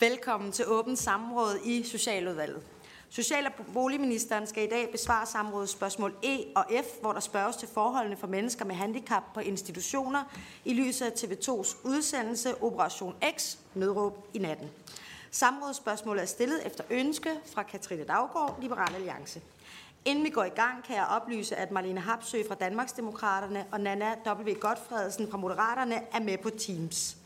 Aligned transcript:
Velkommen 0.00 0.52
til 0.52 0.64
åbent 0.68 0.98
samråd 0.98 1.58
i 1.64 1.82
Socialudvalget. 1.82 2.62
Social- 3.10 3.46
og 3.46 3.52
boligministeren 3.72 4.46
skal 4.46 4.64
i 4.64 4.66
dag 4.66 4.88
besvare 4.92 5.26
samrådets 5.26 5.72
spørgsmål 5.72 6.14
E 6.22 6.38
og 6.56 6.64
F, 6.84 7.00
hvor 7.00 7.12
der 7.12 7.20
spørges 7.20 7.56
til 7.56 7.68
forholdene 7.68 8.16
for 8.16 8.26
mennesker 8.26 8.64
med 8.64 8.74
handicap 8.74 9.22
på 9.34 9.40
institutioner 9.40 10.24
i 10.64 10.74
lyset 10.74 11.06
af 11.06 11.10
TV2's 11.10 11.76
udsendelse 11.84 12.62
Operation 12.62 13.14
X, 13.36 13.56
nødråb 13.74 14.28
i 14.34 14.38
natten. 14.38 14.68
Samrådsspørgsmålet 15.30 16.22
er 16.22 16.26
stillet 16.26 16.66
efter 16.66 16.84
ønske 16.90 17.30
fra 17.54 17.62
Katrine 17.62 18.04
Daggaard, 18.04 18.58
Liberal 18.62 18.94
Alliance. 18.94 19.40
Inden 20.04 20.24
vi 20.24 20.30
går 20.30 20.44
i 20.44 20.48
gang, 20.48 20.84
kan 20.84 20.96
jeg 20.96 21.06
oplyse, 21.06 21.56
at 21.56 21.70
Marlene 21.70 22.00
Hapsø 22.00 22.42
fra 22.48 22.54
Danmarksdemokraterne 22.54 23.64
og 23.72 23.80
Nana 23.80 24.14
W. 24.26 24.54
Godfredsen 24.60 25.30
fra 25.30 25.36
Moderaterne 25.38 26.02
er 26.12 26.20
med 26.20 26.38
på 26.38 26.50
Teams. 26.50 27.19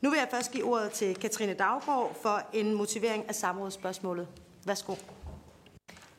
Nu 0.00 0.10
vil 0.10 0.16
jeg 0.16 0.28
først 0.30 0.52
give 0.52 0.64
ordet 0.64 0.92
til 0.92 1.16
Katrine 1.16 1.54
Daggaard 1.54 2.14
for 2.22 2.42
en 2.52 2.74
motivering 2.74 3.28
af 3.28 3.34
samrådsspørgsmålet. 3.34 4.28
Værsgo. 4.64 4.94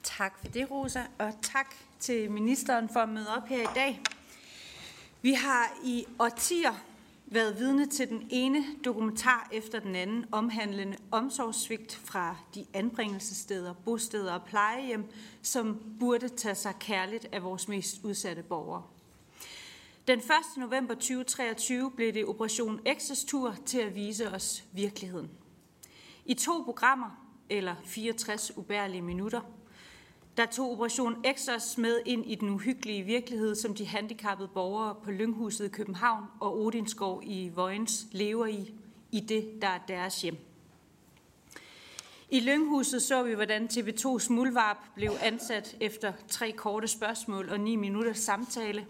Tak 0.03 0.39
for 0.39 0.47
det, 0.47 0.71
Rosa, 0.71 1.01
og 1.17 1.33
tak 1.41 1.75
til 1.99 2.31
ministeren 2.31 2.89
for 2.89 2.99
at 2.99 3.09
møde 3.09 3.27
op 3.37 3.47
her 3.47 3.61
i 3.61 3.73
dag. 3.75 4.01
Vi 5.21 5.33
har 5.33 5.77
i 5.83 6.05
årtier 6.19 6.73
været 7.25 7.59
vidne 7.59 7.85
til 7.85 8.09
den 8.09 8.27
ene 8.29 8.65
dokumentar 8.85 9.49
efter 9.51 9.79
den 9.79 9.95
anden 9.95 10.25
omhandlende 10.31 10.97
omsorgssvigt 11.11 11.95
fra 11.95 12.35
de 12.55 12.65
anbringelsessteder, 12.73 13.73
bosteder 13.73 14.33
og 14.33 14.43
plejehjem, 14.45 15.05
som 15.41 15.81
burde 15.99 16.29
tage 16.29 16.55
sig 16.55 16.73
kærligt 16.79 17.27
af 17.31 17.43
vores 17.43 17.67
mest 17.67 18.03
udsatte 18.03 18.43
borgere. 18.43 18.83
Den 20.09 20.19
1. 20.19 20.25
november 20.57 20.93
2023 20.93 21.91
blev 21.91 22.13
det 22.13 22.25
Operation 22.25 22.79
X's 22.87 23.27
tur 23.27 23.55
til 23.65 23.79
at 23.79 23.95
vise 23.95 24.31
os 24.31 24.63
virkeligheden. 24.71 25.29
I 26.25 26.33
to 26.33 26.61
programmer, 26.65 27.27
eller 27.49 27.75
64 27.85 28.57
ubærlige 28.57 29.01
minutter, 29.01 29.41
der 30.37 30.45
tog 30.45 30.71
Operation 30.71 31.25
Exos 31.25 31.77
med 31.77 32.01
ind 32.05 32.25
i 32.25 32.35
den 32.35 32.49
uhyggelige 32.49 33.03
virkelighed, 33.03 33.55
som 33.55 33.75
de 33.75 33.85
handicappede 33.85 34.49
borgere 34.53 34.95
på 35.03 35.11
Lynghuset 35.11 35.65
i 35.65 35.69
København 35.69 36.25
og 36.39 36.57
Odinskov 36.59 37.21
i 37.25 37.51
Vojens 37.55 38.07
lever 38.11 38.45
i, 38.45 38.73
i 39.11 39.19
det, 39.19 39.61
der 39.61 39.67
er 39.67 39.79
deres 39.87 40.21
hjem. 40.21 40.37
I 42.29 42.39
Lynghuset 42.39 43.01
så 43.01 43.23
vi, 43.23 43.33
hvordan 43.33 43.69
TV2's 43.73 44.33
muldvarp 44.33 44.77
blev 44.95 45.11
ansat 45.21 45.77
efter 45.79 46.13
tre 46.27 46.51
korte 46.51 46.87
spørgsmål 46.87 47.49
og 47.49 47.59
ni 47.59 47.75
minutters 47.75 48.19
samtale. 48.19 48.85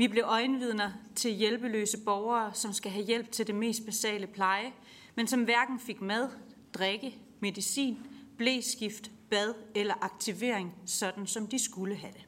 Vi 0.00 0.08
blev 0.08 0.24
øjenvidner 0.26 0.92
til 1.16 1.30
hjælpeløse 1.30 1.98
borgere, 2.04 2.54
som 2.54 2.72
skal 2.72 2.90
have 2.90 3.04
hjælp 3.04 3.32
til 3.32 3.46
det 3.46 3.54
mest 3.54 3.84
basale 3.84 4.26
pleje, 4.26 4.72
men 5.14 5.26
som 5.26 5.44
hverken 5.44 5.80
fik 5.80 6.00
mad, 6.00 6.28
drikke, 6.74 7.18
medicin, 7.40 7.98
blæskift, 8.38 9.10
bad 9.30 9.54
eller 9.74 9.94
aktivering, 10.00 10.74
sådan 10.86 11.26
som 11.26 11.46
de 11.46 11.64
skulle 11.64 11.94
have 11.94 12.12
det. 12.12 12.26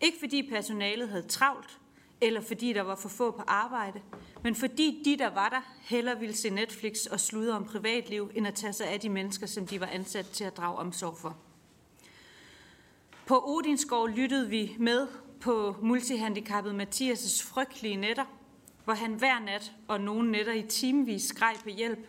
Ikke 0.00 0.18
fordi 0.20 0.50
personalet 0.50 1.08
havde 1.08 1.26
travlt, 1.28 1.78
eller 2.20 2.40
fordi 2.40 2.72
der 2.72 2.82
var 2.82 2.96
for 2.96 3.08
få 3.08 3.30
på 3.30 3.42
arbejde, 3.46 4.00
men 4.42 4.54
fordi 4.54 5.02
de, 5.04 5.18
der 5.18 5.30
var 5.30 5.48
der, 5.48 5.60
heller 5.80 6.14
ville 6.14 6.36
se 6.36 6.50
Netflix 6.50 7.06
og 7.06 7.20
sludre 7.20 7.56
om 7.56 7.64
privatliv, 7.64 8.30
end 8.34 8.46
at 8.46 8.54
tage 8.54 8.72
sig 8.72 8.86
af 8.88 9.00
de 9.00 9.08
mennesker, 9.08 9.46
som 9.46 9.66
de 9.66 9.80
var 9.80 9.86
ansat 9.86 10.26
til 10.26 10.44
at 10.44 10.56
drage 10.56 10.76
omsorg 10.76 11.16
for. 11.16 11.36
På 13.26 13.42
Odinskov 13.46 14.08
lyttede 14.08 14.48
vi 14.48 14.76
med 14.78 15.08
på 15.42 15.76
multihandicappet 15.82 16.80
Mathias' 16.80 17.44
frygtelige 17.44 17.96
netter, 17.96 18.24
hvor 18.84 18.94
han 18.94 19.14
hver 19.14 19.38
nat 19.38 19.72
og 19.88 20.00
nogle 20.00 20.30
nætter 20.30 20.52
i 20.52 20.62
timevis 20.62 21.22
skreg 21.22 21.56
på 21.62 21.68
hjælp. 21.68 22.08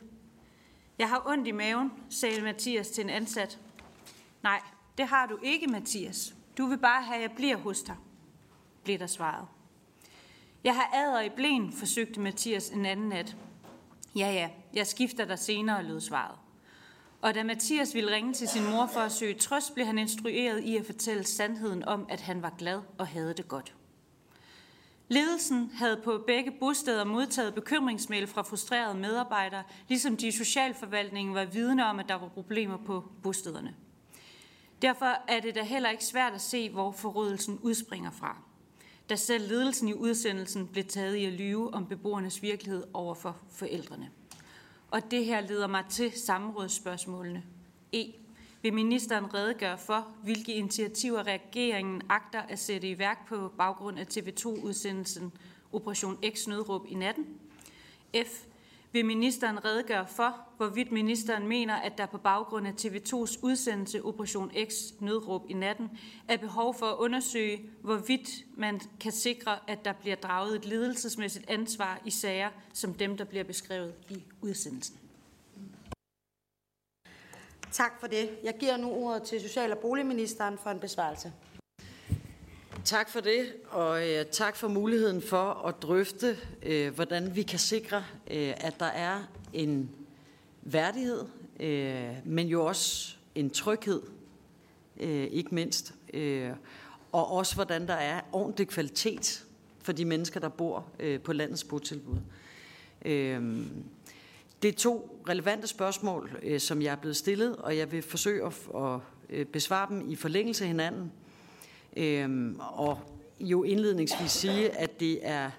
Jeg 0.99 1.09
har 1.09 1.23
ondt 1.25 1.47
i 1.47 1.51
maven, 1.51 1.91
sagde 2.09 2.41
Mathias 2.41 2.89
til 2.89 3.03
en 3.03 3.09
ansat. 3.09 3.59
Nej, 4.43 4.61
det 4.97 5.07
har 5.07 5.25
du 5.25 5.37
ikke, 5.43 5.67
Mathias. 5.67 6.35
Du 6.57 6.65
vil 6.65 6.77
bare 6.77 7.03
have, 7.03 7.15
at 7.15 7.21
jeg 7.21 7.31
bliver 7.31 7.57
hos 7.57 7.83
dig, 7.83 7.95
blev 8.83 8.99
der 8.99 9.07
svaret. 9.07 9.47
Jeg 10.63 10.75
har 10.75 10.89
ader 10.93 11.21
i 11.21 11.29
blæn, 11.29 11.71
forsøgte 11.71 12.19
Mathias 12.19 12.69
en 12.69 12.85
anden 12.85 13.09
nat. 13.09 13.37
Ja, 14.15 14.31
ja, 14.31 14.49
jeg 14.73 14.87
skifter 14.87 15.25
dig 15.25 15.39
senere, 15.39 15.83
lød 15.83 16.01
svaret. 16.01 16.42
Og 17.23 17.35
da 17.35 17.43
Mathias 17.43 17.95
ville 17.95 18.15
ringe 18.15 18.33
til 18.33 18.47
sin 18.47 18.63
mor 18.63 18.85
for 18.85 18.99
at 18.99 19.11
søge 19.11 19.33
trøst, 19.33 19.73
blev 19.73 19.85
han 19.85 19.97
instrueret 19.97 20.63
i 20.63 20.77
at 20.77 20.85
fortælle 20.85 21.23
sandheden 21.23 21.85
om, 21.85 22.05
at 22.09 22.21
han 22.21 22.41
var 22.41 22.53
glad 22.57 22.81
og 22.97 23.07
havde 23.07 23.33
det 23.33 23.47
godt. 23.47 23.75
Ledelsen 25.07 25.71
havde 25.73 26.01
på 26.03 26.23
begge 26.27 26.51
bosteder 26.59 27.03
modtaget 27.03 27.53
bekymringsmail 27.53 28.27
fra 28.27 28.41
frustrerede 28.41 28.99
medarbejdere, 28.99 29.63
ligesom 29.87 30.17
de 30.17 30.27
i 30.27 30.31
socialforvaltningen 30.31 31.35
var 31.35 31.45
vidne 31.45 31.85
om, 31.85 31.99
at 31.99 32.09
der 32.09 32.15
var 32.15 32.27
problemer 32.27 32.77
på 32.77 33.03
bostederne. 33.23 33.75
Derfor 34.81 35.17
er 35.27 35.39
det 35.39 35.55
da 35.55 35.63
heller 35.63 35.89
ikke 35.89 36.05
svært 36.05 36.33
at 36.33 36.41
se, 36.41 36.69
hvor 36.69 36.91
forrådelsen 36.91 37.59
udspringer 37.61 38.11
fra. 38.11 38.37
Da 39.09 39.15
selv 39.15 39.47
ledelsen 39.47 39.87
i 39.87 39.93
udsendelsen 39.93 40.67
blev 40.67 40.83
taget 40.83 41.15
i 41.15 41.25
at 41.25 41.33
lyve 41.33 41.73
om 41.73 41.85
beboernes 41.85 42.41
virkelighed 42.41 42.83
over 42.93 43.13
for 43.13 43.37
forældrene. 43.51 44.09
Og 44.93 45.11
det 45.11 45.25
her 45.25 45.41
leder 45.41 45.67
mig 45.67 45.85
til 45.89 46.11
samrådsspørgsmålene. 46.11 47.43
E. 47.93 48.13
Vil 48.61 48.73
ministeren 48.73 49.33
redegøre 49.33 49.77
for, 49.77 50.07
hvilke 50.23 50.53
initiativer 50.53 51.23
regeringen 51.23 52.01
agter 52.09 52.41
at 52.41 52.59
sætte 52.59 52.89
i 52.89 52.99
værk 52.99 53.27
på 53.27 53.53
baggrund 53.57 53.99
af 53.99 54.05
TV2-udsendelsen 54.05 55.31
Operation 55.71 56.17
X 56.33 56.47
Nødråb 56.47 56.85
i 56.89 56.93
natten? 56.93 57.25
F. 58.15 58.45
Vil 58.93 59.05
ministeren 59.05 59.65
redegøre 59.65 60.07
for, 60.07 60.47
hvorvidt 60.57 60.91
ministeren 60.91 61.47
mener, 61.47 61.75
at 61.75 61.97
der 61.97 62.05
på 62.05 62.17
baggrund 62.17 62.67
af 62.67 62.71
TV2's 62.71 63.39
udsendelse 63.41 64.05
Operation 64.05 64.51
X 64.69 64.73
Nødråb 64.99 65.45
i 65.49 65.53
natten 65.53 65.89
er 66.27 66.37
behov 66.37 66.75
for 66.75 66.85
at 66.85 66.97
undersøge, 66.97 67.69
hvorvidt 67.81 68.29
man 68.57 68.81
kan 68.99 69.11
sikre, 69.11 69.59
at 69.67 69.85
der 69.85 69.93
bliver 69.93 70.15
draget 70.15 70.55
et 70.55 70.65
ledelsesmæssigt 70.65 71.49
ansvar 71.49 72.01
i 72.05 72.09
sager 72.09 72.49
som 72.73 72.93
dem, 72.93 73.17
der 73.17 73.23
bliver 73.23 73.43
beskrevet 73.43 73.93
i 74.09 74.23
udsendelsen? 74.41 74.97
Tak 77.71 77.99
for 77.99 78.07
det. 78.07 78.29
Jeg 78.43 78.57
giver 78.59 78.77
nu 78.77 78.91
ordet 78.91 79.23
til 79.23 79.41
Social- 79.41 79.71
og 79.71 79.77
Boligministeren 79.77 80.57
for 80.57 80.69
en 80.69 80.79
besvarelse. 80.79 81.33
Tak 82.85 83.09
for 83.09 83.19
det, 83.19 83.53
og 83.69 84.09
øh, 84.09 84.25
tak 84.25 84.55
for 84.55 84.67
muligheden 84.67 85.21
for 85.21 85.67
at 85.67 85.75
drøfte, 85.81 86.37
øh, 86.63 86.93
hvordan 86.95 87.35
vi 87.35 87.43
kan 87.43 87.59
sikre, 87.59 87.97
øh, 88.31 88.53
at 88.57 88.79
der 88.79 88.85
er 88.85 89.23
en 89.53 89.89
værdighed, 90.61 91.25
øh, 91.59 92.09
men 92.25 92.47
jo 92.47 92.65
også 92.65 93.15
en 93.35 93.49
tryghed, 93.49 94.01
øh, 94.97 95.23
ikke 95.23 95.55
mindst, 95.55 95.93
øh, 96.13 96.49
og 97.11 97.31
også 97.31 97.55
hvordan 97.55 97.87
der 97.87 97.93
er 97.93 98.21
ordentlig 98.31 98.67
kvalitet 98.67 99.45
for 99.81 99.91
de 99.91 100.05
mennesker, 100.05 100.39
der 100.39 100.49
bor 100.49 100.85
øh, 100.99 101.19
på 101.19 101.33
landets 101.33 101.63
botilbud. 101.63 102.17
Øh, 103.05 103.65
det 104.61 104.69
er 104.69 104.77
to 104.77 105.19
relevante 105.29 105.67
spørgsmål, 105.67 106.39
øh, 106.43 106.59
som 106.59 106.81
jeg 106.81 106.91
er 106.91 106.95
blevet 106.95 107.17
stillet, 107.17 107.55
og 107.55 107.77
jeg 107.77 107.91
vil 107.91 108.01
forsøge 108.01 108.45
at, 108.45 108.53
at 108.75 108.99
øh, 109.29 109.45
besvare 109.45 109.89
dem 109.89 110.09
i 110.09 110.15
forlængelse 110.15 110.63
af 110.63 110.67
hinanden. 110.67 111.11
Øhm, 111.97 112.59
og 112.59 112.99
jo 113.39 113.63
indledningsvis 113.63 114.31
sige, 114.31 114.77
at 114.79 114.99
det 114.99 115.19
er 115.21 115.51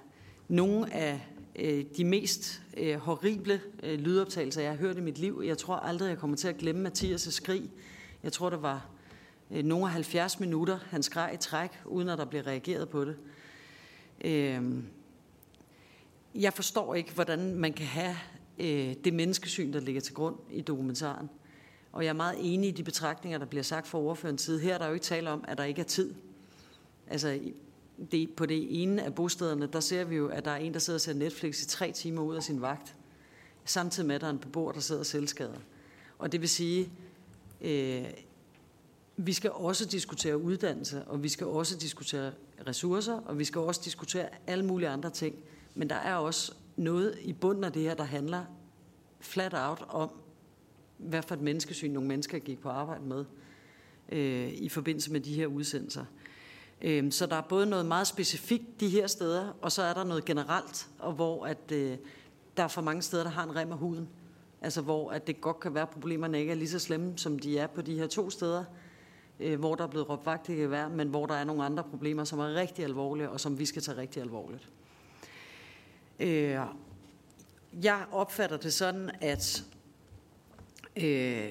nogle 0.49 0.95
af 0.95 1.21
øh, 1.56 1.84
de 1.97 2.05
mest 2.05 2.62
øh, 2.77 2.97
horrible 2.97 3.61
øh, 3.83 3.99
lydoptagelser, 3.99 4.62
jeg 4.62 4.71
har 4.71 4.78
hørt 4.78 4.97
i 4.97 5.00
mit 5.00 5.19
liv. 5.19 5.43
Jeg 5.47 5.59
tror 5.59 5.75
aldrig, 5.75 6.09
jeg 6.09 6.19
kommer 6.19 6.37
til 6.37 6.49
at 6.49 6.56
glemme 6.56 6.89
Mathias' 6.89 7.31
skrig. 7.31 7.71
Jeg 8.23 8.33
tror, 8.33 8.50
det 8.50 8.62
var 8.62 8.89
øh, 9.50 9.64
nogle 9.64 9.85
af 9.85 9.91
70 9.91 10.41
minutter, 10.41 10.79
han 10.91 11.03
skreg 11.03 11.31
i 11.35 11.37
træk, 11.37 11.70
uden 11.85 12.08
at 12.08 12.19
der 12.19 12.25
blev 12.25 12.43
reageret 12.43 12.88
på 12.88 13.05
det. 13.05 13.17
Øhm, 14.25 14.85
jeg 16.35 16.53
forstår 16.53 16.94
ikke, 16.94 17.12
hvordan 17.12 17.55
man 17.55 17.73
kan 17.73 17.87
have 17.87 18.17
øh, 18.58 18.94
det 19.05 19.14
menneskesyn, 19.14 19.73
der 19.73 19.81
ligger 19.81 20.00
til 20.00 20.14
grund 20.14 20.37
i 20.50 20.61
dokumentaren. 20.61 21.31
Og 21.93 22.05
jeg 22.05 22.08
er 22.08 22.14
meget 22.14 22.37
enig 22.41 22.69
i 22.69 22.73
de 22.73 22.82
betragtninger, 22.82 23.38
der 23.38 23.47
bliver 23.47 23.62
sagt 23.62 23.87
fra 23.87 23.99
overførens 23.99 24.43
side. 24.43 24.61
Her 24.61 24.75
er 24.75 24.79
der 24.79 24.87
jo 24.87 24.93
ikke 24.93 25.05
tale 25.05 25.31
om, 25.31 25.44
at 25.49 25.58
der 25.58 25.64
ikke 25.64 25.81
er 25.81 25.85
tid. 25.85 26.14
Altså, 27.09 27.41
det, 28.12 28.31
på 28.31 28.47
det 28.47 28.83
ene 28.83 29.03
af 29.03 29.15
bostederne, 29.15 29.67
der 29.67 29.81
ser 29.81 30.05
vi 30.05 30.17
jo, 30.17 30.29
at 30.29 30.45
der 30.45 30.51
er 30.51 30.56
en, 30.56 30.73
der 30.73 30.79
sidder 30.79 30.97
og 30.97 31.01
ser 31.01 31.15
Netflix 31.15 31.62
i 31.62 31.67
tre 31.67 31.93
timer 31.93 32.23
ud 32.23 32.37
af 32.37 32.43
sin 32.43 32.61
vagt. 32.61 32.97
Samtidig 33.65 34.06
med, 34.06 34.15
at 34.15 34.21
der 34.21 34.27
er 34.27 34.31
en 34.31 34.39
beboer, 34.39 34.73
der 34.73 34.81
sidder 34.81 35.03
selvskadet. 35.03 35.61
Og 36.19 36.33
det 36.33 36.41
vil 36.41 36.49
sige, 36.49 36.93
øh, 37.61 38.05
vi 39.17 39.33
skal 39.33 39.51
også 39.51 39.85
diskutere 39.85 40.39
uddannelse, 40.39 41.05
og 41.05 41.23
vi 41.23 41.29
skal 41.29 41.47
også 41.47 41.77
diskutere 41.77 42.33
ressourcer, 42.67 43.15
og 43.15 43.39
vi 43.39 43.45
skal 43.45 43.61
også 43.61 43.81
diskutere 43.85 44.29
alle 44.47 44.65
mulige 44.65 44.89
andre 44.89 45.11
ting. 45.11 45.37
Men 45.75 45.91
der 45.91 45.97
er 45.97 46.15
også 46.15 46.53
noget 46.77 47.19
i 47.23 47.33
bunden 47.33 47.65
af 47.65 47.73
det 47.73 47.83
her, 47.83 47.95
der 47.95 48.05
handler 48.05 48.45
flat 49.21 49.55
out 49.55 49.85
om, 49.89 50.11
hvad 50.99 51.23
for 51.23 51.35
et 51.35 51.41
menneskesyn 51.41 51.91
nogle 51.91 52.09
mennesker 52.09 52.39
gik 52.39 52.61
på 52.61 52.69
arbejde 52.69 53.05
med 53.05 53.25
øh, 54.09 54.53
i 54.53 54.69
forbindelse 54.69 55.12
med 55.12 55.21
de 55.21 55.35
her 55.35 55.47
udsendelser. 55.47 56.01
Øh, 56.01 56.25
Øhm, 56.82 57.11
så 57.11 57.26
der 57.26 57.37
er 57.37 57.41
både 57.41 57.67
noget 57.67 57.87
meget 57.87 58.06
specifikt 58.06 58.81
de 58.81 58.88
her 58.88 59.06
steder, 59.06 59.56
og 59.62 59.73
så 59.73 59.82
er 59.82 59.94
der 59.94 60.05
noget 60.05 60.25
generelt, 60.25 60.88
og 60.99 61.12
hvor 61.12 61.47
at, 61.47 61.73
øh, 61.73 61.97
der 62.56 62.62
er 62.62 62.69
for 62.69 62.82
mange 62.82 63.03
steder, 63.03 63.23
der 63.23 63.31
har 63.31 63.44
en 63.44 63.56
rem 63.56 63.73
af 63.73 63.79
huden. 63.79 64.09
Altså 64.62 64.81
hvor 64.81 65.11
at 65.11 65.26
det 65.26 65.41
godt 65.41 65.61
kan 65.61 65.75
være, 65.75 65.82
at 65.82 65.91
problemerne 65.91 66.41
ikke 66.41 66.53
er 66.53 66.56
lige 66.56 66.69
så 66.69 66.79
slemme, 66.79 67.19
som 67.19 67.38
de 67.38 67.59
er 67.59 67.67
på 67.67 67.82
de 67.82 67.99
her 67.99 68.06
to 68.06 68.31
steder, 68.31 68.65
øh, 69.41 69.59
hvor 69.59 69.75
der 69.75 69.85
er 69.85 69.88
blevet 69.88 70.09
råbt 70.09 70.26
vagt 70.26 70.49
i 70.49 70.53
gevær, 70.53 70.88
men 70.88 71.09
hvor 71.09 71.26
der 71.26 71.35
er 71.35 71.44
nogle 71.44 71.65
andre 71.65 71.85
problemer, 71.85 72.25
som 72.25 72.38
er 72.38 72.55
rigtig 72.55 72.85
alvorlige, 72.85 73.31
og 73.31 73.41
som 73.41 73.59
vi 73.59 73.67
skal 73.67 73.82
tage 73.82 73.99
rigtig 73.99 74.23
alvorligt. 74.23 74.69
Øh, 76.20 76.59
jeg 77.82 78.05
opfatter 78.12 78.56
det 78.56 78.73
sådan, 78.73 79.11
at 79.20 79.65
øh, 80.97 81.49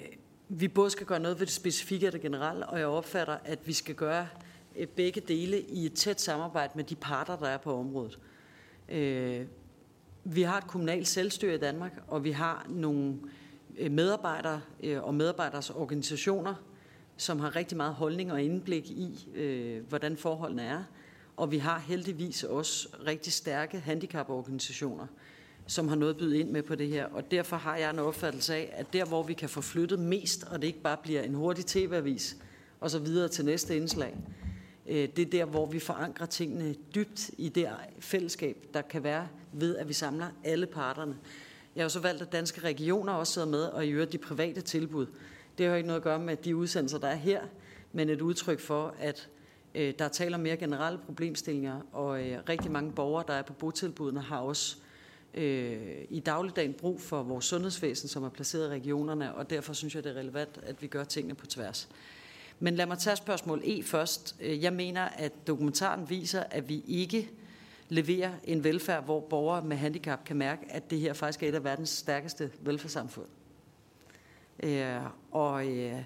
vi 0.50 0.68
både 0.68 0.90
skal 0.90 1.06
gøre 1.06 1.20
noget 1.20 1.40
ved 1.40 1.46
det 1.46 1.56
specifikke 1.56 2.08
og 2.08 2.14
det 2.14 2.22
generelle, 2.22 2.68
og 2.68 2.80
jeg 2.80 2.88
opfatter, 2.88 3.38
at 3.44 3.68
vi 3.68 3.74
skal 3.74 3.96
gøre 3.96 4.22
øh, 4.22 4.53
Øh, 4.76 4.88
begge 4.88 5.22
dele 5.22 5.62
i 5.62 5.86
et 5.86 5.94
tæt 5.94 6.22
samarbejde 6.22 6.74
med 6.76 6.84
de 6.84 6.96
parter, 6.96 7.36
der 7.36 7.48
er 7.48 7.58
på 7.58 7.80
området. 7.80 8.20
Øh, 8.90 9.46
vi 10.24 10.42
har 10.42 10.58
et 10.58 10.68
kommunalt 10.68 11.08
selvstyre 11.08 11.56
i 11.56 11.58
Danmark, 11.58 11.92
og 12.08 12.24
vi 12.24 12.32
har 12.32 12.66
nogle 12.70 13.16
øh, 13.78 13.92
medarbejdere 13.92 14.62
og 15.02 15.16
medarbejderes 15.16 15.70
organisationer, 15.70 16.56
som 17.18 17.40
har 17.40 17.56
rigtig 17.56 17.78
meget 17.78 17.94
holdning 17.94 18.32
og 18.32 18.42
indblik 18.42 18.90
i, 18.90 19.30
hvordan 19.90 20.18
forholdene 20.18 20.62
er. 20.62 20.84
Og 21.38 21.52
vi 21.52 21.58
har 21.58 21.80
heldigvis 21.80 22.44
også 22.44 22.88
rigtig 23.08 23.34
stærke 23.34 23.80
handicaporganisationer, 23.80 25.08
som 25.68 25.88
har 25.88 25.96
noget 25.96 26.14
at 26.14 26.20
byde 26.20 26.40
ind 26.40 26.50
med 26.50 26.64
på 26.64 26.76
det 26.76 26.88
her. 26.88 27.06
Og 27.06 27.32
derfor 27.32 27.56
har 27.56 27.78
jeg 27.78 27.90
en 27.90 28.00
opfattelse 28.00 28.56
af, 28.56 28.74
at 28.74 28.94
der, 28.94 29.06
hvor 29.06 29.24
vi 29.24 29.34
kan 29.34 29.50
få 29.50 29.62
flyttet 29.62 30.00
mest, 30.00 30.44
og 30.44 30.62
det 30.62 30.68
ikke 30.68 30.82
bare 30.82 30.98
bliver 31.04 31.22
en 31.22 31.34
hurtig 31.34 31.66
tv-avis, 31.66 32.38
og 32.80 32.92
så 32.92 33.00
videre 33.00 33.28
til 33.28 33.46
næste 33.46 33.76
indslag, 33.76 34.16
øh, 34.18 34.43
Øh, 34.88 35.10
det 35.16 35.20
er 35.20 35.30
der, 35.30 35.46
hvor 35.46 35.66
vi 35.66 35.80
forankrer 35.80 36.26
tingene 36.26 36.76
dybt 36.96 37.32
i 37.38 37.50
det 37.50 37.70
fællesskab, 38.00 38.66
der 38.74 38.82
kan 38.82 39.04
være 39.04 39.28
ved, 39.54 39.78
at 39.78 39.88
vi 39.88 39.94
samler 39.94 40.28
alle 40.44 40.66
parterne. 40.66 41.18
Jeg 41.76 41.82
har 41.82 41.86
jo 41.86 41.90
så 41.90 42.00
valgt, 42.00 42.22
at 42.22 42.32
danske 42.32 42.62
regioner 42.62 43.14
også 43.14 43.34
sidder 43.34 43.48
med, 43.48 43.64
og 43.64 43.86
i 43.86 43.90
øvrigt 43.90 44.12
de 44.12 44.18
private 44.18 44.62
tilbud. 44.62 45.06
Det 45.58 45.66
har 45.66 45.76
ikke 45.76 45.88
noget 45.88 46.00
at 46.00 46.04
gøre 46.04 46.20
med 46.20 46.38
de 46.38 46.56
udsendelser, 46.56 46.98
der 46.98 47.08
er 47.08 47.16
her, 47.16 47.42
men 47.92 48.10
et 48.10 48.22
udtryk 48.22 48.60
for, 48.60 48.96
at 49.00 49.30
øh, 49.76 49.94
der 50.00 50.08
taler 50.08 50.38
mere 50.38 50.58
generelle 50.58 51.00
problemstillinger, 51.06 51.82
og 51.92 52.28
øh, 52.30 52.40
rigtig 52.50 52.72
mange 52.72 52.92
borgere, 52.92 53.24
der 53.28 53.34
er 53.34 53.42
på 53.42 53.54
botilbudene, 53.54 54.22
har 54.22 54.40
også 54.40 54.78
øh, 55.34 56.06
i 56.10 56.20
dagligdagen 56.20 56.74
brug 56.74 57.02
for 57.02 57.24
vores 57.24 57.46
sundhedsvæsen, 57.46 58.10
som 58.10 58.24
er 58.24 58.30
placeret 58.30 58.68
i 58.68 58.70
regionerne, 58.70 59.36
og 59.36 59.50
derfor 59.50 59.74
synes 59.74 59.96
jeg, 59.96 60.04
det 60.04 60.12
er 60.12 60.20
relevant, 60.20 60.60
at 60.64 60.82
vi 60.82 60.88
gør 60.88 61.04
tingene 61.04 61.36
på 61.36 61.46
tværs. 61.46 61.90
Men 62.60 62.76
lad 62.76 62.86
mig 62.86 62.98
tage 62.98 63.16
spørgsmål 63.16 63.62
E 63.66 63.84
først. 63.84 64.36
Øh, 64.42 64.64
jeg 64.64 64.74
mener, 64.74 65.02
at 65.02 65.48
dokumentaren 65.48 66.10
viser, 66.10 66.44
at 66.52 66.70
vi 66.70 66.84
ikke 66.88 67.30
leverer 67.90 68.32
en 68.44 68.64
velfærd, 68.64 69.04
hvor 69.04 69.20
borgere 69.20 69.62
med 69.62 69.78
handicap 69.78 70.26
kan 70.26 70.38
mærke, 70.38 70.62
at 70.70 70.90
det 70.90 71.00
her 71.00 71.14
faktisk 71.14 71.44
er 71.44 71.48
et 71.48 71.56
af 71.56 71.64
verdens 71.64 71.90
stærkeste 71.90 72.52
velfærdssamfund. 72.62 73.28
Øh, 74.64 74.98
og 75.32 75.68
øh, 75.68 76.00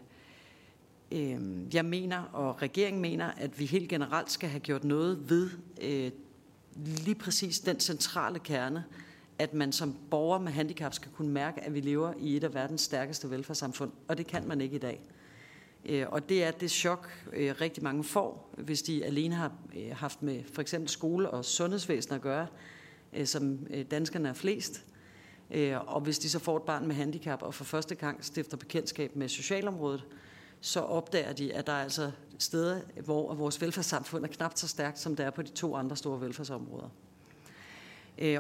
øh, 1.11 1.39
jeg 1.75 1.85
mener, 1.85 2.21
og 2.33 2.61
regeringen 2.61 3.01
mener, 3.01 3.25
at 3.25 3.59
vi 3.59 3.65
helt 3.65 3.89
generelt 3.89 4.31
skal 4.31 4.49
have 4.49 4.59
gjort 4.59 4.83
noget 4.83 5.29
ved 5.29 5.49
øh, 5.81 6.11
lige 6.75 7.15
præcis 7.15 7.59
den 7.59 7.79
centrale 7.79 8.39
kerne, 8.39 8.83
at 9.39 9.53
man 9.53 9.71
som 9.71 9.95
borger 10.11 10.39
med 10.39 10.51
handicap 10.51 10.93
skal 10.93 11.11
kunne 11.11 11.31
mærke, 11.31 11.61
at 11.61 11.73
vi 11.73 11.79
lever 11.79 12.13
i 12.19 12.35
et 12.35 12.43
af 12.43 12.53
verdens 12.53 12.81
stærkeste 12.81 13.29
velfærdssamfund, 13.29 13.91
og 14.07 14.17
det 14.17 14.27
kan 14.27 14.47
man 14.47 14.61
ikke 14.61 14.75
i 14.75 14.79
dag. 14.79 15.01
Øh, 15.85 16.05
og 16.09 16.29
det 16.29 16.43
er 16.43 16.51
det 16.51 16.71
chok, 16.71 17.09
øh, 17.33 17.55
rigtig 17.61 17.83
mange 17.83 18.03
får, 18.03 18.53
hvis 18.57 18.81
de 18.81 19.05
alene 19.05 19.35
har 19.35 19.51
øh, 19.75 19.95
haft 19.95 20.23
med 20.23 20.43
for 20.53 20.61
eksempel 20.61 20.89
skole 20.89 21.29
og 21.29 21.45
sundhedsvæsen 21.45 22.13
at 22.13 22.21
gøre, 22.21 22.47
øh, 23.13 23.25
som 23.25 23.67
danskerne 23.91 24.29
er 24.29 24.33
flest. 24.33 24.83
Og 25.87 26.01
hvis 26.01 26.19
de 26.19 26.29
så 26.29 26.39
får 26.39 26.57
et 26.57 26.63
barn 26.63 26.87
med 26.87 26.95
handicap 26.95 27.41
og 27.41 27.53
for 27.53 27.63
første 27.63 27.95
gang 27.95 28.25
stifter 28.25 28.57
bekendtskab 28.57 29.15
med 29.15 29.29
socialområdet, 29.29 30.05
så 30.61 30.79
opdager 30.79 31.33
de, 31.33 31.53
at 31.53 31.67
der 31.67 31.73
er 31.73 31.83
altså 31.83 32.11
steder, 32.39 32.81
hvor 33.05 33.33
vores 33.33 33.61
velfærdssamfund 33.61 34.23
er 34.23 34.27
knap 34.27 34.51
så 34.55 34.67
stærkt, 34.67 34.99
som 34.99 35.15
det 35.15 35.25
er 35.25 35.29
på 35.29 35.41
de 35.41 35.49
to 35.49 35.75
andre 35.75 35.95
store 35.95 36.21
velfærdsområder. 36.21 36.89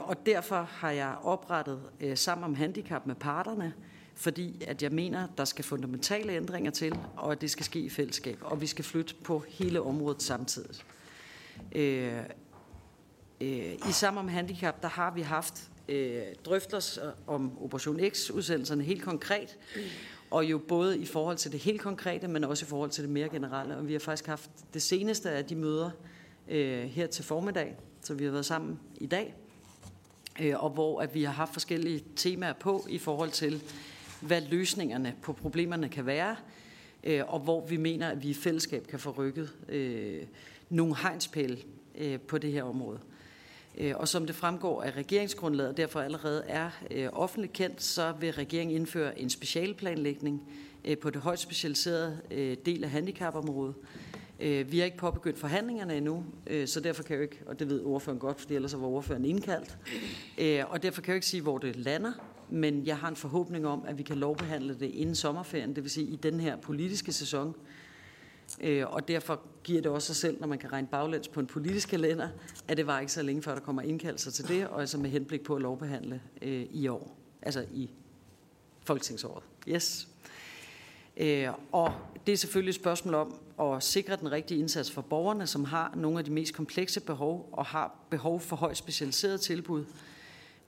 Og 0.01 0.25
derfor 0.25 0.61
har 0.61 0.91
jeg 0.91 1.15
oprettet 1.23 1.81
sammen 2.15 2.43
om 2.43 2.55
handicap 2.55 3.05
med 3.05 3.15
parterne 3.15 3.73
fordi 4.17 4.63
at 4.67 4.83
jeg 4.83 4.91
mener, 4.91 5.27
der 5.37 5.45
skal 5.45 5.65
fundamentale 5.65 6.33
ændringer 6.33 6.71
til, 6.71 6.99
og 7.15 7.31
at 7.31 7.41
det 7.41 7.51
skal 7.51 7.65
ske 7.65 7.79
i 7.79 7.89
fællesskab, 7.89 8.37
og 8.41 8.61
vi 8.61 8.67
skal 8.67 8.85
flytte 8.85 9.15
på 9.23 9.43
hele 9.47 9.81
området 9.81 10.23
samtidig. 10.23 10.75
Øh, 11.71 12.17
øh, 13.41 13.73
I 13.73 13.91
sammen 13.91 14.19
om 14.19 14.27
handicap, 14.27 14.81
der 14.81 14.87
har 14.87 15.11
vi 15.11 15.21
haft 15.21 15.69
øh, 15.87 16.21
drøftelser 16.45 17.11
om 17.27 17.63
Operation 17.63 17.99
X-udsendelserne 18.09 18.83
helt 18.83 19.03
konkret, 19.03 19.57
og 20.31 20.45
jo 20.45 20.57
både 20.57 20.97
i 20.97 21.05
forhold 21.05 21.37
til 21.37 21.51
det 21.51 21.59
helt 21.59 21.81
konkrete, 21.81 22.27
men 22.27 22.43
også 22.43 22.65
i 22.65 22.69
forhold 22.69 22.89
til 22.89 23.03
det 23.03 23.11
mere 23.11 23.29
generelle. 23.29 23.77
Og 23.77 23.87
vi 23.87 23.93
har 23.93 23.99
faktisk 23.99 24.27
haft 24.27 24.49
det 24.73 24.81
seneste 24.81 25.29
af 25.29 25.45
de 25.45 25.55
møder 25.55 25.91
øh, 26.47 26.83
her 26.83 27.07
til 27.07 27.25
formiddag, 27.25 27.75
så 28.01 28.13
vi 28.13 28.23
har 28.23 28.31
været 28.31 28.45
sammen 28.45 28.79
i 28.95 29.05
dag, 29.05 29.35
øh, 30.41 30.63
og 30.63 30.69
hvor 30.69 31.01
at 31.01 31.13
vi 31.13 31.23
har 31.23 31.33
haft 31.33 31.53
forskellige 31.53 32.03
temaer 32.15 32.53
på 32.53 32.85
i 32.89 32.97
forhold 32.97 33.31
til 33.31 33.63
hvad 34.21 34.41
løsningerne 34.41 35.15
på 35.21 35.33
problemerne 35.33 35.89
kan 35.89 36.05
være, 36.05 36.35
øh, 37.03 37.21
og 37.27 37.39
hvor 37.39 37.65
vi 37.65 37.77
mener, 37.77 38.09
at 38.09 38.23
vi 38.23 38.29
i 38.29 38.33
fællesskab 38.33 38.87
kan 38.87 38.99
få 38.99 39.11
rykket 39.11 39.53
øh, 39.69 40.21
nogle 40.69 40.95
hegnspæle 40.95 41.57
øh, 41.97 42.19
på 42.19 42.37
det 42.37 42.51
her 42.51 42.63
område. 42.63 42.99
Øh, 43.77 43.93
og 43.95 44.07
som 44.07 44.25
det 44.25 44.35
fremgår 44.35 44.83
af 44.83 44.91
regeringsgrundlaget, 44.91 45.77
derfor 45.77 46.01
allerede 46.01 46.43
er 46.47 46.69
øh, 46.91 47.09
offentligt 47.13 47.53
kendt, 47.53 47.83
så 47.83 48.13
vil 48.19 48.33
regeringen 48.33 48.75
indføre 48.75 49.19
en 49.19 49.29
specialplanlægning 49.29 50.41
øh, 50.85 50.97
på 50.97 51.09
det 51.09 51.21
højt 51.21 51.39
specialiserede 51.39 52.17
del 52.65 52.83
af 52.83 52.89
handicapområdet. 52.89 53.75
Vi 54.39 54.77
har 54.77 54.85
ikke 54.85 54.97
påbegyndt 54.97 55.39
forhandlingerne 55.39 55.97
endnu, 55.97 56.25
så 56.65 56.79
derfor 56.79 57.03
kan 57.03 57.13
jeg 57.13 57.17
jo 57.17 57.23
ikke, 57.23 57.39
og 57.45 57.59
det 57.59 57.69
ved 57.69 57.81
ordføreren 57.83 58.19
godt, 58.19 58.41
fordi 58.41 58.55
ellers 58.55 58.73
var 58.73 58.87
ordføreren 58.87 59.25
indkaldt, 59.25 59.77
og 60.69 60.83
derfor 60.83 61.01
kan 61.01 61.09
jeg 61.09 61.13
jo 61.13 61.17
ikke 61.17 61.27
sige, 61.27 61.41
hvor 61.41 61.57
det 61.57 61.75
lander 61.75 62.11
men 62.49 62.85
jeg 62.85 62.97
har 62.97 63.07
en 63.07 63.15
forhåbning 63.15 63.67
om, 63.67 63.83
at 63.87 63.97
vi 63.97 64.03
kan 64.03 64.17
lovbehandle 64.17 64.73
det 64.79 64.85
inden 64.85 65.15
sommerferien, 65.15 65.75
det 65.75 65.83
vil 65.83 65.91
sige 65.91 66.07
i 66.07 66.15
den 66.15 66.39
her 66.39 66.55
politiske 66.55 67.11
sæson. 67.13 67.55
Øh, 68.61 68.93
og 68.93 69.07
derfor 69.07 69.41
giver 69.63 69.81
det 69.81 69.91
også 69.91 70.05
sig 70.05 70.15
selv, 70.15 70.39
når 70.39 70.47
man 70.47 70.59
kan 70.59 70.71
regne 70.71 70.87
baglæns 70.87 71.27
på 71.27 71.39
en 71.39 71.47
politisk 71.47 71.89
kalender, 71.89 72.29
at 72.67 72.77
det 72.77 72.87
var 72.87 72.99
ikke 72.99 73.11
så 73.11 73.21
længe 73.21 73.41
før, 73.41 73.53
der 73.53 73.61
kommer 73.61 73.81
indkaldelser 73.81 74.31
til 74.31 74.47
det, 74.47 74.67
og 74.67 74.81
altså 74.81 74.97
med 74.97 75.09
henblik 75.09 75.43
på 75.43 75.55
at 75.55 75.61
lovbehandle 75.61 76.21
øh, 76.41 76.65
i 76.71 76.87
år, 76.87 77.17
altså 77.41 77.65
i 77.73 77.89
folketingsåret. 78.83 79.43
Yes. 79.67 80.07
Øh, 81.17 81.47
og 81.71 81.93
det 82.27 82.33
er 82.33 82.37
selvfølgelig 82.37 82.69
et 82.69 82.75
spørgsmål 82.75 83.13
om 83.13 83.33
at 83.59 83.83
sikre 83.83 84.15
den 84.15 84.31
rigtige 84.31 84.59
indsats 84.59 84.91
for 84.91 85.01
borgerne, 85.01 85.47
som 85.47 85.65
har 85.65 85.93
nogle 85.95 86.19
af 86.19 86.25
de 86.25 86.31
mest 86.31 86.53
komplekse 86.53 86.99
behov 87.01 87.49
og 87.51 87.65
har 87.65 87.95
behov 88.09 88.39
for 88.39 88.55
højt 88.55 88.77
specialiseret 88.77 89.41
tilbud, 89.41 89.85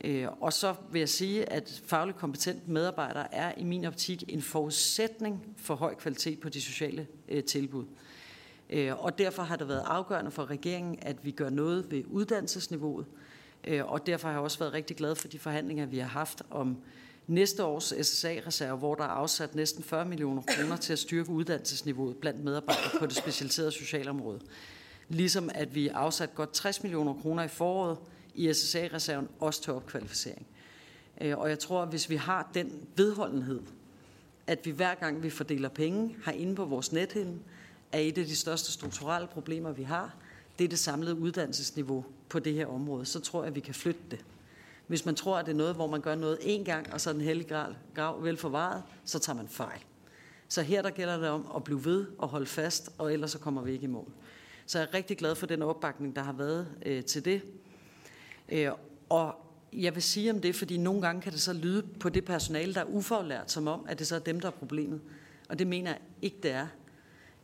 Øh, 0.03 0.27
og 0.41 0.53
så 0.53 0.75
vil 0.91 0.99
jeg 0.99 1.09
sige, 1.09 1.53
at 1.53 1.81
fagligt 1.85 2.17
kompetent 2.17 2.67
medarbejdere 2.67 3.35
er 3.35 3.53
i 3.57 3.63
min 3.63 3.85
optik 3.85 4.23
en 4.27 4.41
forudsætning 4.41 5.55
for 5.57 5.75
høj 5.75 5.95
kvalitet 5.95 6.39
på 6.39 6.49
de 6.49 6.61
sociale 6.61 7.07
øh, 7.29 7.43
tilbud. 7.43 7.85
Øh, 8.69 9.03
og 9.03 9.17
derfor 9.17 9.43
har 9.43 9.55
det 9.55 9.67
været 9.67 9.83
afgørende 9.85 10.31
for 10.31 10.49
regeringen, 10.49 10.99
at 11.01 11.25
vi 11.25 11.31
gør 11.31 11.49
noget 11.49 11.91
ved 11.91 12.03
uddannelsesniveauet. 12.07 13.05
Øh, 13.63 13.91
og 13.91 14.07
derfor 14.07 14.27
har 14.27 14.35
jeg 14.35 14.41
også 14.41 14.59
været 14.59 14.73
rigtig 14.73 14.97
glad 14.97 15.15
for 15.15 15.27
de 15.27 15.39
forhandlinger, 15.39 15.85
vi 15.85 15.97
har 15.97 16.07
haft 16.07 16.41
om 16.49 16.77
næste 17.27 17.63
års 17.63 17.93
SSA-reserve, 18.01 18.77
hvor 18.77 18.95
der 18.95 19.03
er 19.03 19.07
afsat 19.07 19.55
næsten 19.55 19.83
40 19.83 20.05
millioner 20.05 20.41
kroner 20.41 20.77
til 20.77 20.93
at 20.93 20.99
styrke 20.99 21.29
uddannelsesniveauet 21.29 22.17
blandt 22.17 22.43
medarbejdere 22.43 22.99
på 22.99 23.05
det 23.05 23.15
specialiserede 23.15 23.71
socialområde. 23.71 24.39
Ligesom 25.09 25.49
at 25.55 25.75
vi 25.75 25.87
afsat 25.87 26.35
godt 26.35 26.53
60 26.53 26.83
millioner 26.83 27.13
kroner 27.13 27.43
i 27.43 27.47
foråret 27.47 27.97
i 28.35 28.53
SSA-reserven, 28.53 29.27
også 29.39 29.61
til 29.61 29.73
opkvalificering. 29.73 30.47
Øh, 31.21 31.37
og 31.37 31.49
jeg 31.49 31.59
tror, 31.59 31.81
at 31.81 31.89
hvis 31.89 32.09
vi 32.09 32.15
har 32.15 32.49
den 32.53 32.87
vedholdenhed, 32.95 33.61
at 34.47 34.65
vi 34.65 34.71
hver 34.71 34.95
gang 34.95 35.23
vi 35.23 35.29
fordeler 35.29 35.69
penge 35.69 36.15
har 36.23 36.31
inde 36.31 36.55
på 36.55 36.65
vores 36.65 36.91
nethinde, 36.91 37.39
er 37.91 37.99
et 37.99 38.17
af 38.17 38.25
de 38.25 38.35
største 38.35 38.71
strukturelle 38.71 39.27
problemer, 39.27 39.71
vi 39.71 39.83
har, 39.83 40.15
det 40.59 40.65
er 40.65 40.69
det 40.69 40.79
samlede 40.79 41.15
uddannelsesniveau 41.15 42.05
på 42.29 42.39
det 42.39 42.53
her 42.53 42.67
område. 42.67 43.05
Så 43.05 43.19
tror 43.19 43.41
jeg, 43.41 43.47
at 43.47 43.55
vi 43.55 43.59
kan 43.59 43.73
flytte 43.73 44.01
det. 44.11 44.25
Hvis 44.87 45.05
man 45.05 45.15
tror, 45.15 45.37
at 45.37 45.45
det 45.45 45.51
er 45.51 45.55
noget, 45.55 45.75
hvor 45.75 45.87
man 45.87 46.01
gør 46.01 46.15
noget 46.15 46.37
én 46.37 46.63
gang, 46.63 46.93
og 46.93 47.01
så 47.01 47.09
er 47.09 47.13
den 47.13 47.21
hellige 47.21 47.49
grav, 47.49 47.73
grav 47.95 48.23
vel 48.23 48.37
forvaret, 48.37 48.83
så 49.05 49.19
tager 49.19 49.37
man 49.37 49.47
fejl. 49.47 49.79
Så 50.47 50.61
her 50.61 50.81
der 50.81 50.89
gælder 50.89 51.17
det 51.17 51.29
om 51.29 51.51
at 51.55 51.63
blive 51.63 51.85
ved 51.85 52.05
og 52.17 52.27
holde 52.27 52.45
fast, 52.45 52.89
og 52.97 53.13
ellers 53.13 53.31
så 53.31 53.39
kommer 53.39 53.61
vi 53.61 53.71
ikke 53.71 53.83
i 53.83 53.87
mål. 53.87 54.11
Så 54.65 54.79
jeg 54.79 54.87
er 54.87 54.93
rigtig 54.93 55.17
glad 55.17 55.35
for 55.35 55.45
den 55.45 55.61
opbakning, 55.61 56.15
der 56.15 56.21
har 56.21 56.33
været 56.33 56.67
øh, 56.85 57.03
til 57.03 57.25
det. 57.25 57.41
Øh, 58.51 58.71
og 59.09 59.35
jeg 59.73 59.95
vil 59.95 60.03
sige 60.03 60.31
om 60.31 60.41
det, 60.41 60.55
fordi 60.55 60.77
nogle 60.77 61.01
gange 61.01 61.21
kan 61.21 61.31
det 61.31 61.41
så 61.41 61.53
lyde 61.53 61.83
på 61.99 62.09
det 62.09 62.25
personale, 62.25 62.73
der 62.73 62.81
er 62.81 62.85
ufaglært, 62.85 63.51
som 63.51 63.67
om, 63.67 63.85
at 63.89 63.99
det 63.99 64.07
så 64.07 64.15
er 64.15 64.19
dem, 64.19 64.39
der 64.39 64.47
er 64.47 64.51
problemet. 64.51 65.01
Og 65.49 65.59
det 65.59 65.67
mener 65.67 65.91
jeg 65.91 65.99
ikke, 66.21 66.37
det 66.43 66.51
er. 66.51 66.67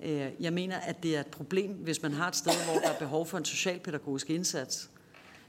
Øh, 0.03 0.31
jeg 0.39 0.53
mener, 0.53 0.77
at 0.77 1.03
det 1.03 1.15
er 1.15 1.19
et 1.19 1.27
problem, 1.27 1.71
hvis 1.71 2.01
man 2.01 2.13
har 2.13 2.27
et 2.27 2.35
sted, 2.35 2.51
hvor 2.71 2.79
der 2.79 2.89
er 2.89 2.99
behov 2.99 3.25
for 3.25 3.37
en 3.37 3.45
socialpædagogisk 3.45 4.29
indsats. 4.29 4.89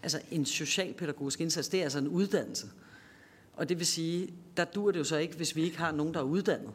Altså 0.02 0.20
en 0.30 0.44
socialpædagogisk 0.44 1.40
indsats, 1.40 1.68
det 1.68 1.80
er 1.80 1.84
altså 1.84 1.98
en 1.98 2.08
uddannelse. 2.08 2.66
Og 3.52 3.68
det 3.68 3.78
vil 3.78 3.86
sige, 3.86 4.28
der 4.56 4.64
dur 4.64 4.90
det 4.90 4.98
jo 4.98 5.04
så 5.04 5.16
ikke, 5.16 5.36
hvis 5.36 5.56
vi 5.56 5.62
ikke 5.62 5.78
har 5.78 5.92
nogen, 5.92 6.14
der 6.14 6.20
er 6.20 6.24
uddannet. 6.24 6.72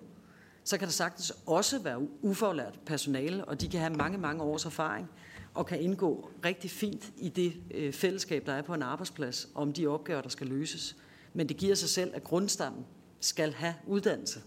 Så 0.64 0.78
kan 0.78 0.88
der 0.88 0.92
sagtens 0.92 1.34
også 1.46 1.80
være 1.80 2.08
ufaglært 2.22 2.80
personale, 2.86 3.46
og 3.46 3.62
de 3.62 3.68
kan 3.68 3.80
have 3.80 3.94
mange, 3.94 4.18
mange 4.18 4.44
års 4.44 4.66
erfaring 4.66 5.10
og 5.54 5.66
kan 5.66 5.82
indgå 5.82 6.30
rigtig 6.46 6.72
fint 6.72 7.12
i 7.18 7.30
det 7.30 7.54
øh, 7.74 7.94
fællesskab, 7.94 8.46
der 8.46 8.54
er 8.54 8.62
på 8.62 8.74
en 8.74 8.82
arbejdsplads, 8.82 9.50
om 9.56 9.74
de 9.74 9.88
opgaver, 9.88 10.22
der 10.22 10.30
skal 10.30 10.48
løses. 10.48 10.96
Men 11.34 11.50
det 11.50 11.58
giver 11.58 11.76
sig 11.76 11.90
selv, 11.90 12.12
at 12.16 12.24
grundstammen 12.24 12.86
skal 13.20 13.54
have 13.54 13.74
uddannelse. 13.88 14.42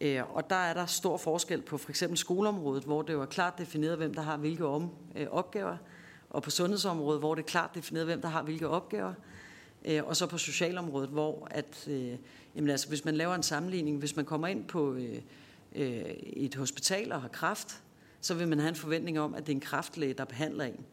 Øh, 0.00 0.36
og 0.36 0.50
der 0.50 0.56
er 0.56 0.74
der 0.74 0.86
stor 0.86 1.16
forskel 1.16 1.62
på 1.62 1.78
for 1.78 1.90
eksempel 1.90 2.18
skoleområdet, 2.18 2.84
hvor 2.84 3.02
det 3.02 3.12
jo 3.12 3.22
er 3.22 3.26
klart 3.26 3.58
defineret, 3.58 3.96
hvem 3.96 4.14
der 4.14 4.22
har 4.22 4.36
hvilke 4.36 4.66
om, 4.66 4.90
øh, 5.16 5.26
opgaver, 5.30 5.76
og 6.30 6.42
på 6.42 6.50
sundhedsområdet, 6.50 7.20
hvor 7.20 7.34
det 7.34 7.42
er 7.42 7.46
klart 7.46 7.70
defineret, 7.74 8.06
hvem 8.06 8.20
der 8.20 8.28
har 8.28 8.42
hvilke 8.42 8.68
opgaver, 8.68 9.14
øh, 9.84 10.04
og 10.04 10.16
så 10.16 10.26
på 10.26 10.38
socialområdet, 10.38 11.10
hvor 11.10 11.48
at, 11.50 11.88
øh, 11.88 12.14
jamen 12.54 12.70
altså, 12.70 12.88
hvis 12.88 13.04
man 13.04 13.16
laver 13.16 13.34
en 13.34 13.42
sammenligning, 13.42 13.98
hvis 13.98 14.16
man 14.16 14.24
kommer 14.24 14.46
ind 14.46 14.64
på 14.64 14.94
øh, 14.94 15.20
øh, 15.74 16.04
et 16.22 16.54
hospital 16.54 17.12
og 17.12 17.20
har 17.20 17.28
kraft, 17.28 17.82
så 18.26 18.34
vil 18.34 18.48
man 18.48 18.58
have 18.58 18.68
en 18.68 18.74
forventning 18.74 19.20
om, 19.20 19.34
at 19.34 19.46
det 19.46 19.52
er 19.52 19.56
en 19.56 19.60
kraftlæge, 19.60 20.14
der 20.14 20.24
behandler 20.24 20.64
en. 20.64 20.84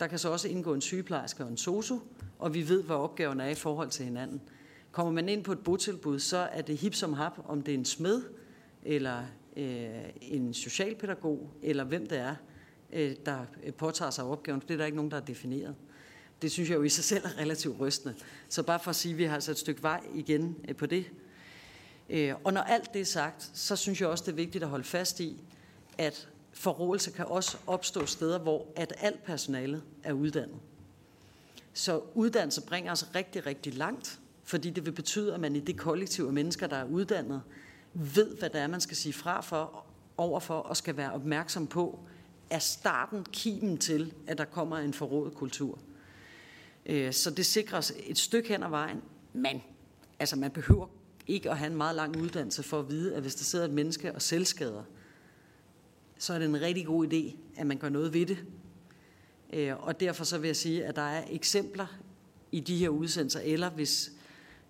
Der 0.00 0.06
kan 0.06 0.18
så 0.18 0.28
også 0.28 0.48
indgå 0.48 0.74
en 0.74 0.80
sygeplejerske 0.80 1.44
og 1.44 1.50
en 1.50 1.56
sosu, 1.56 1.98
og 2.38 2.54
vi 2.54 2.68
ved, 2.68 2.82
hvad 2.82 2.96
opgaverne 2.96 3.44
er 3.44 3.48
i 3.48 3.54
forhold 3.54 3.90
til 3.90 4.04
hinanden. 4.04 4.40
Kommer 4.92 5.12
man 5.12 5.28
ind 5.28 5.44
på 5.44 5.52
et 5.52 5.58
botilbud, 5.58 6.18
så 6.18 6.36
er 6.36 6.62
det 6.62 6.76
hip 6.76 6.94
som 6.94 7.12
hap, 7.12 7.38
om 7.48 7.62
det 7.62 7.74
er 7.74 7.78
en 7.78 7.84
smed, 7.84 8.22
eller 8.82 9.22
øh, 9.56 9.88
en 10.20 10.54
socialpædagog, 10.54 11.50
eller 11.62 11.84
hvem 11.84 12.06
det 12.06 12.18
er, 12.18 12.34
øh, 12.92 13.16
der 13.26 13.44
øh, 13.64 13.72
påtager 13.72 14.10
sig 14.10 14.24
opgaven. 14.24 14.60
Det 14.60 14.70
er 14.70 14.76
der 14.76 14.84
ikke 14.84 14.96
nogen, 14.96 15.10
der 15.10 15.16
er 15.16 15.24
defineret. 15.24 15.74
Det 16.42 16.52
synes 16.52 16.70
jeg 16.70 16.76
jo 16.76 16.82
i 16.82 16.88
sig 16.88 17.04
selv 17.04 17.24
er 17.24 17.38
relativt 17.38 17.80
rystende. 17.80 18.14
Så 18.48 18.62
bare 18.62 18.80
for 18.80 18.90
at 18.90 18.96
sige, 18.96 19.12
at 19.12 19.18
vi 19.18 19.24
har 19.24 19.34
altså 19.34 19.50
et 19.50 19.58
stykke 19.58 19.82
vej 19.82 20.00
igen 20.14 20.56
øh, 20.68 20.76
på 20.76 20.86
det. 20.86 21.04
Øh, 22.10 22.34
og 22.44 22.52
når 22.52 22.60
alt 22.60 22.92
det 22.92 23.00
er 23.00 23.04
sagt, 23.04 23.50
så 23.54 23.76
synes 23.76 24.00
jeg 24.00 24.08
også, 24.08 24.24
det 24.24 24.32
er 24.32 24.36
vigtigt 24.36 24.64
at 24.64 24.70
holde 24.70 24.84
fast 24.84 25.20
i, 25.20 25.36
at 25.98 26.28
forråelse 26.52 27.10
kan 27.10 27.24
også 27.24 27.56
opstå 27.66 28.06
steder, 28.06 28.38
hvor 28.38 28.66
at 28.76 28.92
alt 28.98 29.24
personalet 29.24 29.82
er 30.02 30.12
uddannet. 30.12 30.58
Så 31.72 32.00
uddannelse 32.14 32.62
bringer 32.62 32.92
os 32.92 33.14
rigtig, 33.14 33.46
rigtig 33.46 33.74
langt, 33.74 34.20
fordi 34.44 34.70
det 34.70 34.86
vil 34.86 34.92
betyde, 34.92 35.34
at 35.34 35.40
man 35.40 35.56
i 35.56 35.60
det 35.60 35.78
kollektiv 35.78 36.24
af 36.24 36.32
mennesker, 36.32 36.66
der 36.66 36.76
er 36.76 36.84
uddannet, 36.84 37.42
ved, 37.94 38.36
hvad 38.38 38.50
det 38.50 38.60
er, 38.60 38.66
man 38.66 38.80
skal 38.80 38.96
sige 38.96 39.12
fra 39.12 39.40
for, 39.40 39.84
overfor, 40.16 40.54
og 40.54 40.76
skal 40.76 40.96
være 40.96 41.12
opmærksom 41.12 41.66
på, 41.66 41.98
er 42.50 42.58
starten 42.58 43.26
kimen 43.32 43.78
til, 43.78 44.14
at 44.26 44.38
der 44.38 44.44
kommer 44.44 44.76
en 44.76 44.94
forrådet 44.94 45.34
kultur. 45.34 45.78
Øh, 46.86 47.12
så 47.12 47.30
det 47.30 47.46
sikrer 47.46 47.78
os 47.78 47.92
et 48.06 48.18
stykke 48.18 48.48
hen 48.48 48.62
ad 48.62 48.70
vejen, 48.70 49.02
men 49.32 49.62
altså 50.18 50.36
man 50.36 50.50
behøver 50.50 50.86
ikke 51.26 51.50
at 51.50 51.58
have 51.58 51.70
en 51.70 51.76
meget 51.76 51.96
lang 51.96 52.16
uddannelse 52.16 52.62
for 52.62 52.78
at 52.78 52.90
vide, 52.90 53.14
at 53.14 53.22
hvis 53.22 53.34
der 53.34 53.44
sidder 53.44 53.64
et 53.64 53.70
menneske 53.70 54.14
og 54.14 54.22
selvskader, 54.22 54.82
så 56.22 56.34
er 56.34 56.38
det 56.38 56.48
en 56.48 56.60
rigtig 56.60 56.86
god 56.86 57.06
idé, 57.12 57.36
at 57.56 57.66
man 57.66 57.78
gør 57.78 57.88
noget 57.88 58.14
ved 58.14 58.26
det. 58.26 58.44
Øh, 59.52 59.86
og 59.86 60.00
derfor 60.00 60.24
så 60.24 60.38
vil 60.38 60.48
jeg 60.48 60.56
sige, 60.56 60.84
at 60.84 60.96
der 60.96 61.02
er 61.02 61.24
eksempler 61.30 61.86
i 62.52 62.60
de 62.60 62.76
her 62.76 62.88
udsendelser, 62.88 63.40
eller 63.44 63.70
hvis 63.70 64.12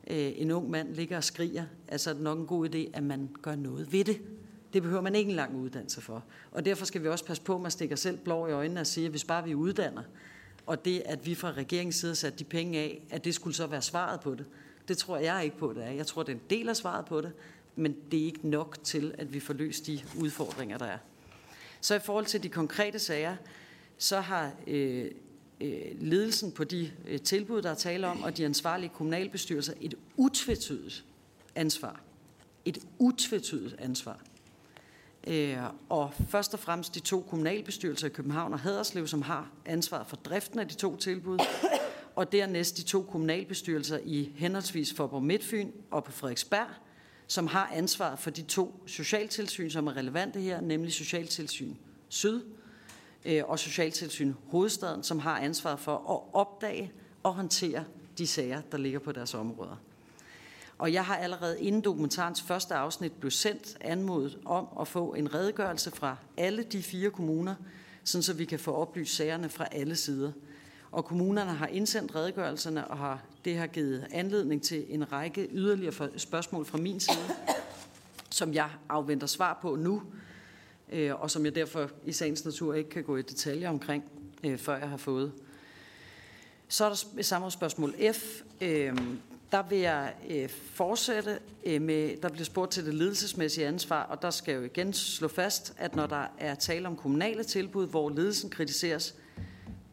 øh, 0.07 0.33
en 0.37 0.51
ung 0.51 0.71
mand 0.71 0.95
ligger 0.95 1.17
og 1.17 1.25
skriger, 1.25 1.65
altså 1.89 2.11
er 2.11 2.15
det 2.15 2.23
nok 2.23 2.39
en 2.39 2.47
god 2.47 2.69
idé, 2.69 2.91
at 2.93 3.03
man 3.03 3.29
gør 3.43 3.55
noget 3.55 3.93
ved 3.93 4.05
det. 4.05 4.21
Det 4.73 4.83
behøver 4.83 5.03
man 5.03 5.15
ikke 5.15 5.31
en 5.31 5.37
lang 5.37 5.57
uddannelse 5.57 6.01
for. 6.01 6.25
Og 6.53 6.65
derfor 6.65 6.85
skal 6.85 7.03
vi 7.03 7.09
også 7.09 7.25
passe 7.25 7.43
på 7.43 7.55
at 7.55 7.61
man 7.61 7.71
stikker 7.71 7.97
selv 7.97 8.19
blå 8.19 8.47
i 8.47 8.53
øjnene 8.53 8.81
og 8.81 8.87
sige, 8.87 9.05
at 9.05 9.11
hvis 9.11 9.25
bare 9.25 9.45
vi 9.45 9.55
uddanner, 9.55 10.03
og 10.67 10.85
det, 10.85 11.03
at 11.07 11.27
vi 11.27 11.35
fra 11.35 11.53
regeringens 11.53 11.97
side 11.97 12.15
sat 12.15 12.39
de 12.39 12.45
penge 12.45 12.79
af, 12.79 13.03
at 13.11 13.25
det 13.25 13.35
skulle 13.35 13.57
så 13.57 13.67
være 13.67 13.83
svaret 13.83 14.21
på 14.21 14.35
det. 14.35 14.45
Det 14.89 14.99
tror 14.99 15.17
jeg 15.17 15.45
ikke 15.45 15.59
på, 15.59 15.73
det 15.73 15.85
er. 15.85 15.91
Jeg 15.91 16.07
tror, 16.07 16.23
det 16.23 16.33
er 16.33 16.37
en 16.37 16.43
del 16.51 16.69
af 16.69 16.77
svaret 16.77 17.05
på 17.05 17.21
det, 17.21 17.33
men 17.77 17.97
det 18.11 18.21
er 18.21 18.25
ikke 18.25 18.49
nok 18.49 18.79
til, 18.85 19.15
at 19.19 19.35
vi 19.35 19.41
får 19.41 19.55
løst 19.55 19.87
de 19.87 20.01
udfordringer, 20.21 20.79
der 20.79 20.87
er. 20.87 20.99
Så 21.83 21.95
i 21.95 21.99
forhold 21.99 22.27
til 22.27 22.43
de 22.43 22.49
konkrete 22.49 22.99
sager, 22.99 23.37
så 23.99 24.21
har 24.21 24.53
øh, 24.67 25.11
øh, 25.61 25.81
ledelsen 26.01 26.53
på 26.53 26.65
de 26.65 26.91
øh, 27.09 27.21
tilbud, 27.21 27.63
der 27.63 27.71
er 27.71 27.75
tale 27.75 28.07
om, 28.07 28.23
og 28.23 28.37
de 28.37 28.45
ansvarlige 28.45 28.91
kommunalbestyrelser 28.95 29.73
et 29.81 29.95
utvetydigt 30.17 31.05
ansvar. 31.55 32.01
Et 32.65 32.79
utvetydigt 32.99 33.75
ansvar. 33.79 34.21
Øh, 35.27 35.57
og 35.89 36.13
først 36.29 36.55
og 36.55 36.61
fremmest 36.61 36.95
de 36.95 37.01
to 37.01 37.21
kommunalbestyrelser 37.21 38.07
i 38.07 38.11
København 38.11 38.53
og 38.53 38.61
Haderslev, 38.61 39.07
som 39.07 39.23
har 39.23 39.51
ansvaret 39.67 40.07
for 40.07 40.17
driften 40.17 40.59
af 40.59 40.69
de 40.69 40.75
to 40.75 40.97
tilbud, 40.97 41.39
og 42.17 42.33
dernæst 42.33 42.77
de 42.77 42.83
to 42.83 43.03
kommunalbestyrelser 43.03 43.99
i 44.05 44.33
henholdsvis 44.35 44.95
Forborg 44.95 45.23
Midtfyn 45.23 45.71
og 45.91 46.05
på 46.05 46.13
Frederiksberg, 46.13 46.69
som 47.33 47.47
har 47.47 47.71
ansvaret 47.73 48.19
for 48.19 48.31
de 48.31 48.43
to 48.43 48.83
socialtilsyn, 48.87 49.71
som 49.71 49.87
er 49.87 49.97
relevante 49.97 50.41
her, 50.41 50.61
nemlig 50.61 50.93
Socialtilsyn 50.93 51.75
Syd 52.09 52.43
øh, 53.25 53.43
og 53.47 53.59
Socialtilsyn 53.59 54.33
Hovedstaden, 54.47 55.03
som 55.03 55.19
har 55.19 55.39
ansvaret 55.39 55.81
for 55.81 55.97
at 55.97 56.35
opdage 56.41 56.93
og 57.23 57.35
håndtere 57.35 57.85
de 58.19 58.27
sager, 58.27 58.61
der 58.73 58.79
ligger 58.79 58.99
på 58.99 59.13
deres 59.13 59.35
områder. 59.35 59.77
Og 60.79 60.93
jeg 60.93 61.05
har 61.05 61.17
allerede 61.17 61.61
inden 61.61 61.81
dokumentarens 61.81 62.43
første 62.43 62.75
afsnit 62.75 63.13
blev 63.13 63.31
sendt 63.31 63.77
anmodet 63.81 64.39
om 64.45 64.69
at 64.81 64.89
få 64.89 65.15
en 65.15 65.35
redegørelse 65.35 65.91
fra 65.91 66.17
alle 66.37 66.63
de 66.63 66.83
fire 66.83 67.11
kommuner, 67.11 67.55
sådan 68.05 68.23
så 68.23 68.33
vi 68.33 68.45
kan 68.45 68.59
få 68.59 68.75
oplyst 68.75 69.17
sagerne 69.17 69.49
fra 69.49 69.67
alle 69.73 69.97
sider. 69.97 70.33
Og 70.93 71.05
kommunerne 71.05 71.51
har 71.51 71.67
indsendt 71.67 72.15
redegørelserne, 72.15 72.89
og 72.89 72.99
har, 72.99 73.23
det 73.45 73.57
har 73.57 73.67
givet 73.67 74.07
anledning 74.11 74.63
til 74.63 74.85
en 74.89 75.13
række 75.13 75.49
yderligere 75.53 76.11
spørgsmål 76.17 76.65
fra 76.65 76.79
min 76.79 77.01
side, 77.01 77.37
som 78.31 78.55
jeg 78.55 78.71
afventer 78.89 79.27
svar 79.27 79.59
på 79.63 79.77
nu, 79.77 80.03
øh, 80.93 81.21
og 81.21 81.31
som 81.31 81.45
jeg 81.45 81.55
derfor 81.55 81.91
i 82.05 82.13
sagens 82.13 82.45
natur 82.45 82.75
ikke 82.75 82.91
kan 82.91 83.05
gå 83.05 83.17
i 83.17 83.23
detaljer 83.23 83.69
omkring, 83.69 84.05
øh, 84.45 84.59
før 84.59 84.77
jeg 84.77 84.89
har 84.89 84.97
fået. 84.97 85.33
Så 86.69 86.85
er 86.85 86.89
der 86.89 87.23
samme 87.23 87.51
spørgsmål 87.51 87.95
F. 88.13 88.43
Øh, 88.61 88.97
der 89.53 89.63
vil 89.63 89.79
jeg 89.79 90.15
øh, 90.31 90.49
fortsætte 90.49 91.39
øh, 91.65 91.83
med, 91.83 92.17
der 92.23 92.29
bliver 92.29 92.45
spurgt 92.45 92.73
til 92.73 92.87
det 92.87 92.95
ledelsesmæssige 92.95 93.67
ansvar, 93.67 94.03
og 94.03 94.23
der 94.23 94.31
skal 94.31 94.55
jo 94.55 94.63
igen 94.63 94.93
slå 94.93 95.29
fast, 95.29 95.75
at 95.79 95.97
når 95.97 96.07
der 96.07 96.27
er 96.39 96.55
tale 96.55 96.89
om 96.89 96.97
kommunale 96.97 97.45
tilbud, 97.45 97.87
hvor 97.87 98.11
ledelsen 98.11 98.51
kritiseres, 98.51 99.15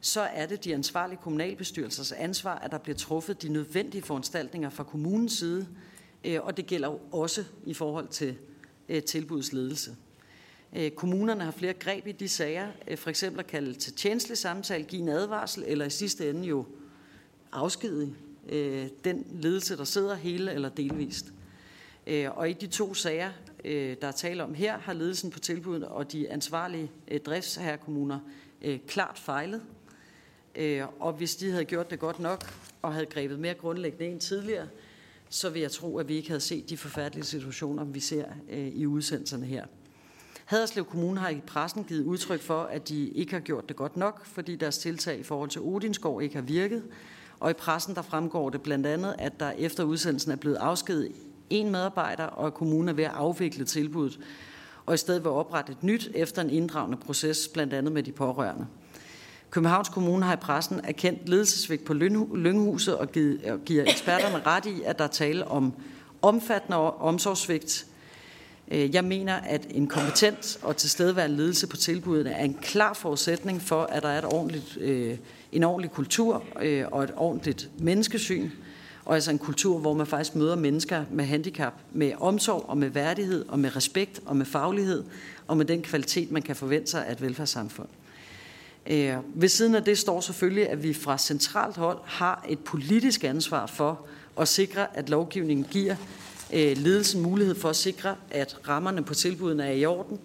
så 0.02 0.22
er 0.22 0.46
det 0.46 0.64
de 0.64 0.74
ansvarlige 0.74 1.20
kommunalbestyrelsers 1.24 2.12
ansvar, 2.12 2.56
at 2.56 2.72
der 2.72 2.78
bliver 2.78 2.98
truffet 2.98 3.42
de 3.42 3.50
nødvendige 3.50 4.02
foranstaltninger 4.02 4.70
fra 4.70 4.84
kommunens 4.84 5.34
side, 5.34 5.68
øh, 6.24 6.40
og 6.42 6.58
det 6.58 6.66
gælder 6.66 6.88
jo 6.88 7.00
også 7.12 7.44
i 7.66 7.74
forhold 7.74 8.08
til 8.08 8.38
øh, 8.90 9.04
tilbudsledelse. 9.04 9.96
Øh, 10.76 10.92
kommunerne 10.92 11.44
har 11.44 11.52
flere 11.52 11.74
greb 11.74 12.08
i 12.08 12.12
de 12.12 12.28
sager, 12.28 12.68
for 12.96 13.10
eksempel 13.10 13.40
at 13.40 13.48
kalde 13.48 13.74
til 13.74 13.94
tjenestelig 13.94 14.38
samtale, 14.38 14.84
give 14.84 15.02
en 15.02 15.10
advarsel, 15.10 15.64
eller 15.68 15.86
i 15.86 15.90
sidste 15.90 16.30
ende 16.30 16.48
jo 16.48 16.66
afskedige 17.52 18.16
den 19.04 19.26
ledelse, 19.32 19.78
der 19.78 19.84
sidder 19.84 20.16
hele 20.16 20.54
eller 20.54 20.70
delvist. 20.70 21.34
Og 22.28 22.50
i 22.50 22.54
de 22.54 22.68
to 22.68 22.94
sager, 22.94 23.32
der 23.64 24.08
er 24.08 24.12
tale 24.12 24.44
om 24.44 24.54
her, 24.54 24.78
har 24.78 24.94
ledelsen 24.94 25.30
på 25.30 25.40
tilbuddet 25.40 25.88
og 25.88 26.12
de 26.12 26.30
ansvarlige 26.30 26.92
driftsherrekommuner 27.26 28.20
klart 28.88 29.20
fejlet. 29.20 29.62
Øh, 30.56 30.84
og 31.00 31.14
hvis 31.14 31.36
de 31.36 31.52
havde 31.52 31.66
gjort 31.66 31.92
det 31.92 32.00
godt 32.00 32.20
nok 32.20 32.54
og 32.82 32.94
havde 32.94 33.06
grebet 33.06 33.40
mere 33.40 33.54
grundlæggende 33.54 34.06
ind 34.06 34.20
tidligere, 34.20 34.68
så 35.30 35.50
vil 35.50 35.62
jeg 35.62 35.72
tro, 35.72 35.98
at 35.98 36.08
vi 36.08 36.16
ikke 36.16 36.30
havde 36.30 36.42
set 36.42 36.70
de 36.70 36.78
forfærdelige 36.78 37.26
situationer, 37.26 37.84
vi 37.84 38.00
ser 38.00 38.26
øh, 38.50 38.68
i 38.68 38.86
udsendelserne 38.86 39.46
her. 39.46 39.66
Haderslev 40.46 40.86
Kommune 40.86 41.20
har 41.20 41.30
i 41.30 41.42
pressen 41.48 41.84
givet 41.84 42.04
udtryk 42.04 42.42
for, 42.42 42.62
at 42.62 42.90
de 42.90 43.10
ikke 43.10 43.34
har 43.34 43.40
gjort 43.40 43.70
det 43.70 43.76
godt 43.76 43.98
nok, 43.98 44.26
fordi 44.26 44.56
deres 44.56 44.78
tiltag 44.78 45.20
i 45.20 45.24
forhold 45.24 45.50
til 45.50 45.62
Odinskov 45.62 46.22
ikke 46.22 46.36
har 46.36 46.42
virket, 46.42 46.84
og 47.40 47.52
i 47.52 47.54
pressen 47.54 47.96
der 47.96 48.02
fremgår 48.02 48.50
det 48.50 48.62
blandt 48.62 48.86
andet, 48.86 49.16
at 49.20 49.40
der 49.40 49.52
efter 49.52 49.84
udsendelsen 49.84 50.32
er 50.32 50.36
blevet 50.36 50.56
afskedet 50.56 51.12
en 51.50 51.72
medarbejder, 51.72 52.24
og 52.24 52.48
at 52.48 52.54
kommunen 52.54 52.90
er 52.90 52.94
ved 52.94 53.04
at 53.04 53.12
afvikle 53.12 53.66
tilbuddet, 53.66 54.20
og 54.86 54.94
i 54.94 54.98
stedet 54.98 55.24
vil 55.24 55.32
oprette 55.32 55.72
et 55.72 55.84
nyt 55.84 56.12
efter 56.16 56.42
en 56.42 56.50
inddragende 56.50 56.98
proces, 56.98 57.48
blandt 57.48 57.74
andet 57.74 57.94
med 57.94 58.04
de 58.04 58.12
pårørende. 58.12 58.68
Københavns 59.52 59.90
Kommune 59.90 60.26
har 60.26 60.34
i 60.34 60.38
pressen 60.38 60.82
erkendt 60.84 61.30
ledelsesvigt 61.30 61.86
på 61.86 61.94
Lynghuset 61.94 62.98
og, 62.98 63.12
givet, 63.12 63.46
og 63.46 63.60
giver 63.66 63.84
eksperterne 63.84 64.42
ret 64.46 64.66
i, 64.66 64.82
at 64.86 64.98
der 64.98 65.04
er 65.04 65.08
tale 65.08 65.48
om 65.48 65.74
omfattende 66.22 66.78
omsorgsvigt. 66.78 67.86
Øh, 68.72 68.96
jeg 68.96 69.04
mener, 69.04 69.34
at 69.36 69.68
en 69.70 69.88
kompetent 69.88 70.60
og 70.62 70.78
tilstedeværende 70.78 71.38
ledelse 71.38 71.68
på 71.68 71.78
tilbudene 71.78 72.30
er 72.30 72.44
en 72.44 72.58
klar 72.62 72.94
forudsætning 72.94 73.62
for, 73.62 73.84
at 73.84 74.04
der 74.04 74.10
er 74.10 74.18
et 74.18 74.26
ordentligt 74.26 74.78
øh, 74.82 75.18
en 75.52 75.64
ordentlig 75.64 75.92
kultur 75.92 76.44
øh, 76.62 76.86
og 76.92 77.04
et 77.04 77.14
ordentligt 77.16 77.70
menneskesyn, 77.80 78.50
og 79.06 79.16
altså 79.16 79.32
en 79.32 79.40
kultur, 79.40 79.80
hvor 79.80 79.94
man 79.94 80.08
faktisk 80.08 80.36
møder 80.36 80.56
mennesker 80.56 81.06
med 81.12 81.26
handicap 81.26 81.74
med 81.92 82.12
omsorg 82.20 82.66
og 82.68 82.78
med 82.78 82.90
værdighed 82.90 83.46
og 83.48 83.60
med 83.60 83.76
respekt 83.76 84.22
og 84.26 84.36
med 84.36 84.46
faglighed 84.46 85.04
og 85.48 85.58
med 85.58 85.66
den 85.66 85.82
kvalitet, 85.82 86.32
man 86.32 86.42
kan 86.42 86.56
forvente 86.56 86.92
sig 86.92 87.08
af 87.08 87.12
et 87.12 87.22
velfærdssamfund. 87.22 87.88
Øh, 88.88 89.16
ved 89.34 89.50
siden 89.50 89.76
af 89.76 89.84
det 89.84 89.98
står 89.98 90.22
selvfølgelig, 90.22 90.70
at 90.70 90.84
vi 90.84 90.94
fra 90.94 91.18
centralt 91.18 91.78
hold 91.78 91.98
har 92.06 92.46
et 92.50 92.60
politisk 92.60 93.24
ansvar 93.24 93.66
for 93.66 94.06
at 94.40 94.48
sikre, 94.48 94.98
at 94.98 95.10
lovgivningen 95.10 95.66
giver 95.72 95.96
øh, 96.54 96.78
ledelsen 96.78 97.22
mulighed 97.22 97.56
for 97.56 97.70
at 97.70 97.76
sikre, 97.76 98.16
at 98.32 98.58
rammerne 98.68 99.04
på 99.04 99.14
tilbudene 99.14 99.68
er 99.68 99.72
i 99.72 99.86
orden, 99.86 100.20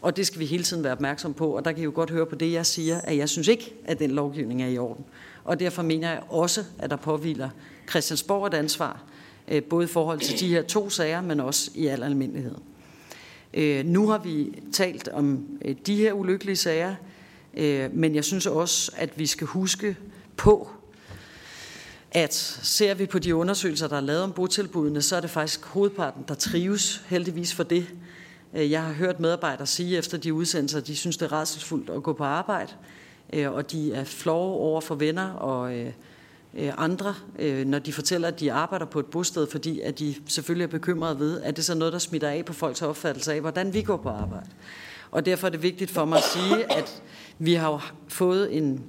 og 0.00 0.16
det 0.16 0.26
skal 0.26 0.40
vi 0.40 0.44
hele 0.44 0.64
tiden 0.64 0.84
være 0.84 0.92
opmærksom 0.92 1.34
på, 1.34 1.56
og 1.56 1.64
der 1.64 1.72
kan 1.72 1.80
I 1.80 1.84
jo 1.84 1.92
godt 1.94 2.10
høre 2.10 2.26
på 2.26 2.34
det, 2.34 2.52
jeg 2.52 2.66
siger, 2.66 3.00
at 3.00 3.16
jeg 3.16 3.28
synes 3.28 3.48
ikke, 3.48 3.74
at 3.84 3.98
den 3.98 4.10
lovgivning 4.10 4.62
er 4.62 4.68
i 4.68 4.78
orden. 4.78 5.04
Og 5.44 5.60
derfor 5.60 5.82
mener 5.82 6.10
jeg 6.10 6.22
også, 6.28 6.64
at 6.78 6.90
der 6.90 6.96
påviler 6.96 7.50
Christiansborg 7.90 8.46
et 8.46 8.54
ansvar, 8.54 9.02
øh, 9.48 9.62
både 9.62 9.84
i 9.84 9.88
forhold 9.88 10.20
til 10.20 10.40
de 10.40 10.48
her 10.48 10.62
to 10.62 10.90
sager, 10.90 11.20
men 11.20 11.40
også 11.40 11.70
i 11.74 11.86
al 11.86 12.02
almindelighed. 12.02 12.54
Nu 13.84 14.08
har 14.08 14.18
vi 14.18 14.62
talt 14.72 15.08
om 15.08 15.46
de 15.86 15.96
her 15.96 16.12
ulykkelige 16.12 16.56
sager, 16.56 16.94
Øh, 17.54 17.94
men 17.94 18.14
jeg 18.14 18.24
synes 18.24 18.46
også, 18.46 18.92
at 18.96 19.18
vi 19.18 19.26
skal 19.26 19.46
huske 19.46 19.96
på, 20.36 20.70
at 22.10 22.34
ser 22.62 22.94
vi 22.94 23.06
på 23.06 23.18
de 23.18 23.34
undersøgelser, 23.34 23.88
der 23.88 23.96
er 23.96 24.00
lavet 24.00 24.22
om 24.22 24.32
botilbudene, 24.32 25.02
så 25.02 25.16
er 25.16 25.20
det 25.20 25.30
faktisk 25.30 25.64
hovedparten, 25.64 26.24
der 26.28 26.34
trives, 26.34 27.02
heldigvis 27.06 27.54
for 27.54 27.62
det. 27.62 27.86
Øh, 28.54 28.70
jeg 28.70 28.82
har 28.82 28.92
hørt 28.92 29.20
medarbejdere 29.20 29.66
sige 29.66 29.98
efter 29.98 30.18
de 30.18 30.34
udsendelser, 30.34 30.78
at 30.78 30.86
de 30.86 30.96
synes, 30.96 31.16
det 31.16 31.26
er 31.26 31.32
rædselsfuldt 31.32 31.90
at 31.90 32.02
gå 32.02 32.12
på 32.12 32.24
arbejde, 32.24 32.72
øh, 33.32 33.52
og 33.52 33.72
de 33.72 33.92
er 33.92 34.04
flove 34.04 34.54
over 34.54 34.80
for 34.80 34.94
venner 34.94 35.30
og 35.30 35.72
andre, 36.78 37.14
når 37.64 37.78
de 37.78 37.92
fortæller, 37.92 38.28
at 38.28 38.40
de 38.40 38.52
arbejder 38.52 38.86
på 38.86 39.00
et 39.00 39.06
bosted, 39.06 39.46
fordi 39.46 39.80
at 39.80 39.98
de 39.98 40.14
selvfølgelig 40.26 40.64
er 40.64 40.68
bekymrede 40.68 41.18
ved, 41.18 41.40
at 41.40 41.56
det 41.56 41.62
er 41.62 41.64
så 41.64 41.74
noget, 41.74 41.92
der 41.92 41.98
smitter 41.98 42.28
af 42.28 42.44
på 42.44 42.52
folks 42.52 42.82
opfattelse 42.82 43.32
af, 43.32 43.40
hvordan 43.40 43.74
vi 43.74 43.82
går 43.82 43.96
på 43.96 44.08
arbejde. 44.08 44.46
Og 45.10 45.26
derfor 45.26 45.46
er 45.46 45.50
det 45.50 45.62
vigtigt 45.62 45.90
for 45.90 46.04
mig 46.04 46.18
at 46.18 46.24
sige, 46.24 46.72
at 46.72 47.02
vi 47.38 47.54
har 47.54 47.94
fået 48.08 48.56
en, 48.56 48.82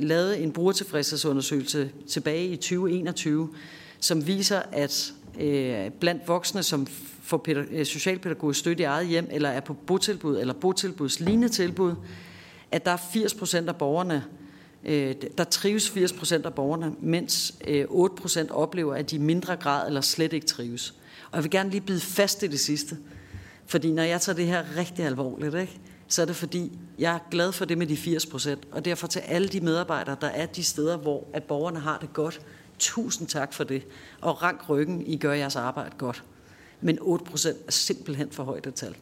lavet 0.00 0.42
en 0.42 0.52
brugertilfredshedsundersøgelse 0.52 1.90
tilbage 2.08 2.46
i 2.46 2.56
2021, 2.56 3.48
som 4.00 4.26
viser, 4.26 4.62
at 4.72 5.12
øh, 5.40 5.90
blandt 5.90 6.28
voksne, 6.28 6.62
som 6.62 6.86
får 7.22 7.44
øh, 7.48 7.86
socialpædagogisk 7.86 8.60
støtte 8.60 8.82
i 8.82 8.84
eget 8.84 9.06
hjem, 9.06 9.28
eller 9.30 9.48
er 9.48 9.60
på 9.60 9.74
botilbud, 9.74 10.38
eller 10.40 10.54
botilbudslignende 10.54 11.48
tilbud, 11.48 11.94
at 12.70 12.84
der 12.84 12.90
er 12.90 13.02
80 13.12 13.34
procent 13.34 13.68
af 13.68 13.76
borgerne, 13.76 14.24
Øh, 14.84 15.14
der 15.38 15.44
trives 15.44 15.90
80 15.90 16.12
procent 16.12 16.46
af 16.46 16.54
borgerne, 16.54 16.94
mens 17.00 17.54
øh, 17.66 17.84
8 17.88 18.16
procent 18.16 18.50
oplever, 18.50 18.94
at 18.94 19.10
de 19.10 19.16
i 19.16 19.18
mindre 19.18 19.56
grad 19.56 19.86
eller 19.86 20.00
slet 20.00 20.32
ikke 20.32 20.46
trives. 20.46 20.94
Og 21.30 21.36
jeg 21.36 21.42
vil 21.42 21.50
gerne 21.50 21.70
lige 21.70 21.80
bide 21.80 22.00
fast 22.00 22.42
i 22.42 22.46
det 22.46 22.60
sidste. 22.60 22.96
Fordi 23.66 23.92
når 23.92 24.02
jeg 24.02 24.20
tager 24.20 24.36
det 24.36 24.46
her 24.46 24.76
rigtig 24.76 25.04
alvorligt, 25.04 25.54
ikke, 25.54 25.80
så 26.12 26.22
er 26.22 26.26
det 26.26 26.36
fordi, 26.36 26.78
jeg 26.98 27.14
er 27.14 27.18
glad 27.30 27.52
for 27.52 27.64
det 27.64 27.78
med 27.78 27.86
de 27.86 27.96
80 27.96 28.26
procent. 28.26 28.68
Og 28.72 28.84
derfor 28.84 29.06
til 29.06 29.20
alle 29.20 29.48
de 29.48 29.60
medarbejdere, 29.60 30.16
der 30.20 30.26
er 30.26 30.46
de 30.46 30.64
steder, 30.64 30.96
hvor 30.96 31.26
at 31.32 31.42
borgerne 31.42 31.80
har 31.80 31.98
det 31.98 32.12
godt, 32.12 32.40
tusind 32.78 33.28
tak 33.28 33.52
for 33.52 33.64
det. 33.64 33.82
Og 34.20 34.42
rank 34.42 34.68
ryggen, 34.68 35.06
I 35.06 35.16
gør 35.16 35.32
jeres 35.32 35.56
arbejde 35.56 35.96
godt. 35.98 36.24
Men 36.80 36.98
8 37.00 37.24
procent 37.24 37.56
er 37.66 37.70
simpelthen 37.70 38.30
for 38.30 38.44
højt 38.44 38.66
et 38.66 38.74
tal. 38.74 38.96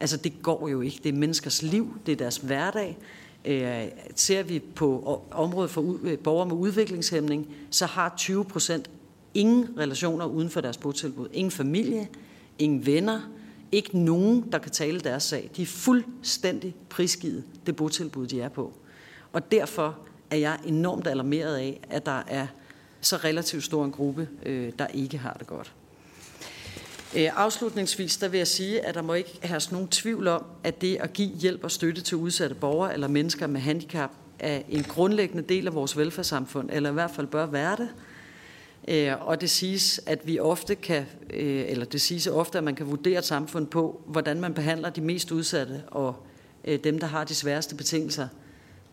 Altså 0.00 0.16
det 0.16 0.42
går 0.42 0.68
jo 0.68 0.80
ikke. 0.80 1.00
Det 1.02 1.08
er 1.08 1.18
menneskers 1.18 1.62
liv, 1.62 1.98
det 2.06 2.12
er 2.12 2.16
deres 2.16 2.36
hverdag, 2.36 2.98
Øh, 3.44 3.84
ser 4.14 4.42
vi 4.42 4.58
på 4.58 5.22
området 5.30 5.70
for 5.70 5.98
øh, 6.02 6.18
borgere 6.18 6.46
med 6.46 6.56
udviklingshæmning, 6.56 7.54
så 7.70 7.86
har 7.86 8.14
20 8.16 8.44
procent 8.44 8.90
ingen 9.34 9.68
relationer 9.78 10.26
uden 10.26 10.50
for 10.50 10.60
deres 10.60 10.76
botilbud. 10.76 11.28
Ingen 11.32 11.50
familie, 11.50 12.08
ingen 12.58 12.86
venner, 12.86 13.20
ikke 13.72 13.98
nogen, 13.98 14.52
der 14.52 14.58
kan 14.58 14.72
tale 14.72 15.00
deres 15.00 15.22
sag. 15.22 15.50
De 15.56 15.62
er 15.62 15.66
fuldstændig 15.66 16.74
prisgivet 16.88 17.44
det 17.66 17.76
botilbud, 17.76 18.26
de 18.26 18.40
er 18.40 18.48
på. 18.48 18.72
Og 19.32 19.52
derfor 19.52 19.98
er 20.30 20.36
jeg 20.36 20.58
enormt 20.66 21.06
alarmeret 21.06 21.56
af, 21.56 21.80
at 21.90 22.06
der 22.06 22.22
er 22.26 22.46
så 23.00 23.16
relativt 23.16 23.64
stor 23.64 23.84
en 23.84 23.92
gruppe, 23.92 24.28
øh, 24.46 24.72
der 24.78 24.86
ikke 24.86 25.18
har 25.18 25.32
det 25.32 25.46
godt. 25.46 25.72
Øh, 27.16 27.28
afslutningsvis 27.36 28.16
der 28.16 28.28
vil 28.28 28.38
jeg 28.38 28.46
sige, 28.46 28.80
at 28.86 28.94
der 28.94 29.02
må 29.02 29.14
ikke 29.14 29.38
have 29.42 29.60
nogen 29.70 29.88
tvivl 29.88 30.28
om, 30.28 30.44
at 30.64 30.80
det 30.80 30.96
at 30.96 31.12
give 31.12 31.28
hjælp 31.28 31.64
og 31.64 31.70
støtte 31.70 32.02
til 32.02 32.16
udsatte 32.16 32.54
borgere 32.54 32.92
eller 32.94 33.08
mennesker 33.08 33.46
med 33.46 33.60
handicap 33.60 34.10
er 34.38 34.62
en 34.68 34.82
grundlæggende 34.82 35.42
del 35.42 35.66
af 35.66 35.74
vores 35.74 35.96
velfærdssamfund, 35.96 36.70
eller 36.72 36.90
i 36.90 36.92
hvert 36.92 37.10
fald 37.10 37.26
bør 37.26 37.46
være 37.46 37.76
det. 37.76 37.88
Øh, 38.90 39.28
og 39.28 39.40
det 39.40 39.50
siges, 39.50 40.00
at 40.06 40.26
vi 40.26 40.38
ofte 40.38 40.74
kan, 40.74 41.06
øh, 41.34 41.64
eller 41.68 41.84
det 41.84 42.00
siges 42.00 42.26
ofte, 42.26 42.58
at 42.58 42.64
man 42.64 42.74
kan 42.74 42.86
vurdere 42.86 43.18
et 43.18 43.24
samfund 43.24 43.66
på, 43.66 44.02
hvordan 44.06 44.40
man 44.40 44.54
behandler 44.54 44.90
de 44.90 45.00
mest 45.00 45.32
udsatte 45.32 45.82
og 45.86 46.26
øh, 46.64 46.78
dem, 46.84 46.98
der 46.98 47.06
har 47.06 47.24
de 47.24 47.34
sværeste 47.34 47.74
betingelser. 47.74 48.28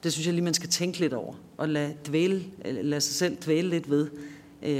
Det 0.03 0.13
synes 0.13 0.25
jeg 0.25 0.33
lige, 0.33 0.43
man 0.43 0.53
skal 0.53 0.69
tænke 0.69 0.99
lidt 0.99 1.13
over, 1.13 1.33
og 1.57 1.69
lade, 1.69 1.95
dvæle, 2.07 2.43
lade 2.65 3.01
sig 3.01 3.15
selv 3.15 3.37
dvæle 3.45 3.69
lidt 3.69 3.89
ved 3.89 4.09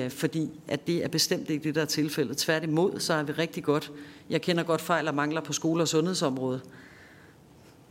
fordi 0.09 0.49
at 0.67 0.87
det 0.87 1.03
er 1.03 1.07
bestemt 1.07 1.49
ikke 1.49 1.63
det, 1.63 1.75
der 1.75 1.81
er 1.81 1.85
tilfældet. 1.85 2.37
Tværtimod, 2.37 2.99
så 2.99 3.13
er 3.13 3.23
vi 3.23 3.31
rigtig 3.31 3.63
godt. 3.63 3.91
Jeg 4.29 4.41
kender 4.41 4.63
godt 4.63 4.81
fejl 4.81 5.07
og 5.07 5.15
mangler 5.15 5.41
på 5.41 5.53
skole- 5.53 5.83
og 5.83 5.87
sundhedsområdet. 5.87 6.61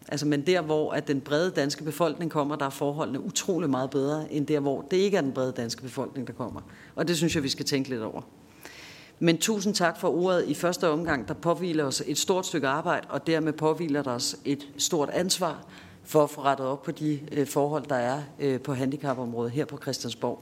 Altså, 0.08 0.26
men 0.26 0.46
der, 0.46 0.60
hvor 0.60 0.92
at 0.92 1.08
den 1.08 1.20
brede 1.20 1.50
danske 1.50 1.84
befolkning 1.84 2.30
kommer, 2.30 2.56
der 2.56 2.66
er 2.66 2.70
forholdene 2.70 3.20
utrolig 3.20 3.70
meget 3.70 3.90
bedre, 3.90 4.32
end 4.32 4.46
der, 4.46 4.60
hvor 4.60 4.82
det 4.90 4.96
ikke 4.96 5.16
er 5.16 5.20
den 5.20 5.32
brede 5.32 5.52
danske 5.52 5.82
befolkning, 5.82 6.26
der 6.26 6.32
kommer. 6.32 6.60
Og 6.94 7.08
det 7.08 7.16
synes 7.16 7.34
jeg, 7.34 7.42
vi 7.42 7.48
skal 7.48 7.66
tænke 7.66 7.90
lidt 7.90 8.02
over. 8.02 8.22
Men 9.18 9.38
tusind 9.38 9.74
tak 9.74 10.00
for 10.00 10.08
ordet 10.08 10.44
i 10.48 10.54
første 10.54 10.88
omgang. 10.88 11.28
Der 11.28 11.34
påviler 11.34 11.84
os 11.84 12.02
et 12.06 12.18
stort 12.18 12.46
stykke 12.46 12.68
arbejde, 12.68 13.06
og 13.10 13.26
dermed 13.26 13.52
påviler 13.52 14.02
der 14.02 14.10
os 14.10 14.36
et 14.44 14.68
stort 14.78 15.10
ansvar 15.10 15.64
for 16.04 16.24
at 16.24 16.30
få 16.30 16.42
rettet 16.42 16.66
op 16.66 16.82
på 16.82 16.90
de 16.90 17.20
øh, 17.32 17.46
forhold, 17.46 17.86
der 17.86 17.96
er 17.96 18.22
øh, 18.38 18.60
på 18.60 18.74
handicapområdet 18.74 19.52
her 19.52 19.64
på 19.64 19.78
Christiansborg. 19.82 20.40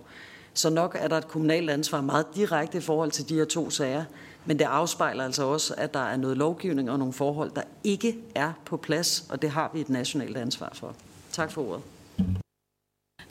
Så 0.55 0.70
nok 0.70 0.96
er 1.00 1.09
der 1.09 1.16
et 1.16 1.29
kommunalt 1.29 1.70
ansvar 1.70 2.00
meget 2.00 2.27
direkte 2.35 2.79
i 2.79 2.81
forhold 2.81 3.11
til 3.11 3.29
de 3.29 3.35
her 3.35 3.44
to 3.44 3.70
sager, 3.70 4.05
men 4.46 4.59
det 4.59 4.64
afspejler 4.64 5.24
altså 5.24 5.44
også, 5.44 5.74
at 5.78 5.94
der 5.94 6.00
er 6.00 6.16
noget 6.16 6.37
lovgivning 6.37 6.90
og 6.90 6.98
nogle 6.98 7.12
forhold, 7.12 7.50
der 7.50 7.62
ikke 7.85 8.18
er 8.35 8.52
på 8.64 8.76
plads, 8.76 9.26
og 9.30 9.42
det 9.42 9.50
har 9.50 9.70
vi 9.74 9.80
et 9.80 9.88
nationalt 9.88 10.37
ansvar 10.37 10.72
for. 10.74 10.94
Tak 11.33 11.52
for 11.52 11.68
ordet. 11.68 11.83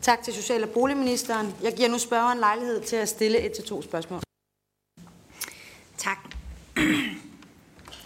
Tak 0.02 0.24
til 0.24 0.34
Social- 0.34 0.64
og 0.64 0.70
Boligministeren. 0.70 1.56
Jeg 1.64 1.74
giver 1.74 1.90
nu 1.90 1.98
spørgeren 1.98 2.40
lejlighed 2.40 2.82
til 2.82 2.96
at 2.96 3.10
stille 3.10 3.40
et 3.40 3.52
til 3.52 3.64
to 3.64 3.82
spørgsmål. 3.82 4.22
Tak. 5.98 6.18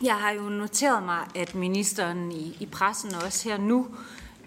Jeg 0.01 0.15
har 0.15 0.31
jo 0.31 0.41
noteret 0.41 1.03
mig, 1.03 1.27
at 1.35 1.55
ministeren 1.55 2.31
i, 2.31 2.57
i 2.59 2.65
pressen 2.65 3.15
og 3.15 3.23
også 3.23 3.49
her 3.49 3.57
nu 3.57 3.87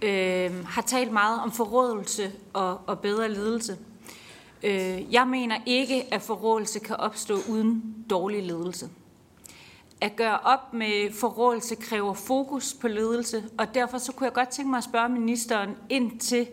øh, 0.02 0.64
har 0.66 0.82
talt 0.82 1.12
meget 1.12 1.40
om 1.40 1.52
forrådelse 1.52 2.32
og, 2.52 2.80
og 2.86 2.98
bedre 2.98 3.28
ledelse. 3.28 3.78
Øh, 4.62 5.12
jeg 5.12 5.26
mener 5.28 5.56
ikke, 5.66 6.14
at 6.14 6.22
forrådelse 6.22 6.78
kan 6.78 6.96
opstå 6.96 7.38
uden 7.48 7.89
dårlig 8.10 8.42
ledelse. 8.42 8.88
At 10.00 10.16
gøre 10.16 10.38
op 10.38 10.74
med 10.74 11.12
forrådelse 11.12 11.74
kræver 11.74 12.14
fokus 12.14 12.74
på 12.80 12.88
ledelse, 12.88 13.44
og 13.58 13.74
derfor 13.74 13.98
så 13.98 14.12
kunne 14.12 14.24
jeg 14.24 14.32
godt 14.32 14.48
tænke 14.48 14.70
mig 14.70 14.78
at 14.78 14.84
spørge 14.84 15.08
ministeren 15.08 15.70
ind 15.90 16.18
til 16.18 16.46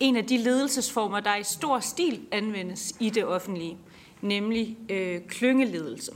en 0.00 0.16
af 0.16 0.26
de 0.26 0.38
ledelsesformer, 0.38 1.20
der 1.20 1.36
i 1.36 1.44
stor 1.44 1.78
stil 1.78 2.20
anvendes 2.32 2.94
i 3.00 3.10
det 3.10 3.24
offentlige, 3.24 3.78
nemlig 4.20 4.78
øh, 4.90 5.20
klyngeledelse. 5.28 6.12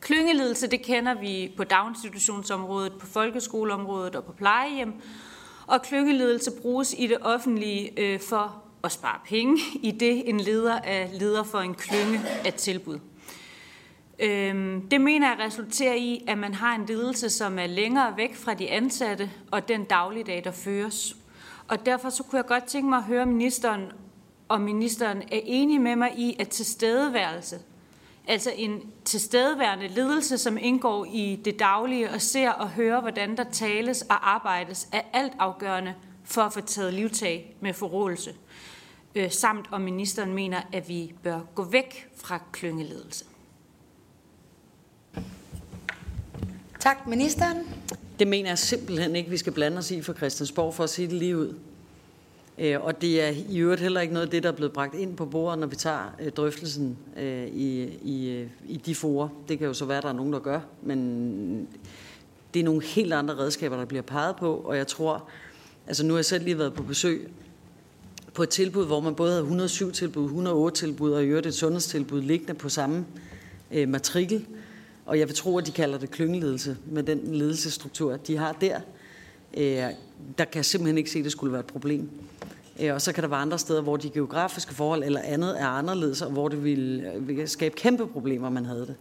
Klyngeledelse, 0.00 0.66
det 0.66 0.82
kender 0.82 1.14
vi 1.14 1.52
på 1.56 1.64
daginstitutionsområdet, 1.64 2.92
på 3.00 3.06
folkeskoleområdet 3.06 4.16
og 4.16 4.24
på 4.24 4.32
plejehjem, 4.32 4.92
og 5.66 5.82
klyngeledelse 5.82 6.50
bruges 6.62 6.94
i 6.98 7.06
det 7.06 7.18
offentlige 7.20 8.00
øh, 8.00 8.20
for 8.20 8.62
at 8.84 8.92
spare 8.92 9.18
penge, 9.28 9.58
i 9.82 9.90
det 9.90 10.28
en 10.28 10.40
leder 10.40 10.74
er 10.74 11.08
leder 11.12 11.42
for 11.42 11.58
en 11.58 11.74
klynge 11.74 12.20
af 12.44 12.52
tilbud. 12.52 12.98
Øhm, 14.18 14.88
det 14.88 15.00
mener 15.00 15.28
jeg 15.28 15.38
resulterer 15.38 15.94
i, 15.94 16.24
at 16.28 16.38
man 16.38 16.54
har 16.54 16.74
en 16.74 16.86
ledelse, 16.86 17.30
som 17.30 17.58
er 17.58 17.66
længere 17.66 18.16
væk 18.16 18.34
fra 18.34 18.54
de 18.54 18.70
ansatte 18.70 19.30
og 19.50 19.68
den 19.68 19.84
dagligdag, 19.84 20.44
der 20.44 20.50
føres. 20.50 21.16
Og 21.68 21.86
derfor 21.86 22.10
så 22.10 22.22
kunne 22.22 22.36
jeg 22.36 22.46
godt 22.46 22.64
tænke 22.64 22.88
mig 22.88 22.98
at 22.98 23.04
høre 23.04 23.26
ministeren, 23.26 23.82
om 24.48 24.60
ministeren 24.60 25.18
er 25.18 25.40
enig 25.44 25.80
med 25.80 25.96
mig 25.96 26.12
i, 26.18 26.36
at 26.38 26.48
tilstedeværelse, 26.48 27.58
altså 28.28 28.52
en 28.56 28.82
tilstedeværende 29.04 29.88
ledelse, 29.88 30.38
som 30.38 30.58
indgår 30.60 31.06
i 31.12 31.40
det 31.44 31.58
daglige 31.58 32.10
og 32.10 32.20
ser 32.20 32.50
og 32.50 32.68
hører, 32.70 33.00
hvordan 33.00 33.36
der 33.36 33.44
tales 33.44 34.02
og 34.02 34.34
arbejdes, 34.34 34.88
er 34.92 35.00
altafgørende 35.12 35.94
for 36.24 36.42
at 36.42 36.52
få 36.52 36.60
taget 36.60 36.94
livtag 36.94 37.56
med 37.60 37.72
forrådelse 37.72 38.34
øh, 39.14 39.30
samt 39.30 39.66
om 39.72 39.80
ministeren 39.80 40.34
mener, 40.34 40.60
at 40.72 40.88
vi 40.88 41.14
bør 41.22 41.40
gå 41.54 41.64
væk 41.64 42.08
fra 42.16 42.38
klyngeledelse. 42.52 43.24
Tak, 46.84 47.06
ministeren. 47.06 47.58
Det 48.18 48.28
mener 48.28 48.48
jeg 48.50 48.58
simpelthen 48.58 49.16
ikke, 49.16 49.30
vi 49.30 49.36
skal 49.36 49.52
blande 49.52 49.78
os 49.78 49.90
i 49.90 50.02
for 50.02 50.12
Christiansborg, 50.12 50.74
for 50.74 50.84
at 50.84 50.90
sige 50.90 51.08
det 51.08 51.16
lige 51.16 51.36
ud. 51.36 51.54
Øh, 52.58 52.80
og 52.80 53.00
det 53.00 53.22
er 53.22 53.32
i 53.48 53.58
øvrigt 53.58 53.80
heller 53.80 54.00
ikke 54.00 54.14
noget 54.14 54.26
af 54.26 54.30
det, 54.30 54.42
der 54.42 54.48
er 54.48 54.52
blevet 54.52 54.72
bragt 54.72 54.94
ind 54.94 55.16
på 55.16 55.26
bordet, 55.26 55.58
når 55.58 55.66
vi 55.66 55.76
tager 55.76 56.14
øh, 56.20 56.32
drøftelsen 56.32 56.98
øh, 57.16 57.46
i, 57.46 57.82
i, 58.02 58.46
i 58.66 58.76
de 58.76 58.94
forer. 58.94 59.28
Det 59.48 59.58
kan 59.58 59.66
jo 59.66 59.74
så 59.74 59.84
være, 59.84 59.96
at 59.96 60.02
der 60.02 60.08
er 60.08 60.12
nogen, 60.12 60.32
der 60.32 60.38
gør, 60.38 60.60
men 60.82 61.68
det 62.54 62.60
er 62.60 62.64
nogle 62.64 62.82
helt 62.82 63.12
andre 63.12 63.38
redskaber, 63.38 63.76
der 63.76 63.84
bliver 63.84 64.02
peget 64.02 64.36
på, 64.36 64.54
og 64.54 64.76
jeg 64.76 64.86
tror, 64.86 65.28
altså 65.86 66.06
nu 66.06 66.12
har 66.12 66.18
jeg 66.18 66.24
selv 66.24 66.44
lige 66.44 66.58
været 66.58 66.74
på 66.74 66.82
besøg 66.82 67.28
på 68.34 68.42
et 68.42 68.48
tilbud, 68.48 68.86
hvor 68.86 69.00
man 69.00 69.14
både 69.14 69.30
havde 69.30 69.42
107 69.42 69.92
tilbud, 69.92 70.24
108 70.24 70.76
tilbud 70.76 71.12
og 71.12 71.24
i 71.24 71.26
øvrigt 71.26 71.46
et 71.46 71.54
sundhedstilbud 71.54 72.22
liggende 72.22 72.54
på 72.54 72.68
samme 72.68 73.06
øh, 73.70 73.88
matrikel. 73.88 74.46
Og 75.06 75.18
jeg 75.18 75.28
vil 75.28 75.36
tro, 75.36 75.58
at 75.58 75.66
de 75.66 75.72
kalder 75.72 75.98
det 75.98 76.10
klyngeledelse 76.10 76.76
med 76.86 77.02
den 77.02 77.34
ledelsesstruktur, 77.34 78.16
de 78.16 78.36
har 78.36 78.52
der. 78.52 78.80
Øh, 79.56 79.64
der 80.38 80.44
kan 80.44 80.54
jeg 80.54 80.64
simpelthen 80.64 80.98
ikke 80.98 81.10
se, 81.10 81.18
at 81.18 81.24
det 81.24 81.32
skulle 81.32 81.52
være 81.52 81.60
et 81.60 81.66
problem. 81.66 82.10
Øh, 82.80 82.94
og 82.94 83.02
så 83.02 83.12
kan 83.12 83.22
der 83.22 83.28
være 83.28 83.40
andre 83.40 83.58
steder, 83.58 83.82
hvor 83.82 83.96
de 83.96 84.10
geografiske 84.10 84.74
forhold 84.74 85.04
eller 85.04 85.20
andet 85.20 85.60
er 85.60 85.66
anderledes, 85.66 86.22
og 86.22 86.30
hvor 86.30 86.48
det 86.48 86.64
ville, 86.64 87.12
øh, 87.12 87.28
ville 87.28 87.46
skabe 87.46 87.74
kæmpe 87.74 88.06
problemer, 88.06 88.50
man 88.50 88.64
havde 88.64 88.86
det. 88.86 88.94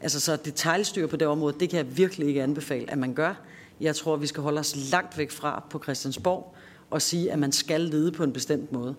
Altså 0.00 0.20
så 0.20 0.36
detaljstyr 0.36 1.06
på 1.06 1.16
det 1.16 1.28
område, 1.28 1.56
det 1.60 1.70
kan 1.70 1.76
jeg 1.76 1.96
virkelig 1.96 2.28
ikke 2.28 2.42
anbefale, 2.42 2.90
at 2.90 2.98
man 2.98 3.14
gør. 3.14 3.34
Jeg 3.80 3.96
tror, 3.96 4.16
vi 4.16 4.26
skal 4.26 4.42
holde 4.42 4.60
os 4.60 4.90
langt 4.90 5.18
væk 5.18 5.30
fra 5.30 5.64
på 5.70 5.82
Christiansborg 5.82 6.54
og 6.90 7.02
sige, 7.02 7.32
at 7.32 7.38
man 7.38 7.52
skal 7.52 7.80
lede 7.80 8.12
på 8.12 8.24
en 8.24 8.32
bestemt 8.32 8.72
måde. 8.72 8.94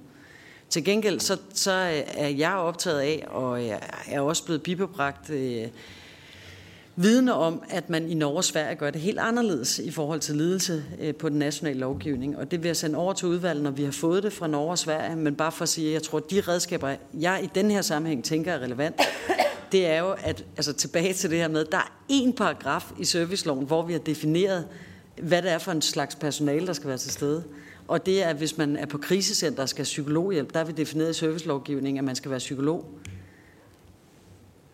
Til 0.70 0.84
gengæld 0.84 1.20
så, 1.20 1.38
så 1.54 1.72
øh, 1.72 2.24
er 2.24 2.28
jeg 2.28 2.54
optaget 2.54 3.00
af, 3.00 3.26
og 3.28 3.66
jeg 3.66 3.82
er 4.08 4.22
også 4.22 4.46
blevet 4.46 4.64
bibebragt 4.64 5.30
øh, 5.30 5.68
vidne 7.00 7.34
om, 7.34 7.62
at 7.70 7.90
man 7.90 8.10
i 8.10 8.14
Norge 8.14 8.38
og 8.38 8.44
Sverige 8.44 8.76
gør 8.76 8.92
det 8.92 9.02
helt 9.02 9.20
anderledes 9.20 9.80
i 9.80 9.92
forhold 9.92 10.20
til 10.20 10.36
ledelse 10.36 10.84
øh, 11.00 11.16
på 11.16 11.30
den 11.30 11.40
nationale 11.40 11.80
lovgivning. 11.80 12.38
Og 12.38 12.52
det 12.52 12.64
vil 12.64 12.70
jeg 12.70 12.78
sende 12.78 12.98
over 12.98 13.14
til 13.14 13.28
udvalget, 13.28 13.64
når 13.64 13.72
vi 13.72 13.84
har 13.84 13.92
fået 13.92 14.24
det 14.24 14.34
fra 14.34 14.48
Norge 14.48 14.72
og 14.72 14.78
Sverige. 14.78 15.16
Men 15.16 15.36
bare 15.36 15.52
for 15.52 15.64
at 15.64 15.70
sige, 15.70 15.88
at 15.88 15.94
jeg 15.94 16.04
tror, 16.04 16.18
at 16.18 16.32
de 16.32 16.42
redskaber, 16.42 16.96
jeg 17.14 17.40
i 17.44 17.50
den 17.56 17.72
her 17.72 17.82
sammenhæng 17.82 18.24
tænker 18.24 18.54
er 18.54 18.60
relevant, 18.60 18.96
det 19.72 19.88
er 19.88 20.00
jo, 20.00 20.16
at 20.24 20.46
altså 20.58 20.74
tilbage 20.74 21.14
til 21.14 21.30
det 21.30 21.38
her 21.38 21.48
med, 21.48 21.66
der 21.66 21.78
er 21.78 22.02
en 22.10 22.34
paragraf 22.34 22.92
i 23.00 23.06
serviceloven, 23.06 23.66
hvor 23.66 23.86
vi 23.86 23.94
har 23.94 24.00
defineret, 24.00 24.68
hvad 25.22 25.42
det 25.42 25.52
er 25.52 25.58
for 25.58 25.72
en 25.72 25.82
slags 25.82 26.16
personale, 26.16 26.68
der 26.68 26.74
skal 26.74 26.88
være 26.88 26.98
til 26.98 27.12
stede. 27.12 27.44
Og 27.88 28.06
det 28.06 28.24
er, 28.24 28.28
at 28.28 28.36
hvis 28.36 28.58
man 28.58 28.78
er 28.78 28.86
på 28.86 28.98
krisecenter 28.98 29.64
og 29.64 29.70
skal 29.70 29.80
have 29.80 29.84
psykologhjælp, 29.84 30.54
der 30.54 30.60
er 30.60 30.64
vi 30.64 30.72
defineret 30.72 31.10
i 31.10 31.14
servicelovgivningen, 31.14 31.98
at 31.98 32.04
man 32.04 32.16
skal 32.16 32.32
være 32.32 32.40
psykolog. 32.40 32.86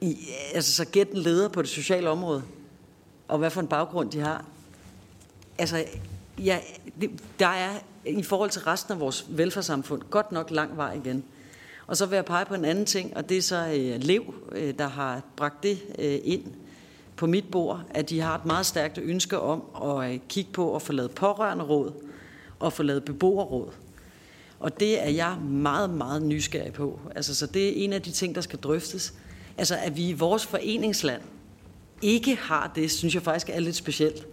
I, 0.04 0.18
altså, 0.54 0.74
så 0.74 0.86
gæt 0.86 1.12
en 1.12 1.18
leder 1.18 1.48
på 1.48 1.62
det 1.62 1.70
sociale 1.70 2.10
område, 2.10 2.44
og 3.28 3.38
hvad 3.38 3.50
for 3.50 3.62
en 3.62 3.68
baggrund 3.68 4.12
de 4.12 4.20
har. 4.20 4.46
Altså, 5.58 5.86
ja, 6.38 6.60
det, 7.02 7.10
der 7.39 7.48
er 7.48 7.70
i 8.06 8.24
forhold 8.24 8.50
til 8.50 8.62
resten 8.62 8.94
af 8.94 9.00
vores 9.00 9.26
velfærdssamfund 9.30 10.02
godt 10.10 10.32
nok 10.32 10.52
lang 10.52 10.78
vej 10.78 10.94
igen. 10.94 11.24
Og 11.88 11.98
så 11.98 12.06
vil 12.06 12.16
jeg 12.16 12.26
pege 12.26 12.46
på 12.46 12.54
en 12.54 12.66
anden 12.66 12.86
ting, 12.86 13.18
og 13.18 13.30
det 13.30 13.38
er 13.38 13.42
så 13.42 13.68
øh, 13.68 14.04
Lev, 14.04 14.34
øh, 14.52 14.74
der 14.78 14.88
har 14.88 15.22
bragt 15.36 15.63
det 15.63 15.80
øh, 16.00 16.20
ind 16.24 16.44
på 17.16 17.28
mit 17.28 17.52
bord, 17.52 17.82
at 17.89 18.10
de 18.10 18.20
har 18.20 18.36
et 18.36 18.46
meget 18.46 18.66
stærkt 18.66 18.98
ønske 18.98 19.39
om 19.39 19.63
at 19.84 20.13
øh, 20.13 20.20
kigge 20.30 20.52
på 20.52 20.76
at 20.76 20.82
få 20.82 20.94
lavet 20.94 21.12
pårørende 21.12 21.63
råd 21.63 21.92
og 22.60 22.74
få 22.74 22.84
lavet 22.84 23.06
beboerråd. 23.06 23.72
Og 24.60 24.80
det 24.80 25.06
er 25.06 25.10
jeg 25.10 25.38
meget, 25.42 25.89
meget 25.89 26.22
nysgerrig 26.22 26.74
på. 26.74 27.00
Altså, 27.16 27.36
så 27.36 27.46
det 27.46 27.70
er 27.70 27.84
en 27.84 27.94
af 27.94 28.02
de 28.02 28.12
ting, 28.12 28.36
der 28.36 28.42
skal 28.42 28.60
drøftes. 28.60 29.13
Altså, 29.58 29.76
at 29.76 29.98
vi 29.98 30.10
i 30.10 30.13
vores 30.13 30.46
foreningsland 30.46 31.22
ikke 32.02 32.36
har 32.36 32.72
det, 32.76 32.92
synes 32.92 33.16
jeg 33.16 33.24
faktisk 33.24 33.50
er 33.50 33.60
lidt 33.60 33.76
specielt. 33.76 34.28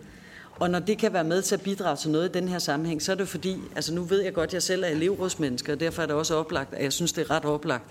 Og 0.61 0.71
når 0.71 0.79
det 0.79 0.99
kan 0.99 1.13
være 1.13 1.25
med 1.25 1.43
til 1.43 1.55
at 1.55 1.61
bidrage 1.61 1.97
til 1.97 2.11
noget 2.11 2.29
i 2.29 2.33
den 2.33 2.49
her 2.49 2.59
sammenhæng, 2.59 3.03
så 3.03 3.13
er 3.13 3.17
det 3.17 3.29
fordi, 3.29 3.57
altså 3.77 3.95
nu 3.95 4.03
ved 4.03 4.23
jeg 4.23 4.35
godt, 4.35 4.51
at 4.51 4.55
jeg 4.55 4.63
selv 4.63 4.85
er 4.85 4.89
elevrådsmenneske, 4.89 5.73
og 5.73 5.81
derfor 5.81 6.03
er 6.03 6.07
det 6.07 6.17
også 6.17 6.35
oplagt, 6.35 6.75
at 6.75 6.85
jeg 6.85 6.93
synes, 6.93 7.13
det 7.13 7.23
er 7.23 7.31
ret 7.31 7.45
oplagt. 7.45 7.85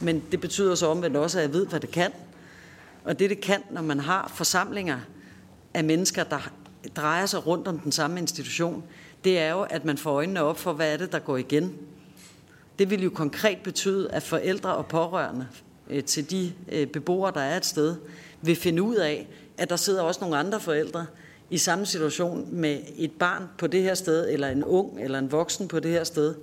Men 0.00 0.22
det 0.32 0.40
betyder 0.40 0.74
så 0.74 0.86
omvendt 0.86 1.16
også, 1.16 1.38
at 1.38 1.44
jeg 1.44 1.52
ved, 1.52 1.66
hvad 1.66 1.80
det 1.80 1.90
kan. 1.90 2.10
Og 3.04 3.18
det, 3.18 3.30
det 3.30 3.40
kan, 3.40 3.62
når 3.70 3.82
man 3.82 4.00
har 4.00 4.32
forsamlinger 4.34 4.98
af 5.74 5.84
mennesker, 5.84 6.24
der 6.24 6.50
drejer 6.96 7.26
sig 7.26 7.46
rundt 7.46 7.68
om 7.68 7.78
den 7.78 7.92
samme 7.92 8.20
institution, 8.20 8.84
det 9.24 9.38
er 9.38 9.50
jo, 9.50 9.60
at 9.60 9.84
man 9.84 9.98
får 9.98 10.10
øjnene 10.10 10.42
op 10.42 10.58
for, 10.58 10.72
hvad 10.72 10.92
er 10.92 10.96
det, 10.96 11.12
der 11.12 11.18
går 11.18 11.36
igen. 11.36 11.76
Det 12.78 12.90
vil 12.90 13.02
jo 13.02 13.10
konkret 13.10 13.58
betyde, 13.64 14.10
at 14.12 14.22
forældre 14.22 14.74
og 14.74 14.86
pårørende 14.86 15.46
øh, 15.90 16.04
til 16.04 16.30
de 16.30 16.52
øh, 16.72 16.86
beboere, 16.86 17.32
der 17.34 17.40
er 17.40 17.56
et 17.56 17.66
sted, 17.66 17.96
vil 18.42 18.56
finde 18.56 18.82
ud 18.82 18.96
af, 18.96 19.28
at 19.58 19.70
der 19.70 19.76
sidder 19.76 20.02
også 20.02 20.20
nogle 20.20 20.36
andre 20.36 20.60
forældre 20.60 21.06
i 21.50 21.58
samme 21.58 21.86
situation 21.86 22.48
med 22.52 22.78
et 22.96 23.12
barn 23.12 23.44
på 23.58 23.66
det 23.66 23.82
her 23.82 23.94
sted, 23.94 24.28
eller 24.30 24.48
en 24.48 24.64
ung 24.64 25.00
eller 25.00 25.18
en 25.18 25.32
voksen 25.32 25.68
på 25.68 25.80
det 25.80 25.90
her 25.90 26.04
sted, 26.04 26.34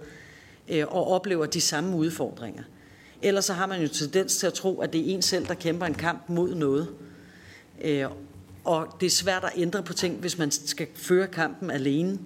øh, 0.69 0.85
og 0.87 1.07
oplever 1.07 1.45
de 1.45 1.61
samme 1.61 1.97
udfordringer. 1.97 2.63
Ellers 3.21 3.45
så 3.45 3.53
har 3.53 3.65
man 3.65 3.81
jo 3.81 3.87
tendens 3.87 4.37
til 4.37 4.47
at 4.47 4.53
tro, 4.53 4.81
at 4.81 4.93
det 4.93 5.01
er 5.01 5.15
en 5.15 5.21
selv, 5.21 5.47
der 5.47 5.53
kæmper 5.53 5.85
en 5.85 5.93
kamp 5.93 6.29
mod 6.29 6.55
noget. 6.55 6.87
Øh, 7.81 8.05
og 8.63 8.87
det 8.99 9.05
er 9.05 9.09
svært 9.09 9.43
at 9.43 9.51
ændre 9.55 9.83
på 9.83 9.93
ting, 9.93 10.15
hvis 10.15 10.37
man 10.37 10.51
skal 10.51 10.87
føre 10.95 11.27
kampen 11.27 11.71
alene. 11.71 12.19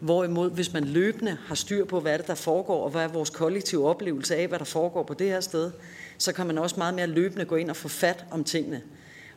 Hvorimod, 0.00 0.50
hvis 0.50 0.72
man 0.72 0.84
løbende 0.84 1.36
har 1.46 1.54
styr 1.54 1.84
på, 1.84 2.00
hvad 2.00 2.18
det 2.18 2.26
der 2.26 2.34
foregår, 2.34 2.84
og 2.84 2.90
hvad 2.90 3.02
er 3.02 3.08
vores 3.08 3.30
kollektive 3.30 3.88
oplevelse 3.88 4.36
af, 4.36 4.48
hvad 4.48 4.58
der 4.58 4.64
foregår 4.64 5.02
på 5.02 5.14
det 5.14 5.26
her 5.26 5.40
sted, 5.40 5.70
så 6.18 6.32
kan 6.32 6.46
man 6.46 6.58
også 6.58 6.76
meget 6.78 6.94
mere 6.94 7.06
løbende 7.06 7.44
gå 7.44 7.56
ind 7.56 7.70
og 7.70 7.76
få 7.76 7.88
fat 7.88 8.24
om 8.30 8.44
tingene. 8.44 8.82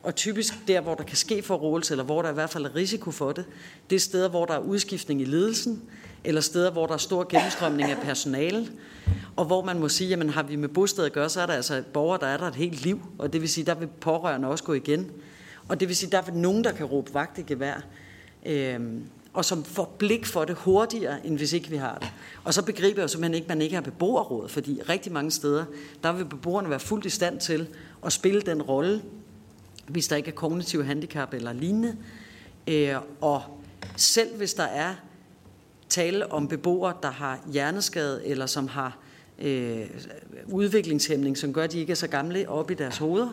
Og 0.03 0.15
typisk 0.15 0.53
der, 0.67 0.81
hvor 0.81 0.95
der 0.95 1.03
kan 1.03 1.17
ske 1.17 1.41
forrådelse, 1.41 1.93
eller 1.93 2.03
hvor 2.03 2.21
der 2.21 2.29
i 2.29 2.33
hvert 2.33 2.49
fald 2.49 2.65
er 2.65 2.75
risiko 2.75 3.11
for 3.11 3.31
det, 3.31 3.45
det 3.89 3.95
er 3.95 3.99
steder, 3.99 4.29
hvor 4.29 4.45
der 4.45 4.53
er 4.53 4.59
udskiftning 4.59 5.21
i 5.21 5.25
ledelsen, 5.25 5.81
eller 6.23 6.41
steder, 6.41 6.71
hvor 6.71 6.85
der 6.87 6.93
er 6.93 6.97
stor 6.97 7.27
gennemstrømning 7.29 7.91
af 7.91 7.97
personale, 7.97 8.67
og 9.35 9.45
hvor 9.45 9.63
man 9.63 9.79
må 9.79 9.89
sige, 9.89 10.09
jamen 10.09 10.29
har 10.29 10.43
vi 10.43 10.55
med 10.55 10.69
bosted 10.69 11.05
at 11.05 11.13
gøre, 11.13 11.29
så 11.29 11.41
er 11.41 11.45
der 11.45 11.53
altså 11.53 11.83
borgere, 11.93 12.19
der 12.19 12.27
er 12.27 12.37
der 12.37 12.45
et 12.45 12.55
helt 12.55 12.83
liv, 12.83 13.01
og 13.17 13.33
det 13.33 13.41
vil 13.41 13.49
sige, 13.49 13.65
der 13.65 13.75
vil 13.75 13.87
pårørende 13.87 14.47
også 14.47 14.63
gå 14.63 14.73
igen. 14.73 15.11
Og 15.67 15.79
det 15.79 15.87
vil 15.87 15.95
sige, 15.95 16.11
der 16.11 16.17
er 16.17 16.31
nogen, 16.33 16.63
der 16.63 16.71
kan 16.71 16.85
råbe 16.85 17.13
vagt 17.13 17.37
i 17.37 17.41
gevær. 17.41 17.85
Øhm, 18.45 19.03
og 19.33 19.45
som 19.45 19.63
får 19.63 19.95
blik 19.97 20.25
for 20.25 20.45
det 20.45 20.55
hurtigere, 20.55 21.27
end 21.27 21.37
hvis 21.37 21.53
ikke 21.53 21.69
vi 21.69 21.75
har 21.75 21.97
det. 21.97 22.11
Og 22.43 22.53
så 22.53 22.65
begriber 22.65 22.99
jeg 22.99 23.03
jo 23.03 23.07
simpelthen 23.07 23.33
ikke, 23.33 23.45
at 23.45 23.49
man 23.49 23.61
ikke 23.61 23.75
har 23.75 23.81
beboerråd, 23.81 24.49
fordi 24.49 24.81
rigtig 24.89 25.11
mange 25.11 25.31
steder, 25.31 25.65
der 26.03 26.13
vil 26.13 26.25
beboerne 26.25 26.69
være 26.69 26.79
fuldt 26.79 27.05
i 27.05 27.09
stand 27.09 27.39
til 27.39 27.67
at 28.05 28.13
spille 28.13 28.41
den 28.41 28.61
rolle, 28.61 29.01
hvis 29.87 30.07
der 30.07 30.15
ikke 30.15 30.29
er 30.29 30.35
kognitiv 30.35 30.83
handicap 30.83 31.33
eller 31.33 31.53
lignende. 31.53 31.97
Øh, 32.67 32.95
og 33.21 33.41
selv 33.95 34.37
hvis 34.37 34.53
der 34.53 34.63
er 34.63 34.95
tale 35.89 36.31
om 36.31 36.47
beboere, 36.47 36.93
der 37.03 37.11
har 37.11 37.39
hjerneskade, 37.51 38.27
eller 38.27 38.45
som 38.45 38.67
har 38.67 38.97
øh, 39.39 39.89
udviklingshæmning, 40.47 41.37
som 41.37 41.53
gør, 41.53 41.63
at 41.63 41.71
de 41.71 41.79
ikke 41.79 41.91
er 41.91 41.95
så 41.95 42.07
gamle 42.07 42.49
op 42.49 42.71
i 42.71 42.73
deres 42.73 42.97
hoveder, 42.97 43.29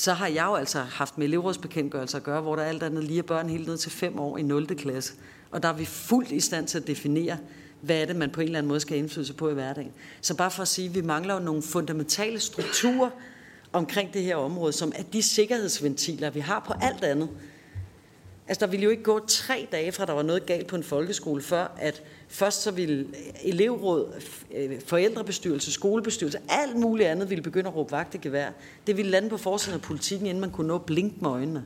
så 0.00 0.12
har 0.12 0.26
jeg 0.26 0.44
jo 0.44 0.54
altså 0.54 0.80
haft 0.80 1.18
med 1.18 1.26
elevrådsbekendtgørelser 1.26 2.18
at 2.18 2.24
gøre, 2.24 2.40
hvor 2.40 2.56
der 2.56 2.62
alt 2.62 2.82
andet 2.82 3.04
lige 3.04 3.18
er 3.18 3.22
børn 3.22 3.48
helt 3.48 3.68
ned 3.68 3.78
til 3.78 3.90
5 3.90 4.18
år 4.18 4.38
i 4.38 4.42
0. 4.42 4.66
klasse. 4.66 5.12
Og 5.50 5.62
der 5.62 5.68
er 5.68 5.72
vi 5.72 5.84
fuldt 5.84 6.30
i 6.30 6.40
stand 6.40 6.66
til 6.66 6.78
at 6.78 6.86
definere, 6.86 7.36
hvad 7.80 8.02
er 8.02 8.04
det, 8.06 8.16
man 8.16 8.30
på 8.30 8.40
en 8.40 8.46
eller 8.46 8.58
anden 8.58 8.68
måde 8.68 8.80
skal 8.80 8.98
indflydelse 8.98 9.34
på 9.34 9.50
i 9.50 9.54
hverdagen. 9.54 9.92
Så 10.20 10.36
bare 10.36 10.50
for 10.50 10.62
at 10.62 10.68
sige, 10.68 10.88
at 10.88 10.94
vi 10.94 11.00
mangler 11.00 11.34
jo 11.34 11.40
nogle 11.40 11.62
fundamentale 11.62 12.40
strukturer 12.40 13.10
omkring 13.72 14.14
det 14.14 14.22
her 14.22 14.36
område, 14.36 14.72
som 14.72 14.92
er 14.96 15.02
de 15.02 15.22
sikkerhedsventiler, 15.22 16.30
vi 16.30 16.40
har 16.40 16.64
på 16.66 16.72
alt 16.80 17.04
andet. 17.04 17.28
Altså, 18.48 18.66
der 18.66 18.70
ville 18.70 18.84
jo 18.84 18.90
ikke 18.90 19.02
gå 19.02 19.20
tre 19.26 19.68
dage 19.72 19.92
fra, 19.92 20.06
der 20.06 20.12
var 20.12 20.22
noget 20.22 20.46
galt 20.46 20.66
på 20.66 20.76
en 20.76 20.82
folkeskole, 20.82 21.42
før 21.42 21.74
at 21.78 22.02
først 22.28 22.62
så 22.62 22.70
ville 22.70 23.06
elevråd, 23.42 24.22
øh, 24.54 24.80
forældrebestyrelse, 24.86 25.72
skolebestyrelse, 25.72 26.38
alt 26.48 26.76
muligt 26.76 27.08
andet 27.08 27.30
ville 27.30 27.42
begynde 27.42 27.68
at 27.68 27.76
råbe 27.76 27.92
vagt 27.92 28.14
i 28.14 28.18
gevær. 28.18 28.50
Det 28.86 28.96
ville 28.96 29.10
lande 29.10 29.28
på 29.28 29.36
forsiden 29.36 29.74
af 29.74 29.82
politikken, 29.82 30.26
inden 30.26 30.40
man 30.40 30.50
kunne 30.50 30.68
nå 30.68 30.78
blink 30.78 31.22
med 31.22 31.30
øjnene. 31.30 31.64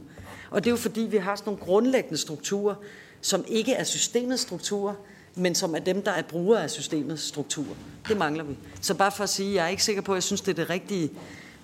Og 0.51 0.65
det 0.65 0.71
er 0.71 0.73
jo 0.73 0.77
fordi, 0.77 1.01
vi 1.01 1.17
har 1.17 1.37
sådan 1.37 1.51
nogle 1.51 1.65
grundlæggende 1.65 2.19
strukturer, 2.19 2.75
som 3.21 3.45
ikke 3.49 3.73
er 3.73 3.85
systemets 3.85 4.43
strukturer, 4.43 4.95
men 5.35 5.55
som 5.55 5.75
er 5.75 5.79
dem, 5.79 6.03
der 6.03 6.11
er 6.11 6.23
brugere 6.23 6.63
af 6.63 6.71
systemets 6.71 7.23
strukturer. 7.23 7.75
Det 8.09 8.17
mangler 8.17 8.45
vi. 8.45 8.57
Så 8.81 8.95
bare 8.95 9.13
for 9.13 9.25
at 9.25 9.31
sige, 9.31 9.55
jeg 9.55 9.65
er 9.65 9.69
ikke 9.69 9.85
sikker 9.85 10.03
på, 10.03 10.13
at 10.13 10.17
jeg 10.17 10.23
synes, 10.23 10.41
det 10.41 10.51
er 10.51 10.55
det 10.55 10.71
rigtige 10.71 11.11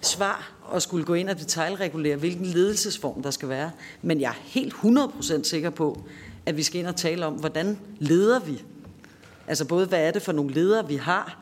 svar 0.00 0.52
at 0.74 0.82
skulle 0.82 1.04
gå 1.04 1.14
ind 1.14 1.30
og 1.30 1.38
detaljregulere, 1.38 2.16
hvilken 2.16 2.46
ledelsesform 2.46 3.22
der 3.22 3.30
skal 3.30 3.48
være. 3.48 3.70
Men 4.02 4.20
jeg 4.20 4.28
er 4.28 4.40
helt 4.42 4.74
100% 4.74 5.42
sikker 5.42 5.70
på, 5.70 6.02
at 6.46 6.56
vi 6.56 6.62
skal 6.62 6.80
ind 6.80 6.86
og 6.86 6.96
tale 6.96 7.26
om, 7.26 7.34
hvordan 7.34 7.78
leder 7.98 8.40
vi? 8.40 8.62
Altså 9.46 9.64
både, 9.64 9.86
hvad 9.86 10.06
er 10.06 10.10
det 10.10 10.22
for 10.22 10.32
nogle 10.32 10.54
ledere, 10.54 10.88
vi 10.88 10.96
har? 10.96 11.38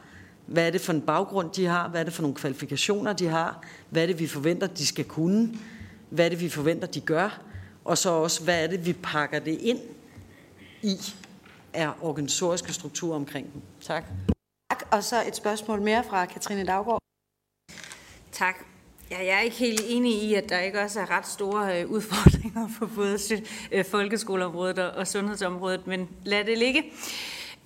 Hvad 0.46 0.66
er 0.66 0.70
det 0.70 0.80
for 0.80 0.92
en 0.92 1.00
baggrund, 1.00 1.50
de 1.50 1.66
har? 1.66 1.88
Hvad 1.88 2.00
er 2.00 2.04
det 2.04 2.12
for 2.12 2.22
nogle 2.22 2.34
kvalifikationer, 2.34 3.12
de 3.12 3.26
har? 3.26 3.62
Hvad 3.90 4.02
er 4.02 4.06
det, 4.06 4.18
vi 4.18 4.26
forventer, 4.26 4.66
de 4.66 4.86
skal 4.86 5.04
kunne? 5.04 5.58
Hvad 6.10 6.24
er 6.24 6.28
det, 6.28 6.40
vi 6.40 6.48
forventer, 6.48 6.86
de 6.86 7.00
gør? 7.00 7.40
Og 7.84 7.98
så 7.98 8.10
også, 8.10 8.42
hvad 8.42 8.64
er 8.64 8.66
det, 8.66 8.86
vi 8.86 8.92
pakker 8.92 9.38
det 9.38 9.58
ind 9.60 9.78
i 10.82 10.96
er 11.72 11.92
organisatoriske 12.02 12.72
strukturer 12.72 13.16
omkring 13.16 13.52
dem. 13.52 13.62
Tak. 13.80 14.04
Tak. 14.70 14.82
Og 14.90 15.04
så 15.04 15.22
et 15.28 15.36
spørgsmål 15.36 15.82
mere 15.82 16.04
fra 16.04 16.24
Katrine 16.24 16.64
Daggaard. 16.64 17.02
Tak. 18.38 18.64
Ja, 19.10 19.18
jeg 19.18 19.36
er 19.36 19.40
ikke 19.40 19.56
helt 19.56 19.82
enig 19.88 20.22
i, 20.22 20.34
at 20.34 20.48
der 20.48 20.58
ikke 20.58 20.80
også 20.80 21.00
er 21.00 21.10
ret 21.10 21.26
store 21.26 21.80
øh, 21.80 21.90
udfordringer 21.96 22.68
for 22.78 22.90
både 22.94 23.18
øh, 23.72 23.84
folkeskoleområdet 23.84 24.78
og 24.78 25.06
sundhedsområdet, 25.06 25.86
men 25.86 26.08
lad 26.24 26.44
det 26.44 26.58
ligge. 26.58 26.84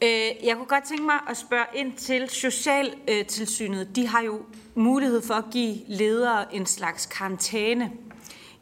Øh, 0.02 0.30
jeg 0.44 0.56
kunne 0.56 0.66
godt 0.66 0.84
tænke 0.84 1.02
mig 1.02 1.14
at 1.30 1.36
spørge 1.36 1.64
ind 1.74 1.92
til 1.92 2.28
Socialtilsynet. 2.28 3.96
De 3.96 4.06
har 4.06 4.22
jo 4.22 4.42
mulighed 4.74 5.22
for 5.22 5.34
at 5.34 5.44
give 5.52 5.78
ledere 5.88 6.54
en 6.54 6.66
slags 6.66 7.06
karantæne 7.06 7.92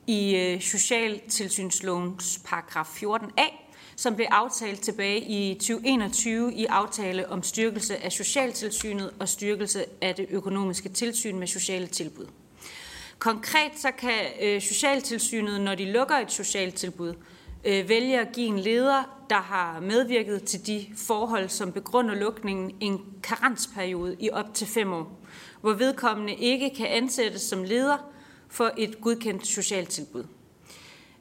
i 0.06 0.58
Socialtilsynslovens 0.60 2.40
paragraf 2.44 3.02
14a, 3.02 3.67
som 3.98 4.14
blev 4.14 4.26
aftalt 4.30 4.80
tilbage 4.80 5.20
i 5.20 5.54
2021 5.54 6.54
i 6.54 6.66
aftale 6.66 7.28
om 7.28 7.42
styrkelse 7.42 8.04
af 8.04 8.12
socialtilsynet 8.12 9.10
og 9.18 9.28
styrkelse 9.28 9.84
af 10.00 10.14
det 10.14 10.26
økonomiske 10.30 10.88
tilsyn 10.88 11.38
med 11.38 11.46
sociale 11.46 11.86
tilbud. 11.86 12.26
Konkret 13.18 13.72
så 13.76 13.90
kan 13.98 14.24
øh, 14.42 14.60
socialtilsynet, 14.62 15.60
når 15.60 15.74
de 15.74 15.92
lukker 15.92 16.14
et 16.14 16.32
socialtilbud, 16.32 17.14
øh, 17.64 17.88
vælge 17.88 18.20
at 18.20 18.28
give 18.32 18.46
en 18.46 18.58
leder, 18.58 19.24
der 19.30 19.40
har 19.40 19.80
medvirket 19.80 20.44
til 20.44 20.66
de 20.66 20.86
forhold, 20.96 21.48
som 21.48 21.72
begrunder 21.72 22.14
lukningen, 22.14 22.76
en 22.80 23.00
karensperiode 23.22 24.16
i 24.20 24.30
op 24.30 24.54
til 24.54 24.66
fem 24.66 24.92
år, 24.92 25.20
hvor 25.60 25.72
vedkommende 25.72 26.34
ikke 26.34 26.70
kan 26.76 26.86
ansættes 26.86 27.42
som 27.42 27.64
leder 27.64 28.10
for 28.48 28.70
et 28.76 29.00
godkendt 29.00 29.46
socialtilbud. 29.46 30.24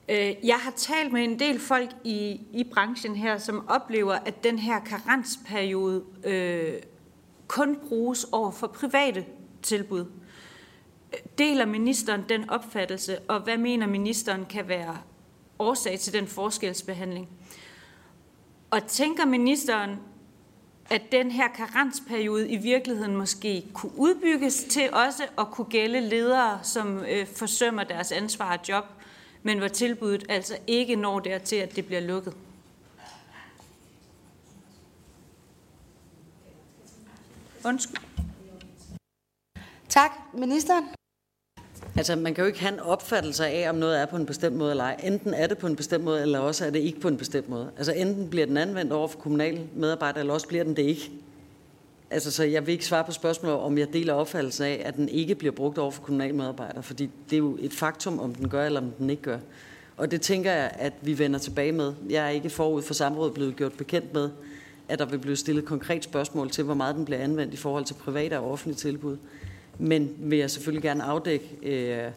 Øh, 0.09 0.35
jeg 0.43 0.55
har 0.55 0.71
talt 0.71 1.13
med 1.13 1.23
en 1.23 1.39
del 1.39 1.59
folk 1.59 1.89
i, 2.03 2.41
i 2.53 2.63
branchen 2.73 3.15
her, 3.15 3.37
som 3.37 3.67
oplever, 3.67 4.13
at 4.13 4.43
den 4.43 4.59
her 4.59 4.79
karensperiode 4.79 6.03
øh, 6.23 6.73
kun 7.47 7.77
bruges 7.87 8.23
over 8.31 8.51
for 8.51 8.67
private 8.67 9.25
tilbud. 9.61 10.05
Deler 11.37 11.65
ministeren 11.65 12.23
den 12.29 12.49
opfattelse, 12.49 13.19
og 13.19 13.39
hvad 13.39 13.57
mener 13.57 13.87
ministeren 13.87 14.45
kan 14.45 14.67
være 14.67 14.97
årsag 15.59 15.99
til 15.99 16.13
den 16.13 16.27
forskelsbehandling? 16.27 17.29
Og 18.71 18.87
tænker 18.87 19.25
ministeren, 19.25 19.99
at 20.89 21.11
den 21.11 21.31
her 21.31 21.47
karensperiode 21.47 22.49
i 22.49 22.57
virkeligheden 22.57 23.15
måske 23.15 23.65
kunne 23.73 23.91
udbygges 23.97 24.63
til 24.63 24.93
også 24.93 25.23
at 25.37 25.47
kunne 25.51 25.67
gælde 25.69 25.99
ledere, 25.99 26.59
som 26.63 26.99
øh, 27.09 27.27
forsømmer 27.35 27.83
deres 27.83 28.11
ansvar 28.11 28.57
og 28.57 28.69
job, 28.69 28.85
men 29.47 29.57
hvor 29.57 29.67
tilbuddet 29.67 30.25
altså 30.29 30.57
ikke 30.67 30.95
når 30.95 31.19
dertil, 31.19 31.55
at 31.55 31.75
det 31.75 31.85
bliver 31.85 32.01
lukket? 32.01 32.33
Undskyld. 37.65 38.01
Tak. 39.89 40.11
Ministeren? 40.33 40.83
Altså, 41.95 42.15
man 42.15 42.33
kan 42.33 42.41
jo 42.41 42.47
ikke 42.47 42.59
have 42.59 42.73
en 42.73 42.79
opfattelse 42.79 43.47
af, 43.47 43.69
om 43.69 43.75
noget 43.75 43.99
er 43.99 44.05
på 44.05 44.15
en 44.15 44.25
bestemt 44.25 44.55
måde 44.55 44.71
eller 44.71 44.83
ej. 44.83 44.99
Enten 45.03 45.33
er 45.33 45.47
det 45.47 45.57
på 45.57 45.67
en 45.67 45.75
bestemt 45.75 46.03
måde, 46.03 46.21
eller 46.21 46.39
også 46.39 46.65
er 46.65 46.69
det 46.69 46.79
ikke 46.79 46.99
på 46.99 47.07
en 47.07 47.17
bestemt 47.17 47.49
måde. 47.49 47.71
Altså, 47.77 47.93
enten 47.93 48.29
bliver 48.29 48.45
den 48.45 48.57
anvendt 48.57 48.93
over 48.93 49.07
for 49.07 49.19
kommunale 49.19 49.69
medarbejdere, 49.75 50.19
eller 50.19 50.33
også 50.33 50.47
bliver 50.47 50.63
den 50.63 50.75
det 50.75 50.83
ikke. 50.83 51.11
Altså, 52.09 52.31
så 52.31 52.43
jeg 52.43 52.65
vil 52.65 52.71
ikke 52.71 52.85
svare 52.85 53.03
på 53.03 53.11
spørgsmålet, 53.11 53.59
om 53.59 53.77
jeg 53.77 53.93
deler 53.93 54.13
opfattelsen 54.13 54.65
af, 54.65 54.81
at 54.85 54.95
den 54.95 55.09
ikke 55.09 55.35
bliver 55.35 55.51
brugt 55.51 55.77
over 55.77 55.91
for 55.91 56.01
kommunalmedarbejdere, 56.01 56.83
fordi 56.83 57.09
det 57.29 57.35
er 57.35 57.37
jo 57.37 57.57
et 57.59 57.73
faktum, 57.73 58.19
om 58.19 58.35
den 58.35 58.49
gør, 58.49 58.65
eller 58.65 58.81
om 58.81 58.91
den 58.91 59.09
ikke 59.09 59.21
gør. 59.21 59.39
Og 59.97 60.11
det 60.11 60.21
tænker 60.21 60.51
jeg, 60.51 60.71
at 60.73 60.93
vi 61.01 61.19
vender 61.19 61.39
tilbage 61.39 61.71
med. 61.71 61.93
Jeg 62.09 62.25
er 62.25 62.29
ikke 62.29 62.49
forud 62.49 62.81
for 62.81 62.93
samrådet 62.93 63.33
blevet 63.33 63.55
gjort 63.55 63.73
bekendt 63.73 64.13
med, 64.13 64.29
at 64.89 64.99
der 64.99 65.05
vil 65.05 65.17
blive 65.17 65.35
stillet 65.35 65.65
konkret 65.65 66.03
spørgsmål 66.03 66.49
til, 66.49 66.63
hvor 66.63 66.73
meget 66.73 66.95
den 66.95 67.05
bliver 67.05 67.19
anvendt 67.21 67.53
i 67.53 67.57
forhold 67.57 67.85
til 67.85 67.93
private 67.93 68.39
og 68.39 68.51
offentlige 68.51 68.77
tilbud. 68.77 69.17
Men 69.77 70.15
vil 70.19 70.39
jeg 70.39 70.51
selvfølgelig 70.51 70.83
gerne 70.83 71.03
afdække 71.03 71.45
øh, 71.63 72.11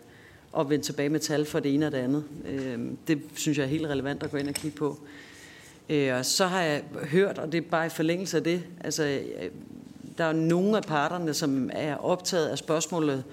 og 0.52 0.70
vende 0.70 0.84
tilbage 0.84 1.08
med 1.08 1.20
tal 1.20 1.44
for 1.44 1.60
det 1.60 1.74
ene 1.74 1.86
og 1.86 1.92
det 1.92 1.98
andet. 1.98 2.24
Øh, 2.46 2.78
det 3.08 3.22
synes 3.34 3.58
jeg 3.58 3.64
er 3.64 3.68
helt 3.68 3.86
relevant 3.86 4.22
at 4.22 4.30
gå 4.30 4.36
ind 4.36 4.48
og 4.48 4.54
kigge 4.54 4.76
på. 4.76 4.98
Øh, 5.88 6.14
og 6.14 6.26
så 6.26 6.46
har 6.46 6.62
jeg 6.62 6.82
hørt, 7.10 7.38
og 7.38 7.52
det 7.52 7.58
er 7.58 7.70
bare 7.70 7.86
i 7.86 7.88
forlængelse 7.88 8.36
af 8.36 8.44
det, 8.44 8.62
altså, 8.80 9.04
øh, 9.04 9.50
der 10.20 10.26
er 10.26 10.32
nogle 10.32 10.76
af 10.76 10.82
parterne, 10.82 11.34
som 11.34 11.70
er 11.72 11.96
optaget 11.96 12.48
af 12.48 12.58
spørgsmålet 12.58 13.24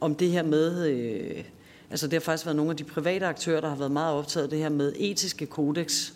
om 0.00 0.14
det 0.14 0.30
her 0.30 0.42
med, 0.42 0.86
øh, 0.86 1.44
altså 1.90 2.06
det 2.06 2.12
har 2.12 2.20
faktisk 2.20 2.46
været 2.46 2.56
nogle 2.56 2.70
af 2.70 2.76
de 2.76 2.84
private 2.84 3.26
aktører, 3.26 3.60
der 3.60 3.68
har 3.68 3.76
været 3.76 3.90
meget 3.90 4.14
optaget 4.14 4.44
af 4.44 4.50
det 4.50 4.58
her 4.58 4.68
med 4.68 4.92
etiske 4.96 5.46
kodex. 5.46 6.12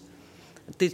Det, 0.81 0.93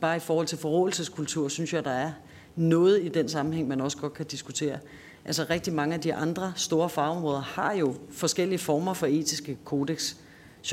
bare 0.00 0.16
i 0.16 0.20
forhold 0.20 0.46
til 0.46 0.58
forrådelseskultur, 0.58 1.48
synes 1.48 1.72
jeg, 1.72 1.84
der 1.84 1.90
er 1.90 2.12
noget 2.56 3.04
i 3.04 3.08
den 3.08 3.28
sammenhæng, 3.28 3.68
man 3.68 3.80
også 3.80 3.96
godt 3.96 4.14
kan 4.14 4.26
diskutere. 4.26 4.78
Altså 5.24 5.46
rigtig 5.50 5.72
mange 5.72 5.94
af 5.94 6.00
de 6.00 6.14
andre 6.14 6.52
store 6.56 6.88
fagområder 6.88 7.40
har 7.40 7.72
jo 7.72 7.94
forskellige 8.10 8.58
former 8.58 8.94
for 8.94 9.06
etiske 9.06 9.58
kodex. 9.64 10.14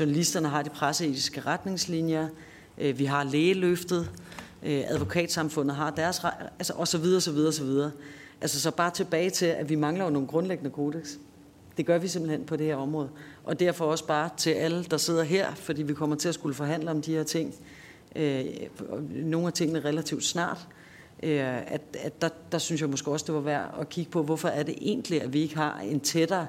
Journalisterne 0.00 0.48
har 0.48 0.62
de 0.62 0.70
presseetiske 0.70 1.40
retningslinjer, 1.40 2.28
øh, 2.78 2.98
vi 2.98 3.04
har 3.04 3.24
lægeløftet, 3.24 4.10
øh, 4.62 4.82
advokatsamfundet 4.86 5.76
har 5.76 5.90
deres, 5.90 6.20
altså 6.58 6.72
og 6.72 6.88
så 6.88 6.98
videre, 6.98 7.20
så 7.20 7.32
videre, 7.32 7.52
så 7.52 7.64
videre. 7.64 7.90
Altså 8.40 8.60
så 8.60 8.70
bare 8.70 8.90
tilbage 8.90 9.30
til, 9.30 9.46
at 9.46 9.68
vi 9.68 9.74
mangler 9.74 10.04
jo 10.04 10.10
nogle 10.10 10.28
grundlæggende 10.28 10.70
kodex. 10.70 11.08
Det 11.76 11.86
gør 11.86 11.98
vi 11.98 12.08
simpelthen 12.08 12.44
på 12.44 12.56
det 12.56 12.66
her 12.66 12.76
område. 12.76 13.08
Og 13.44 13.60
derfor 13.60 13.84
også 13.84 14.06
bare 14.06 14.30
til 14.36 14.50
alle, 14.50 14.84
der 14.84 14.96
sidder 14.96 15.22
her, 15.22 15.54
fordi 15.54 15.82
vi 15.82 15.94
kommer 15.94 16.16
til 16.16 16.28
at 16.28 16.34
skulle 16.34 16.54
forhandle 16.54 16.90
om 16.90 17.02
de 17.02 17.12
her 17.12 17.22
ting. 17.22 17.54
Øh, 18.16 18.44
nogle 19.10 19.46
af 19.46 19.52
tingene 19.52 19.80
relativt 19.80 20.24
snart. 20.24 20.68
Øh, 21.22 21.72
at, 21.72 21.82
at 21.98 22.22
der, 22.22 22.28
der 22.52 22.58
synes 22.58 22.80
jeg 22.80 22.90
måske 22.90 23.10
også, 23.10 23.24
det 23.26 23.34
var 23.34 23.40
værd 23.40 23.74
at 23.80 23.88
kigge 23.88 24.10
på, 24.10 24.22
hvorfor 24.22 24.48
er 24.48 24.62
det 24.62 24.74
egentlig, 24.80 25.22
at 25.22 25.32
vi 25.32 25.40
ikke 25.40 25.56
har 25.56 25.80
en 25.80 26.00
tættere 26.00 26.46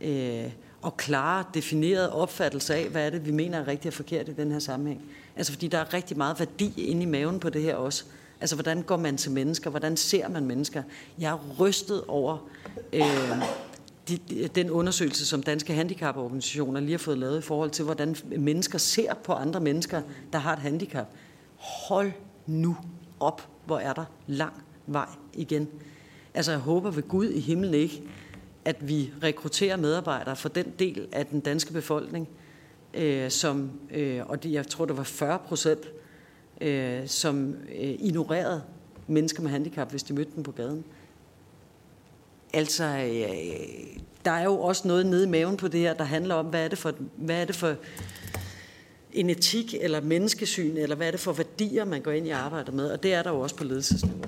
øh, 0.00 0.50
og 0.82 0.96
klare, 0.96 1.44
defineret 1.54 2.10
opfattelse 2.10 2.74
af, 2.74 2.88
hvad 2.88 3.06
er 3.06 3.10
det, 3.10 3.26
vi 3.26 3.30
mener 3.30 3.58
er 3.58 3.68
rigtigt 3.68 3.92
og 3.92 3.96
forkert 3.96 4.28
i 4.28 4.32
den 4.32 4.52
her 4.52 4.58
sammenhæng. 4.58 5.02
Altså 5.40 5.52
fordi 5.52 5.68
der 5.68 5.78
er 5.78 5.94
rigtig 5.94 6.16
meget 6.16 6.38
værdi 6.38 6.74
inde 6.76 7.02
i 7.02 7.06
maven 7.06 7.40
på 7.40 7.50
det 7.50 7.62
her 7.62 7.74
også. 7.74 8.04
Altså 8.40 8.56
hvordan 8.56 8.82
går 8.82 8.96
man 8.96 9.16
til 9.16 9.30
mennesker? 9.30 9.70
Hvordan 9.70 9.96
ser 9.96 10.28
man 10.28 10.44
mennesker? 10.44 10.82
Jeg 11.18 11.32
er 11.32 11.54
rystet 11.60 12.04
over 12.08 12.48
øh, 12.92 13.02
de, 14.08 14.48
den 14.54 14.70
undersøgelse, 14.70 15.26
som 15.26 15.42
Danske 15.42 15.72
Handicaporganisationer 15.72 16.80
lige 16.80 16.90
har 16.90 16.98
fået 16.98 17.18
lavet 17.18 17.38
i 17.38 17.40
forhold 17.42 17.70
til, 17.70 17.84
hvordan 17.84 18.16
mennesker 18.36 18.78
ser 18.78 19.14
på 19.14 19.32
andre 19.32 19.60
mennesker, 19.60 20.02
der 20.32 20.38
har 20.38 20.52
et 20.52 20.58
handicap. 20.58 21.06
Hold 21.88 22.12
nu 22.46 22.76
op 23.20 23.48
hvor 23.66 23.78
er 23.78 23.92
der 23.92 24.04
lang 24.26 24.62
vej 24.86 25.08
igen. 25.34 25.68
Altså 26.34 26.50
jeg 26.50 26.60
håber 26.60 26.90
ved 26.90 27.02
Gud 27.02 27.28
i 27.28 27.40
himlen 27.40 27.74
ikke, 27.74 28.02
at 28.64 28.88
vi 28.88 29.10
rekrutterer 29.22 29.76
medarbejdere 29.76 30.36
for 30.36 30.48
den 30.48 30.66
del 30.78 31.08
af 31.12 31.26
den 31.26 31.40
danske 31.40 31.72
befolkning, 31.72 32.28
øh, 32.94 33.30
som, 33.30 33.70
øh, 33.90 34.20
og 34.26 34.42
det, 34.42 34.52
jeg 34.52 34.66
tror 34.66 34.84
det 34.84 34.96
var 34.96 35.02
40 35.02 35.38
procent, 35.38 35.88
øh, 36.60 37.08
som 37.08 37.54
øh, 37.68 37.94
ignorerede 37.98 38.62
mennesker 39.06 39.42
med 39.42 39.50
handicap, 39.50 39.90
hvis 39.90 40.02
de 40.02 40.12
mødte 40.12 40.30
dem 40.36 40.42
på 40.42 40.52
gaden. 40.52 40.84
Altså, 42.52 42.84
øh, 42.84 44.00
der 44.24 44.30
er 44.30 44.44
jo 44.44 44.60
også 44.60 44.88
noget 44.88 45.06
nede 45.06 45.24
i 45.24 45.28
maven 45.28 45.56
på 45.56 45.68
det 45.68 45.80
her, 45.80 45.94
der 45.94 46.04
handler 46.04 46.34
om, 46.34 46.46
hvad 46.46 46.64
er 46.64 46.68
det 46.68 46.78
for, 46.78 46.92
hvad 47.16 47.40
er 47.40 47.44
det 47.44 47.56
for 47.56 47.74
en 49.12 49.30
etik 49.30 49.74
eller 49.80 50.00
menneskesyn, 50.00 50.76
eller 50.76 50.96
hvad 50.96 51.06
er 51.06 51.10
det 51.10 51.20
for 51.20 51.32
værdier, 51.32 51.84
man 51.84 52.02
går 52.02 52.10
ind 52.10 52.26
i 52.26 52.30
arbejdet 52.30 52.74
med, 52.74 52.90
og 52.90 53.02
det 53.02 53.14
er 53.14 53.22
der 53.22 53.30
jo 53.30 53.40
også 53.40 53.56
på 53.56 53.64
ledelsesniveau. 53.64 54.24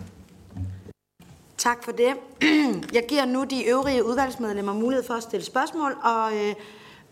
Tak 1.57 1.85
for 1.85 1.93
det. 1.93 2.15
Jeg 2.97 3.05
giver 3.09 3.25
nu 3.25 3.45
de 3.45 3.65
øvrige 3.65 4.05
udvalgsmedlemmer 4.05 4.73
mulighed 4.73 5.07
for 5.07 5.15
at 5.15 5.23
stille 5.23 5.45
spørgsmål, 5.45 5.97
og 6.03 6.33
øh, 6.35 6.55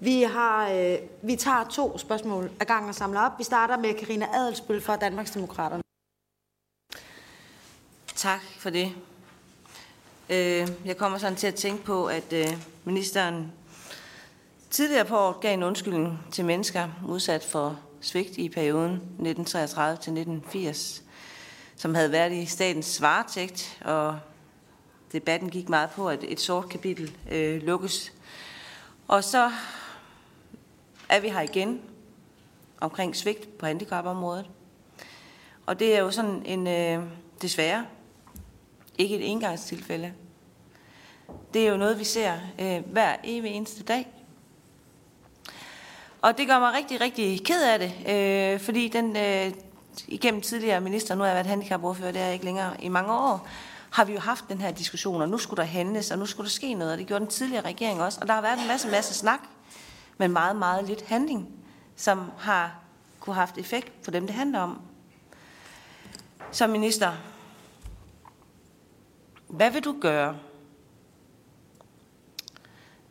vi, 0.01 0.23
har, 0.23 0.71
øh, 0.71 0.99
vi 1.23 1.37
tager 1.37 1.65
to 1.65 1.99
spørgsmål 1.99 2.51
ad 2.61 2.67
gangen 2.67 2.89
og 2.89 2.95
samler 2.95 3.21
op. 3.21 3.33
Vi 3.39 3.45
starter 3.45 3.77
med 3.77 3.95
Karina 3.95 4.27
Adelsbøl 4.35 4.81
fra 4.81 4.97
Danmarksdemokraterne. 4.97 5.83
Tak 8.15 8.41
for 8.59 8.71
det. 8.71 8.93
Øh, 10.31 10.69
jeg 10.85 10.97
kommer 10.97 11.19
sådan 11.19 11.37
til 11.37 11.47
at 11.47 11.55
tænke 11.55 11.85
på, 11.85 12.07
at 12.07 12.33
øh, 12.33 12.47
ministeren 12.85 13.53
Tidligere 14.71 15.05
på 15.05 15.19
året 15.19 15.41
gav 15.41 15.55
en 15.55 15.63
undskyldning 15.63 16.19
til 16.33 16.45
mennesker 16.45 16.89
udsat 17.09 17.45
for 17.45 17.79
svigt 18.01 18.39
i 18.39 18.49
perioden 18.49 19.03
1933-1980, 19.19 21.03
som 21.77 21.95
havde 21.95 22.13
været 22.13 22.33
i 22.33 22.47
statens 22.47 23.03
varetægt, 23.03 23.79
og 23.85 24.19
debatten 25.13 25.51
gik 25.51 25.69
meget 25.69 25.91
på, 25.91 26.09
at 26.09 26.25
et 26.29 26.41
sort 26.41 26.69
kapitel 26.69 27.17
øh, 27.31 27.63
lukkes. 27.63 28.13
Og 29.09 29.25
så 29.25 29.51
er 31.11 31.21
vi 31.21 31.29
her 31.29 31.41
igen 31.41 31.81
omkring 32.81 33.17
svigt 33.17 33.59
på 33.59 33.67
handicapområdet. 33.67 34.47
Og 35.67 35.79
det 35.79 35.97
er 35.97 36.01
jo 36.01 36.11
sådan 36.11 36.43
en, 36.47 36.67
øh, 36.67 37.05
desværre, 37.43 37.87
ikke 38.99 39.17
et 39.17 39.31
engangstilfælde. 39.31 40.13
Det 41.55 41.67
er 41.67 41.71
jo 41.71 41.77
noget, 41.77 41.99
vi 41.99 42.05
ser 42.05 42.35
øh, 42.59 42.83
hver 42.93 43.17
evig 43.25 43.51
eneste 43.51 43.83
dag. 43.83 44.09
Og 46.23 46.39
det 46.39 46.47
gør 46.47 46.59
mig 46.59 46.73
rigtig, 46.75 47.01
rigtig 47.01 47.45
ked 47.45 47.63
af 47.63 47.79
det, 47.79 47.93
øh, 48.09 48.61
fordi 48.61 48.89
den 48.89 49.17
øh, 49.17 49.53
igennem 50.09 50.41
tidligere 50.41 50.81
minister, 50.81 51.15
nu 51.15 51.21
har 51.21 51.27
jeg 51.27 51.35
været 51.35 51.47
handicapordfører, 51.47 52.13
det 52.13 52.21
er 52.21 52.25
jeg 52.25 52.33
ikke 52.33 52.45
længere 52.45 52.85
i 52.85 52.89
mange 52.89 53.13
år, 53.13 53.49
har 53.91 54.05
vi 54.05 54.13
jo 54.13 54.21
haft 54.21 54.45
den 54.49 54.61
her 54.61 54.71
diskussion, 54.71 55.23
og 55.23 55.29
nu 55.29 55.39
skulle 55.39 55.63
der 55.63 55.69
handles, 55.69 56.11
og 56.11 56.19
nu 56.19 56.27
skulle 56.27 56.45
der 56.45 56.51
ske 56.51 56.75
noget, 56.75 56.93
og 56.93 56.99
det 56.99 57.07
gjorde 57.07 57.21
den 57.21 57.31
tidligere 57.31 57.65
regering 57.65 58.03
også. 58.03 58.19
Og 58.21 58.27
der 58.27 58.35
har 58.35 58.41
været 58.41 58.61
en 58.61 58.67
masse, 58.69 58.89
masse 58.89 59.15
snak, 59.15 59.41
men 60.21 60.33
meget, 60.33 60.57
meget 60.57 60.85
lidt 60.85 61.03
handling, 61.03 61.49
som 61.97 62.31
har 62.39 62.81
kunne 63.21 63.35
haft 63.35 63.59
effekt 63.59 64.03
på 64.03 64.11
dem, 64.11 64.27
det 64.27 64.37
handler 64.37 64.61
om. 64.61 64.81
Som 66.51 66.71
minister, 66.71 67.13
hvad 69.49 69.71
vil 69.71 69.85
du 69.85 69.97
gøre, 70.01 70.39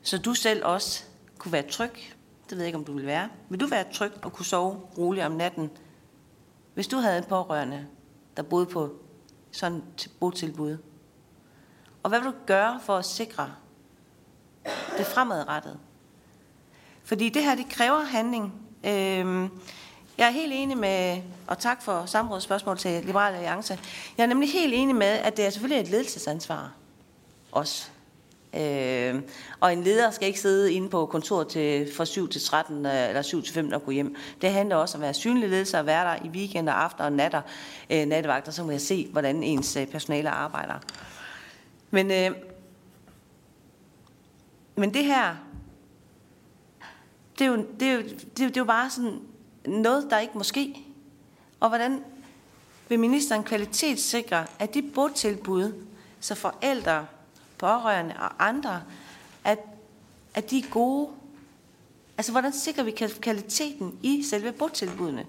så 0.02 0.18
du 0.18 0.34
selv 0.34 0.66
også 0.66 1.04
kunne 1.38 1.52
være 1.52 1.70
tryg 1.70 1.92
det 2.50 2.58
ved 2.58 2.64
jeg 2.64 2.68
ikke, 2.68 2.78
om 2.78 2.86
du 2.86 2.94
vil 2.94 3.06
være. 3.06 3.30
Vil 3.50 3.60
du 3.60 3.68
være 3.68 3.94
tryg 3.94 4.12
og 4.24 4.34
kunne 4.34 4.46
sove 4.46 4.82
roligt 4.98 5.26
om 5.26 5.32
natten, 5.32 5.72
hvis 6.74 6.88
du 6.88 6.98
havde 6.98 7.18
en 7.18 7.24
pårørende, 7.24 7.88
der 8.38 8.44
boede 8.44 8.66
på 8.66 8.96
sådan 9.52 9.78
et 9.78 10.12
botilbud, 10.20 10.78
og 12.04 12.10
hvad 12.10 12.20
vil 12.20 12.32
du 12.32 12.36
gøre 12.46 12.80
for 12.84 12.98
at 12.98 13.06
sikre 13.06 13.52
det 14.98 15.06
fremadrettet? 15.06 15.80
Fordi 17.10 17.30
det 17.30 17.44
her, 17.44 17.56
det 17.56 17.70
kræver 17.70 18.04
handling. 18.04 18.54
Øhm, 18.86 19.50
jeg 20.18 20.28
er 20.28 20.32
helt 20.32 20.54
enig 20.56 20.78
med, 20.78 21.22
og 21.48 21.60
tak 21.60 21.82
for 21.82 22.06
samrådsspørgsmål 22.06 22.78
til 22.78 23.06
Liberale 23.06 23.36
Alliance, 23.36 23.80
jeg 24.18 24.24
er 24.24 24.28
nemlig 24.28 24.52
helt 24.52 24.74
enig 24.74 24.96
med, 24.96 25.08
at 25.08 25.38
det 25.38 25.46
er 25.46 25.50
selvfølgelig 25.50 25.82
et 25.84 25.90
ledelsesansvar 25.92 26.72
også. 27.52 27.90
Øh, 28.54 29.22
og 29.60 29.74
en 29.74 29.84
leder 29.84 30.12
skal 30.12 30.28
ikke 30.28 30.40
sidde 30.40 30.74
inde 30.74 30.90
på 30.90 31.06
kontor 31.06 31.44
til, 31.44 31.94
fra 31.98 32.06
7 32.06 32.30
til 32.30 32.42
13 32.42 32.86
øh, 32.86 33.08
eller 33.08 33.22
7 33.22 33.44
til 33.44 33.54
15 33.54 33.74
og 33.74 33.86
gå 33.86 33.92
hjem. 33.92 34.16
Det 34.42 34.52
handler 34.52 34.76
også 34.76 34.98
om 34.98 35.02
at 35.02 35.06
være 35.06 35.14
synlig 35.14 35.50
ledelse 35.50 35.80
og 35.80 35.86
være 35.86 36.06
der 36.06 36.26
i 36.26 36.30
weekender, 36.30 36.74
aftener 36.74 37.06
og 37.06 37.14
natter, 37.14 37.42
øh, 37.90 38.06
nattevagter, 38.06 38.52
så 38.52 38.64
man 38.64 38.72
jeg 38.72 38.82
se, 38.82 39.08
hvordan 39.12 39.44
ens 39.44 39.76
øh, 39.76 39.88
personale 39.88 40.30
arbejder. 40.30 40.76
Men, 41.92 42.12
øh, 42.12 42.32
men 44.76 44.94
det 44.94 45.06
her, 45.06 45.36
det 47.40 47.46
er, 47.46 47.52
jo, 47.52 47.66
det, 47.80 47.88
er 47.88 47.94
jo, 47.94 48.02
det, 48.02 48.40
er 48.40 48.44
jo, 48.44 48.48
det 48.48 48.58
er 48.58 48.62
jo 48.62 48.66
bare 48.66 48.90
sådan 48.90 49.20
noget, 49.68 50.08
der 50.10 50.20
ikke 50.20 50.38
må 50.38 50.44
ske. 50.44 50.86
Og 51.60 51.70
hvordan 51.70 52.04
vil 52.90 53.00
ministeren 53.00 53.44
kvalitetssikre, 53.44 54.46
at 54.60 54.74
de 54.74 54.82
botilbud, 54.82 55.86
så 56.20 56.36
forældre, 56.36 57.06
pårørende 57.58 58.16
og 58.20 58.48
andre, 58.48 58.82
at, 59.44 59.60
at 60.34 60.52
de 60.52 60.60
er 60.60 60.70
gode. 60.72 61.10
Altså, 62.18 62.32
hvordan 62.32 62.54
sikrer 62.54 62.84
vi 62.84 62.92
kvaliteten 63.22 64.00
i 64.04 64.24
selve 64.24 64.52
botilbudene? 64.52 65.26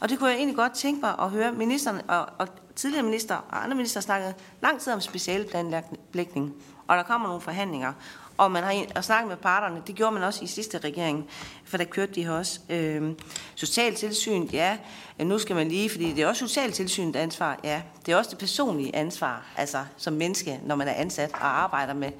Og 0.00 0.08
det 0.08 0.18
kunne 0.18 0.30
jeg 0.30 0.36
egentlig 0.36 0.56
godt 0.56 0.72
tænke 0.72 1.00
mig 1.00 1.14
at 1.18 1.30
høre 1.30 1.52
ministeren 1.52 2.00
og, 2.08 2.28
og 2.38 2.48
tidligere 2.76 3.02
minister 3.02 3.36
og 3.36 3.64
andre 3.64 3.76
minister 3.76 4.00
snakkede 4.00 4.34
lang 4.62 4.80
tid 4.80 4.92
om 4.92 5.00
specialplanlægning, 5.00 6.54
og 6.86 6.96
der 6.96 7.02
kommer 7.02 7.28
nogle 7.28 7.40
forhandlinger, 7.40 7.92
og 8.36 8.50
man 8.50 8.86
har 8.94 9.00
snakket 9.00 9.28
med 9.28 9.36
parterne. 9.36 9.82
Det 9.86 9.94
gjorde 9.94 10.12
man 10.12 10.22
også 10.22 10.44
i 10.44 10.46
sidste 10.46 10.78
regering, 10.78 11.28
for 11.64 11.76
der 11.76 11.84
kørte 11.84 12.14
de 12.14 12.24
her 12.24 12.32
også. 12.32 12.60
Øhm, 12.68 13.10
øh, 13.10 13.14
socialtilsyn, 13.54 14.44
ja, 14.52 14.78
nu 15.18 15.38
skal 15.38 15.56
man 15.56 15.68
lige, 15.68 15.90
fordi 15.90 16.12
det 16.12 16.22
er 16.22 16.26
også 16.26 16.46
socialtilsynets 16.46 17.16
ansvar, 17.16 17.60
ja. 17.64 17.82
Det 18.06 18.12
er 18.12 18.16
også 18.16 18.30
det 18.30 18.38
personlige 18.38 18.96
ansvar, 18.96 19.46
altså 19.56 19.84
som 19.96 20.12
menneske, 20.12 20.60
når 20.66 20.74
man 20.74 20.88
er 20.88 20.94
ansat 20.94 21.32
og 21.32 21.62
arbejder 21.62 21.94
med 21.94 22.10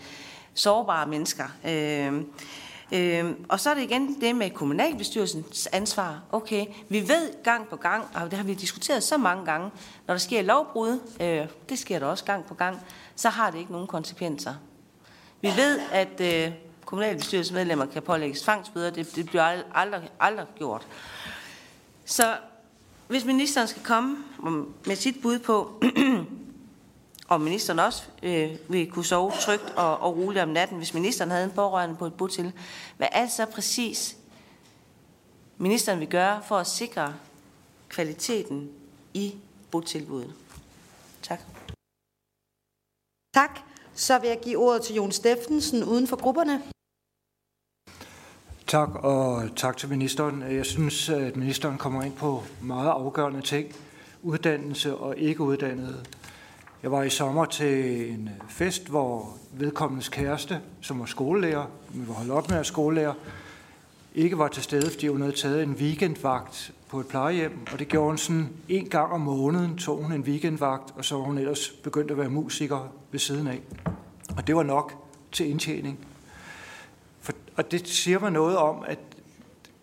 sårbare 0.55 1.07
mennesker. 1.07 1.45
Øh, 1.65 2.23
Øh, 2.93 3.25
og 3.49 3.61
så 3.61 3.71
er 3.71 3.75
det 3.75 3.83
igen 3.83 4.21
det 4.21 4.37
med 4.37 4.51
kommunalbestyrelsens 4.51 5.69
ansvar. 5.73 6.23
Okay, 6.33 6.67
vi 6.89 7.09
ved 7.09 7.43
gang 7.45 7.69
på 7.69 7.77
gang, 7.77 8.05
og 8.15 8.31
det 8.31 8.33
har 8.33 8.45
vi 8.45 8.55
diskuteret 8.55 9.03
så 9.03 9.17
mange 9.17 9.45
gange, 9.45 9.71
når 10.07 10.15
der 10.15 10.19
sker 10.19 10.43
lovbrud, 10.43 10.99
øh, 11.21 11.47
det 11.69 11.79
sker 11.79 11.99
der 11.99 12.07
også 12.07 12.25
gang 12.25 12.45
på 12.45 12.55
gang, 12.55 12.81
så 13.17 13.29
har 13.29 13.51
det 13.51 13.59
ikke 13.59 13.73
nogen 13.73 13.87
konsekvenser. 13.87 14.55
Vi 15.45 15.49
ved, 15.57 15.81
at 15.93 16.21
øh, 16.21 16.53
kommunalbestyrelsesmedlemmer 16.85 17.87
kan 17.87 18.03
pålægges 18.03 18.43
tvangsbøder. 18.43 18.91
Det, 18.91 19.17
det 19.17 19.27
bliver 19.27 19.63
aldrig, 19.75 20.11
aldrig 20.21 20.47
gjort. 20.57 20.87
Så 22.05 22.37
hvis 23.09 23.25
ministeren 23.25 23.69
skal 23.69 23.83
komme 23.83 24.17
med 24.87 24.97
sit 24.97 25.23
bud 25.23 25.39
på, 25.39 25.83
og 27.29 27.41
ministeren 27.41 27.79
også 27.79 28.03
øh, 28.23 28.51
vil 28.69 28.91
kunne 28.91 29.05
sove 29.05 29.33
trygt 29.41 29.71
og, 29.77 29.99
og 29.99 30.17
roligt 30.17 30.43
om 30.43 30.49
natten, 30.49 30.77
hvis 30.77 30.95
ministeren 30.95 31.31
havde 31.31 31.45
en 31.45 31.51
pårørende 31.51 31.97
på 31.97 32.07
et 32.07 32.15
botil, 32.15 32.53
hvad 32.97 33.09
er 33.13 33.23
det 33.23 33.33
så 33.33 33.47
præcis, 33.47 34.17
ministeren 35.59 36.01
vil 36.01 36.09
gøre 36.09 36.43
for 36.49 36.57
at 36.57 36.67
sikre 36.67 37.15
kvaliteten 37.89 38.71
i 39.15 39.35
botilbuddet? 39.71 40.35
Tak. 41.23 41.41
Tak. 43.35 43.74
Så 43.95 44.19
vil 44.19 44.29
jeg 44.29 44.39
give 44.43 44.59
ordet 44.59 44.83
til 44.83 44.95
Jon 44.95 45.13
Steffensen 45.13 45.85
uden 45.85 46.07
for 46.07 46.17
grupperne. 46.17 46.63
Tak, 48.67 48.89
og 48.95 49.43
tak 49.57 49.77
til 49.77 49.89
ministeren. 49.89 50.43
Jeg 50.43 50.67
synes, 50.67 51.09
at 51.09 51.37
ministeren 51.37 51.79
kommer 51.79 52.03
ind 52.03 52.17
på 52.17 52.43
meget 52.63 52.91
afgørende 52.91 53.43
ting. 53.43 53.75
Uddannelse 54.23 54.97
og 54.97 55.19
ikke 55.19 55.41
uddannede. 55.41 56.05
Jeg 56.83 56.93
var 56.93 57.03
i 57.03 57.11
sommer 57.11 57.45
til 57.45 58.11
en 58.11 58.31
fest, 58.49 58.89
hvor 58.89 59.37
vedkommendes 59.53 60.09
kæreste, 60.09 60.61
som 60.81 61.01
var 61.01 61.07
skolelærer, 61.07 61.67
vi 61.89 62.09
var 62.09 62.15
holdt 62.15 62.33
op 62.33 62.51
med 62.51 62.59
at 62.59 62.67
skolelærer, 62.67 63.15
ikke 64.15 64.39
var 64.39 64.49
til 64.49 64.63
stede, 64.63 64.91
fordi 64.91 65.09
hun 65.09 65.21
havde 65.21 65.37
taget 65.37 65.63
en 65.63 65.73
weekendvagt 65.73 66.73
på 66.89 67.01
et 67.01 67.07
plejehjem, 67.07 67.59
og 67.73 67.79
det 67.79 67.89
gjorde 67.89 68.07
hun 68.07 68.19
sådan 68.19 68.49
en 68.69 68.89
gang 68.89 69.13
om 69.13 69.21
måneden, 69.21 69.79
tog 69.79 70.03
hun 70.03 70.13
en 70.13 70.21
weekendvagt, 70.21 70.95
og 70.97 71.05
så 71.05 71.17
var 71.17 71.23
hun 71.23 71.39
ellers 71.39 71.71
begyndt 71.71 72.11
at 72.11 72.19
være 72.19 72.29
musiker 72.29 72.93
ved 73.11 73.21
siden 73.21 73.47
af. 73.47 73.61
Og 74.37 74.47
det 74.47 74.57
var 74.57 74.63
nok 74.63 74.93
til 75.33 75.51
indtjening. 75.51 75.99
For, 77.21 77.33
og 77.57 77.71
det 77.71 77.89
siger 77.89 78.19
mig 78.19 78.31
noget 78.31 78.57
om, 78.57 78.85
at 78.87 78.99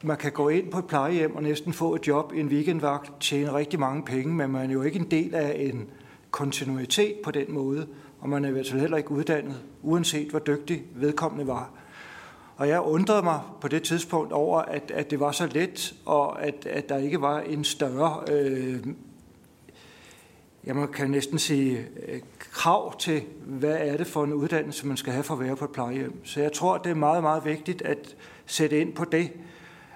man 0.04 0.18
kan 0.18 0.32
gå 0.32 0.50
ind 0.50 0.72
på 0.72 0.80
et 0.80 0.86
plejehjem 0.86 1.36
og 1.36 1.44
næsten 1.44 1.74
få 1.74 1.96
et 1.96 2.08
job 2.08 2.34
i 2.34 2.40
en 2.40 2.48
weekendvagt, 2.48 3.12
tjene 3.20 3.54
rigtig 3.54 3.80
mange 3.80 4.04
penge, 4.04 4.34
men 4.34 4.52
man 4.52 4.70
er 4.70 4.74
jo 4.74 4.82
ikke 4.82 5.00
en 5.00 5.12
del 5.12 5.36
af 5.36 5.56
en 5.60 5.90
kontinuitet 6.32 7.16
på 7.24 7.32
den 7.32 7.52
måde, 7.52 7.88
og 8.20 8.30
man 8.30 8.46
er 8.46 8.50
i 8.50 8.52
hvert 8.52 8.68
fald 8.70 8.82
heller 8.82 8.98
ikke 8.98 9.12
uddannet, 9.12 9.62
uanset 9.82 10.30
hvor 10.30 10.40
dygtig 10.40 10.84
vedkommende 10.96 11.48
var. 11.48 11.81
Og 12.62 12.68
jeg 12.68 12.82
undrede 12.82 13.22
mig 13.22 13.40
på 13.62 13.68
det 13.68 13.84
tidspunkt 13.84 14.32
over, 14.34 14.60
at, 14.60 14.92
at 14.92 15.12
det 15.12 15.20
var 15.20 15.32
så 15.32 15.48
let, 15.48 15.94
og 16.06 16.44
at, 16.44 16.66
at 16.66 16.90
der 16.90 16.98
ikke 16.98 17.22
var 17.22 17.40
en 17.40 17.64
større, 17.64 18.24
øh, 18.32 18.88
jeg 20.64 20.76
kan 20.94 21.12
næsten 21.12 21.40
sige, 21.40 21.88
øh, 22.08 22.22
krav 22.40 23.00
til, 23.00 23.24
hvad 23.46 23.78
er 23.80 23.98
det 23.98 24.08
for 24.08 24.24
en 24.24 24.34
uddannelse, 24.34 24.88
man 24.88 24.98
skal 24.98 25.14
have 25.14 25.24
for 25.24 25.34
at 25.34 25.40
være 25.40 25.56
på 25.56 25.66
et 25.66 25.72
plejehjem. 25.72 26.26
Så 26.26 26.42
jeg 26.42 26.54
tror, 26.54 26.78
det 26.78 26.90
er 26.90 26.96
meget, 26.96 27.24
meget 27.24 27.46
vigtigt 27.46 27.82
at 27.82 28.16
sætte 28.46 28.82
ind 28.82 28.94
på 28.94 29.06
det, 29.06 29.32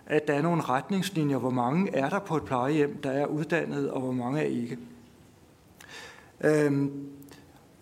at 0.06 0.28
der 0.28 0.34
er 0.34 0.42
nogle 0.42 0.62
retningslinjer, 0.62 1.38
hvor 1.38 1.50
mange 1.50 1.96
er 1.96 2.10
der 2.10 2.20
på 2.20 2.38
et 2.38 2.44
plejehjem, 2.44 2.98
der 3.02 3.12
er 3.12 3.26
uddannet, 3.26 3.92
og 3.92 4.02
hvor 4.02 4.12
mange 4.12 4.40
er 4.40 4.48
ikke. 4.48 4.78
Øhm, 6.42 7.10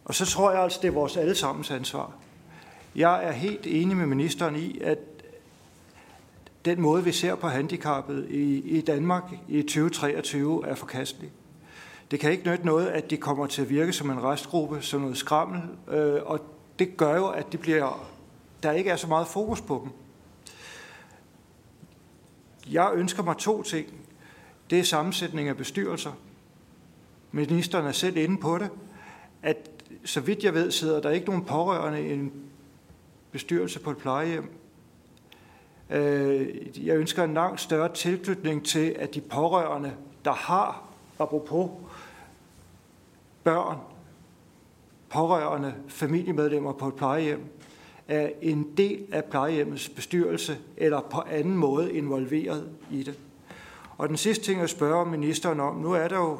og 0.05 0.15
så 0.15 0.25
tror 0.25 0.51
jeg 0.51 0.63
altså, 0.63 0.79
det 0.81 0.87
er 0.87 0.91
vores 0.91 1.17
allesammens 1.17 1.71
ansvar. 1.71 2.22
Jeg 2.95 3.25
er 3.25 3.31
helt 3.31 3.67
enig 3.67 3.97
med 3.97 4.05
ministeren 4.05 4.55
i, 4.55 4.79
at 4.79 4.99
den 6.65 6.81
måde, 6.81 7.03
vi 7.03 7.11
ser 7.11 7.35
på 7.35 7.47
handicappet 7.47 8.27
i, 8.29 8.77
i 8.77 8.81
Danmark 8.81 9.23
i 9.47 9.61
2023, 9.61 10.67
er 10.67 10.75
forkastelig. 10.75 11.31
Det 12.11 12.19
kan 12.19 12.31
ikke 12.31 12.49
nytte 12.49 12.65
noget, 12.65 12.87
at 12.87 13.09
de 13.09 13.17
kommer 13.17 13.47
til 13.47 13.61
at 13.61 13.69
virke 13.69 13.93
som 13.93 14.09
en 14.09 14.23
restgruppe, 14.23 14.81
som 14.81 15.01
noget 15.01 15.17
skrammel, 15.17 15.61
øh, 15.87 16.21
og 16.25 16.39
det 16.79 16.97
gør 16.97 17.15
jo, 17.15 17.27
at 17.27 17.51
de 17.51 17.57
bliver, 17.57 18.09
der 18.63 18.71
ikke 18.71 18.89
er 18.89 18.95
så 18.95 19.07
meget 19.07 19.27
fokus 19.27 19.61
på 19.61 19.81
dem. 19.83 19.91
Jeg 22.71 22.91
ønsker 22.93 23.23
mig 23.23 23.37
to 23.37 23.63
ting. 23.63 23.87
Det 24.69 24.79
er 24.79 24.83
sammensætning 24.83 25.49
af 25.49 25.57
bestyrelser. 25.57 26.11
Ministeren 27.31 27.85
er 27.85 27.91
selv 27.91 28.17
inde 28.17 28.37
på 28.37 28.57
det, 28.57 28.69
at 29.41 29.69
så 30.05 30.19
vidt 30.19 30.43
jeg 30.43 30.53
ved, 30.53 30.71
sidder 30.71 31.01
der 31.01 31.09
ikke 31.09 31.25
nogen 31.25 31.45
pårørende 31.45 32.07
i 32.07 32.13
en 32.13 32.33
bestyrelse 33.33 33.79
på 33.79 33.91
et 33.91 33.97
plejehjem. 33.97 34.49
Øh, 35.89 36.87
jeg 36.87 36.95
ønsker 36.95 37.23
en 37.23 37.33
langt 37.33 37.61
større 37.61 37.93
tilknytning 37.93 38.65
til, 38.65 38.95
at 38.99 39.15
de 39.15 39.21
pårørende, 39.21 39.93
der 40.25 40.31
har, 40.31 40.83
apropos 41.19 41.69
børn, 43.43 43.77
pårørende, 45.09 45.73
familiemedlemmer 45.87 46.73
på 46.73 46.87
et 46.87 46.95
plejehjem, 46.95 47.41
er 48.07 48.29
en 48.41 48.67
del 48.77 49.05
af 49.11 49.23
plejehjemmets 49.23 49.89
bestyrelse 49.89 50.57
eller 50.77 51.01
på 51.01 51.21
anden 51.21 51.55
måde 51.55 51.93
involveret 51.93 52.69
i 52.91 53.03
det. 53.03 53.19
Og 53.97 54.09
den 54.09 54.17
sidste 54.17 54.43
ting, 54.43 54.59
jeg 54.59 54.69
spørger 54.69 55.05
ministeren 55.05 55.59
om, 55.59 55.75
nu 55.75 55.91
er 55.91 56.07
der 56.07 56.17
jo 56.17 56.37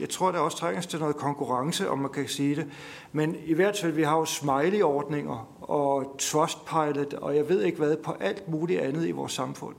jeg 0.00 0.08
tror, 0.08 0.32
der 0.32 0.38
også 0.38 0.56
trænges 0.56 0.86
til 0.86 0.98
noget 0.98 1.16
konkurrence, 1.16 1.90
om 1.90 1.98
man 1.98 2.10
kan 2.10 2.28
sige 2.28 2.56
det. 2.56 2.66
Men 3.12 3.36
i 3.44 3.54
hvert 3.54 3.78
fald, 3.78 3.92
vi 3.92 4.02
har 4.02 4.18
jo 4.18 4.24
smiley-ordninger 4.24 5.48
og 5.62 6.16
Trustpilot, 6.18 7.14
og 7.14 7.36
jeg 7.36 7.48
ved 7.48 7.62
ikke 7.62 7.78
hvad, 7.78 7.96
på 7.96 8.16
alt 8.20 8.48
muligt 8.48 8.80
andet 8.80 9.06
i 9.06 9.10
vores 9.10 9.32
samfund. 9.32 9.74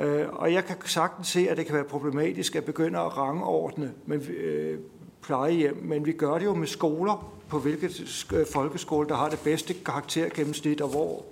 Øh, 0.00 0.26
og 0.32 0.52
jeg 0.52 0.64
kan 0.64 0.76
sagtens 0.84 1.28
se, 1.28 1.48
at 1.48 1.56
det 1.56 1.66
kan 1.66 1.74
være 1.74 1.84
problematisk 1.84 2.56
at 2.56 2.64
begynde 2.64 2.98
at 2.98 3.16
rangordne 3.16 3.92
med 4.06 4.28
øh, 4.28 4.78
plejehjem, 5.22 5.76
men 5.82 6.06
vi 6.06 6.12
gør 6.12 6.38
det 6.38 6.44
jo 6.44 6.54
med 6.54 6.66
skoler, 6.66 7.32
på 7.48 7.58
hvilket 7.58 8.26
øh, 8.34 8.46
folkeskole, 8.52 9.08
der 9.08 9.14
har 9.14 9.28
det 9.28 9.38
bedste 9.38 9.74
karaktergennemsnit, 9.74 10.80
og 10.80 10.88
hvor 10.88 11.24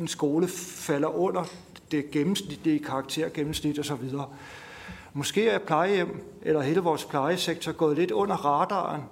en 0.00 0.08
skole 0.08 0.48
falder 0.48 1.08
under 1.08 1.44
det 1.90 2.10
gennemsnitlige 2.10 2.78
karaktergennemsnit 2.78 3.78
osv. 3.78 4.10
Måske 5.16 5.48
er 5.48 5.58
plejehjem 5.58 6.38
eller 6.42 6.60
hele 6.60 6.80
vores 6.80 7.04
plejesektor 7.04 7.72
gået 7.72 7.96
lidt 7.96 8.10
under 8.10 8.34
radaren, 8.34 9.02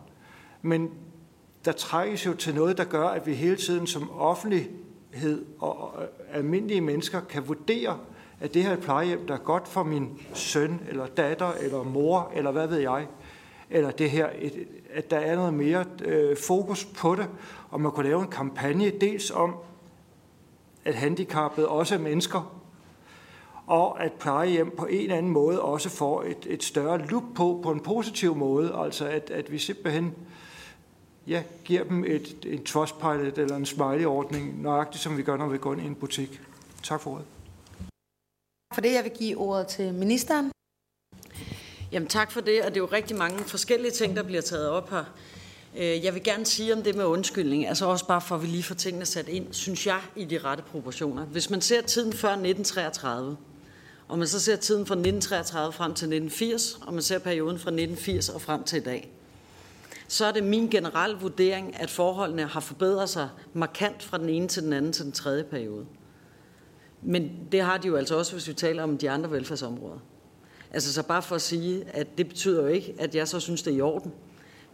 men 0.62 0.90
der 1.64 1.72
trækkes 1.72 2.26
jo 2.26 2.34
til 2.34 2.54
noget, 2.54 2.78
der 2.78 2.84
gør, 2.84 3.08
at 3.08 3.26
vi 3.26 3.34
hele 3.34 3.56
tiden 3.56 3.86
som 3.86 4.10
offentlighed 4.10 5.44
og 5.58 5.94
almindelige 6.32 6.80
mennesker 6.80 7.20
kan 7.20 7.48
vurdere, 7.48 7.98
at 8.40 8.54
det 8.54 8.62
her 8.62 8.70
er 8.70 8.76
et 8.76 8.82
plejehjem, 8.82 9.26
der 9.26 9.34
er 9.34 9.38
godt 9.38 9.68
for 9.68 9.82
min 9.82 10.20
søn, 10.34 10.80
eller 10.88 11.06
datter, 11.06 11.52
eller 11.52 11.82
mor, 11.82 12.32
eller 12.34 12.50
hvad 12.50 12.66
ved 12.66 12.78
jeg, 12.78 13.06
eller 13.70 13.90
det 13.90 14.10
her, 14.10 14.28
et, 14.38 14.66
at 14.92 15.10
der 15.10 15.18
er 15.18 15.36
noget 15.36 15.54
mere 15.54 15.84
øh, 16.04 16.36
fokus 16.36 16.84
på 16.84 17.14
det, 17.14 17.28
og 17.70 17.80
man 17.80 17.92
kunne 17.92 18.08
lave 18.08 18.22
en 18.22 18.30
kampagne 18.30 18.90
dels 18.90 19.30
om, 19.30 19.56
at 20.84 20.94
handicappede 20.94 21.68
også 21.68 21.94
er 21.94 21.98
mennesker, 21.98 22.62
og 23.66 24.04
at 24.04 24.12
plejehjem 24.12 24.70
på 24.76 24.86
en 24.86 25.02
eller 25.02 25.16
anden 25.16 25.32
måde 25.32 25.62
også 25.62 25.88
får 25.88 26.22
et, 26.22 26.46
et 26.46 26.62
større 26.62 26.98
look 26.98 27.24
på, 27.34 27.60
på 27.62 27.70
en 27.70 27.80
positiv 27.80 28.36
måde, 28.36 28.74
altså 28.74 29.08
at, 29.08 29.30
at 29.30 29.52
vi 29.52 29.58
simpelthen 29.58 30.14
ja, 31.26 31.42
giver 31.64 31.84
dem 31.84 32.04
et, 32.04 32.44
en 32.46 32.64
Trustpilot 32.64 33.38
eller 33.38 33.56
en 33.56 33.66
smiley-ordning, 33.66 34.62
nøjagtigt 34.62 35.02
som 35.02 35.16
vi 35.16 35.22
gør, 35.22 35.36
når 35.36 35.48
vi 35.48 35.58
går 35.58 35.72
ind 35.72 35.82
i 35.82 35.86
en 35.86 35.94
butik. 35.94 36.40
Tak 36.82 37.00
for 37.00 37.10
ordet. 37.10 37.24
For 38.74 38.80
det, 38.80 38.92
jeg 38.92 39.04
vil 39.04 39.12
give 39.12 39.36
ordet 39.38 39.66
til 39.66 39.94
ministeren. 39.94 40.52
Jamen 41.92 42.08
tak 42.08 42.32
for 42.32 42.40
det, 42.40 42.62
og 42.62 42.68
det 42.68 42.76
er 42.76 42.80
jo 42.80 42.88
rigtig 42.92 43.16
mange 43.16 43.38
forskellige 43.38 43.90
ting, 43.90 44.16
der 44.16 44.22
bliver 44.22 44.42
taget 44.42 44.68
op 44.68 44.90
her. 44.90 45.04
Øh, 45.76 46.04
jeg 46.04 46.14
vil 46.14 46.22
gerne 46.22 46.46
sige 46.46 46.74
om 46.74 46.82
det 46.82 46.96
med 46.96 47.04
undskyldning, 47.04 47.66
altså 47.68 47.86
også 47.86 48.06
bare 48.06 48.20
for 48.20 48.34
at 48.34 48.42
vi 48.42 48.46
lige 48.46 48.62
får 48.62 48.74
tingene 48.74 49.06
sat 49.06 49.28
ind, 49.28 49.52
synes 49.52 49.86
jeg, 49.86 50.00
i 50.16 50.24
de 50.24 50.38
rette 50.38 50.62
proportioner. 50.62 51.24
Hvis 51.24 51.50
man 51.50 51.60
ser 51.60 51.80
tiden 51.80 52.12
før 52.12 52.28
1933, 52.28 53.36
og 54.08 54.18
man 54.18 54.28
så 54.28 54.40
ser 54.40 54.56
tiden 54.56 54.86
fra 54.86 54.94
1933 54.94 55.72
frem 55.72 55.94
til 55.94 56.06
1980, 56.06 56.78
og 56.86 56.94
man 56.94 57.02
ser 57.02 57.18
perioden 57.18 57.58
fra 57.58 57.70
1980 57.70 58.28
og 58.28 58.40
frem 58.40 58.64
til 58.64 58.76
i 58.76 58.82
dag, 58.82 59.12
så 60.08 60.26
er 60.26 60.32
det 60.32 60.44
min 60.44 60.68
generelle 60.68 61.16
vurdering, 61.16 61.80
at 61.80 61.90
forholdene 61.90 62.46
har 62.46 62.60
forbedret 62.60 63.08
sig 63.08 63.28
markant 63.52 64.02
fra 64.02 64.18
den 64.18 64.28
ene 64.28 64.48
til 64.48 64.62
den 64.62 64.72
anden 64.72 64.92
til 64.92 65.04
den 65.04 65.12
tredje 65.12 65.44
periode. 65.44 65.86
Men 67.02 67.30
det 67.52 67.60
har 67.60 67.78
de 67.78 67.88
jo 67.88 67.96
altså 67.96 68.16
også, 68.18 68.32
hvis 68.32 68.48
vi 68.48 68.52
taler 68.52 68.82
om 68.82 68.98
de 68.98 69.10
andre 69.10 69.30
velfærdsområder. 69.30 69.98
Altså 70.70 70.92
så 70.92 71.02
bare 71.02 71.22
for 71.22 71.34
at 71.34 71.42
sige, 71.42 71.84
at 71.88 72.18
det 72.18 72.28
betyder 72.28 72.62
jo 72.62 72.68
ikke, 72.68 72.94
at 72.98 73.14
jeg 73.14 73.28
så 73.28 73.40
synes, 73.40 73.62
det 73.62 73.72
er 73.72 73.76
i 73.76 73.80
orden. 73.80 74.12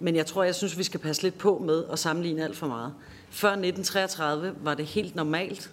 Men 0.01 0.16
jeg 0.16 0.26
tror, 0.26 0.43
jeg 0.43 0.55
synes, 0.55 0.79
vi 0.79 0.83
skal 0.83 1.01
passe 1.01 1.22
lidt 1.22 1.39
på 1.39 1.62
med 1.66 1.85
at 1.93 1.99
sammenligne 1.99 2.45
alt 2.45 2.57
for 2.57 2.66
meget. 2.66 2.95
Før 3.31 3.49
1933 3.49 4.55
var 4.62 4.74
det 4.74 4.87
helt 4.87 5.14
normalt, 5.14 5.70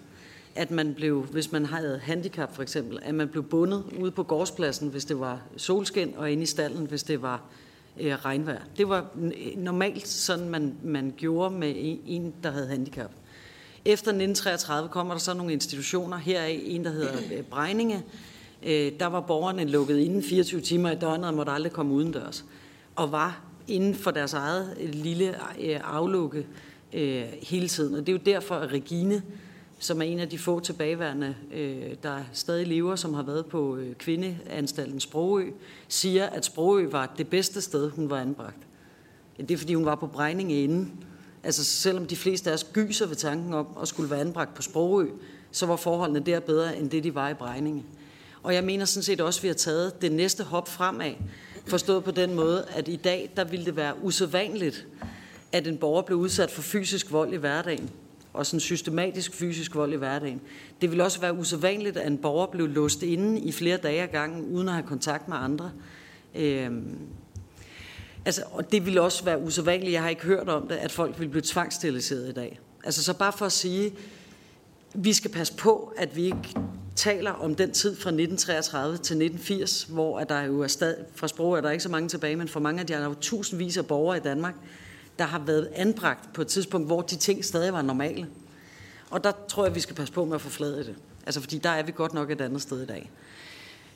at 0.56 0.70
man 0.70 0.94
blev, 0.94 1.22
hvis 1.22 1.52
man 1.52 1.66
havde 1.66 2.00
handicap 2.02 2.54
for 2.54 2.62
eksempel, 2.62 2.98
at 3.02 3.14
man 3.14 3.28
blev 3.28 3.44
bundet 3.44 3.84
ude 3.98 4.10
på 4.10 4.22
gårdspladsen, 4.22 4.88
hvis 4.88 5.04
det 5.04 5.20
var 5.20 5.40
solskin, 5.56 6.14
og 6.16 6.30
inde 6.30 6.42
i 6.42 6.46
stallen, 6.46 6.86
hvis 6.86 7.02
det 7.02 7.22
var 7.22 7.42
øh, 8.00 8.14
regnvejr. 8.14 8.60
Det 8.78 8.88
var 8.88 9.06
øh, 9.22 9.56
normalt 9.56 10.08
sådan, 10.08 10.48
man, 10.48 10.74
man 10.82 11.14
gjorde 11.16 11.54
med 11.54 11.72
en, 12.06 12.34
der 12.42 12.50
havde 12.50 12.66
handicap. 12.66 13.10
Efter 13.84 14.10
1933 14.10 14.88
kommer 14.88 15.14
der 15.14 15.18
så 15.18 15.34
nogle 15.34 15.52
institutioner, 15.52 16.16
her 16.16 16.44
en, 16.44 16.84
der 16.84 16.90
hedder 16.90 17.12
øh, 17.32 17.42
Brejninge. 17.42 18.02
Øh, 18.62 18.92
der 19.00 19.06
var 19.06 19.20
borgerne 19.20 19.64
lukket 19.64 19.98
inden 19.98 20.22
24 20.22 20.60
timer 20.60 20.90
i 20.90 20.94
døgnet 20.94 21.28
og 21.28 21.34
måtte 21.34 21.52
aldrig 21.52 21.72
komme 21.72 21.92
udendørs. 21.94 22.44
Og 22.96 23.12
var 23.12 23.40
inden 23.68 23.94
for 23.94 24.10
deres 24.10 24.32
eget 24.32 24.76
øh, 24.80 24.88
lille 24.94 25.28
øh, 25.60 25.80
aflukke 25.84 26.46
hele 27.42 27.68
tiden. 27.68 27.94
Og 27.94 28.00
det 28.00 28.08
er 28.08 28.12
jo 28.12 28.20
derfor, 28.26 28.54
at 28.54 28.72
Regine, 28.72 29.22
som 29.78 30.02
er 30.02 30.06
en 30.06 30.18
af 30.18 30.28
de 30.28 30.38
få 30.38 30.60
tilbageværende, 30.60 31.34
øh, 31.52 31.94
der 32.02 32.18
stadig 32.32 32.66
lever, 32.66 32.96
som 32.96 33.14
har 33.14 33.22
været 33.22 33.46
på 33.46 33.76
øh, 33.76 33.94
kvindeanstalten 33.94 35.00
Sprogø, 35.00 35.50
siger, 35.88 36.26
at 36.26 36.44
Sprogø 36.44 36.88
var 36.88 37.14
det 37.18 37.28
bedste 37.28 37.60
sted, 37.60 37.90
hun 37.90 38.10
var 38.10 38.20
anbragt. 38.20 38.58
Det 39.38 39.50
er, 39.50 39.56
fordi 39.56 39.74
hun 39.74 39.84
var 39.84 39.94
på 39.94 40.06
Brejninge 40.06 40.62
inden. 40.62 40.92
Altså 41.42 41.64
selvom 41.64 42.06
de 42.06 42.16
fleste 42.16 42.50
af 42.50 42.54
os 42.54 42.66
gyser 42.72 43.06
ved 43.06 43.16
tanken 43.16 43.54
om 43.54 43.66
at 43.82 43.88
skulle 43.88 44.10
være 44.10 44.20
anbragt 44.20 44.54
på 44.54 44.62
Sprogø, 44.62 45.06
så 45.50 45.66
var 45.66 45.76
forholdene 45.76 46.20
der 46.20 46.40
bedre, 46.40 46.76
end 46.78 46.90
det 46.90 47.04
de 47.04 47.14
var 47.14 47.28
i 47.28 47.34
Brejninge. 47.34 47.84
Og 48.42 48.54
jeg 48.54 48.64
mener 48.64 48.84
sådan 48.84 49.02
set 49.02 49.20
også, 49.20 49.38
at 49.38 49.42
vi 49.42 49.48
har 49.48 49.54
taget 49.54 50.02
det 50.02 50.12
næste 50.12 50.44
hop 50.44 50.68
fremad, 50.68 51.12
forstået 51.66 52.04
på 52.04 52.10
den 52.10 52.34
måde, 52.34 52.66
at 52.68 52.88
i 52.88 52.96
dag, 52.96 53.30
der 53.36 53.44
ville 53.44 53.66
det 53.66 53.76
være 53.76 53.94
usædvanligt, 54.02 54.86
at 55.52 55.66
en 55.66 55.78
borger 55.78 56.02
blev 56.02 56.18
udsat 56.18 56.50
for 56.50 56.62
fysisk 56.62 57.12
vold 57.12 57.32
i 57.32 57.36
hverdagen, 57.36 57.90
og 58.36 58.46
sådan 58.46 58.60
systematisk 58.60 59.34
fysisk 59.34 59.74
vold 59.74 59.92
i 59.92 59.96
hverdagen. 59.96 60.40
Det 60.80 60.90
vil 60.90 61.00
også 61.00 61.20
være 61.20 61.34
usædvanligt, 61.34 61.96
at 61.96 62.06
en 62.06 62.18
borger 62.18 62.46
blev 62.46 62.68
låst 62.68 63.02
inde 63.02 63.40
i 63.40 63.52
flere 63.52 63.76
dage 63.76 64.02
ad 64.02 64.08
gangen, 64.08 64.44
uden 64.44 64.68
at 64.68 64.74
have 64.74 64.86
kontakt 64.86 65.28
med 65.28 65.36
andre. 65.36 65.70
Øhm, 66.34 66.98
Altså, 68.26 68.42
og 68.52 68.72
det 68.72 68.86
vil 68.86 68.98
også 68.98 69.24
være 69.24 69.40
usædvanligt, 69.40 69.92
jeg 69.92 70.02
har 70.02 70.08
ikke 70.08 70.22
hørt 70.22 70.48
om 70.48 70.68
det, 70.68 70.74
at 70.74 70.92
folk 70.92 71.20
vil 71.20 71.28
blive 71.28 71.42
tvangssteriliseret 71.42 72.28
i 72.28 72.32
dag. 72.32 72.60
Altså, 72.84 73.02
så 73.02 73.14
bare 73.14 73.32
for 73.32 73.46
at 73.46 73.52
sige, 73.52 73.92
vi 74.94 75.12
skal 75.12 75.30
passe 75.30 75.54
på, 75.56 75.92
at 75.96 76.16
vi 76.16 76.24
ikke 76.24 76.56
taler 76.96 77.30
om 77.30 77.54
den 77.54 77.72
tid 77.72 77.96
fra 77.96 78.10
1933 78.10 78.92
til 78.92 78.98
1980, 78.98 79.82
hvor 79.82 80.18
at 80.18 80.28
der 80.28 80.40
jo 80.40 80.60
er 80.60 80.66
stadig, 80.66 81.04
fra 81.14 81.28
sprog 81.28 81.56
er 81.56 81.60
der 81.60 81.70
ikke 81.70 81.82
så 81.82 81.88
mange 81.88 82.08
tilbage, 82.08 82.36
men 82.36 82.48
for 82.48 82.60
mange 82.60 82.80
af 82.80 82.86
de 82.86 82.92
er 82.92 82.98
der 82.98 83.06
jo 83.06 83.14
tusindvis 83.14 83.76
af 83.76 83.86
borgere 83.86 84.16
i 84.16 84.20
Danmark, 84.20 84.54
der 85.18 85.24
har 85.24 85.38
været 85.38 85.68
anbragt 85.74 86.32
på 86.32 86.42
et 86.42 86.48
tidspunkt, 86.48 86.86
hvor 86.86 87.02
de 87.02 87.16
ting 87.16 87.44
stadig 87.44 87.72
var 87.72 87.82
normale. 87.82 88.26
Og 89.10 89.24
der 89.24 89.32
tror 89.48 89.64
jeg, 89.64 89.74
vi 89.74 89.80
skal 89.80 89.96
passe 89.96 90.12
på 90.12 90.24
med 90.24 90.34
at 90.34 90.40
forflade 90.40 90.78
det. 90.78 90.94
Altså, 91.26 91.40
fordi 91.40 91.58
der 91.58 91.70
er 91.70 91.82
vi 91.82 91.92
godt 91.96 92.14
nok 92.14 92.30
et 92.30 92.40
andet 92.40 92.62
sted 92.62 92.82
i 92.82 92.86
dag. 92.86 93.10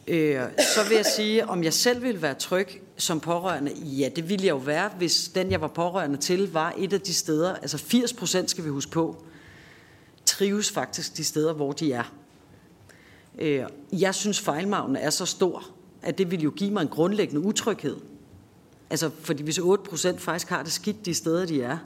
Øh, 0.07 0.41
så 0.75 0.89
vil 0.89 0.97
jeg 0.97 1.07
sige, 1.07 1.49
om 1.49 1.65
jeg 1.65 1.73
selv 1.73 2.03
ville 2.03 2.23
være 2.23 2.35
tryg 2.35 2.83
som 2.97 3.21
pårørende. 3.21 3.73
Ja, 3.73 4.09
det 4.17 4.29
ville 4.29 4.47
jeg 4.47 4.51
jo 4.51 4.57
være, 4.57 4.91
hvis 4.99 5.29
den, 5.29 5.51
jeg 5.51 5.61
var 5.61 5.69
pårørende 5.69 6.17
til, 6.17 6.53
var 6.53 6.75
et 6.79 6.93
af 6.93 7.01
de 7.01 7.15
steder, 7.15 7.55
altså 7.55 7.79
80 7.79 8.13
procent 8.13 8.51
skal 8.51 8.65
vi 8.65 8.69
huske 8.69 8.91
på, 8.91 9.25
trives 10.25 10.71
faktisk 10.71 11.17
de 11.17 11.25
steder, 11.25 11.53
hvor 11.53 11.73
de 11.73 11.93
er. 11.93 12.13
Øh, 13.39 13.65
jeg 13.93 14.15
synes, 14.15 14.41
fejlmagnen 14.41 14.97
er 14.97 15.11
så 15.11 15.27
stor, 15.27 15.67
at 16.03 16.19
det 16.19 16.31
ville 16.31 16.43
jo 16.43 16.51
give 16.51 16.71
mig 16.71 16.83
en 16.83 16.89
grundlæggende 16.89 17.41
utryghed. 17.41 17.97
Altså, 18.91 19.11
fordi 19.23 19.43
hvis 19.43 19.59
8% 19.59 20.19
faktisk 20.19 20.49
har 20.49 20.63
det 20.63 20.73
skidt 20.73 21.07
de 21.07 21.15
steder, 21.15 21.47
de 21.47 21.63
er, 21.63 21.79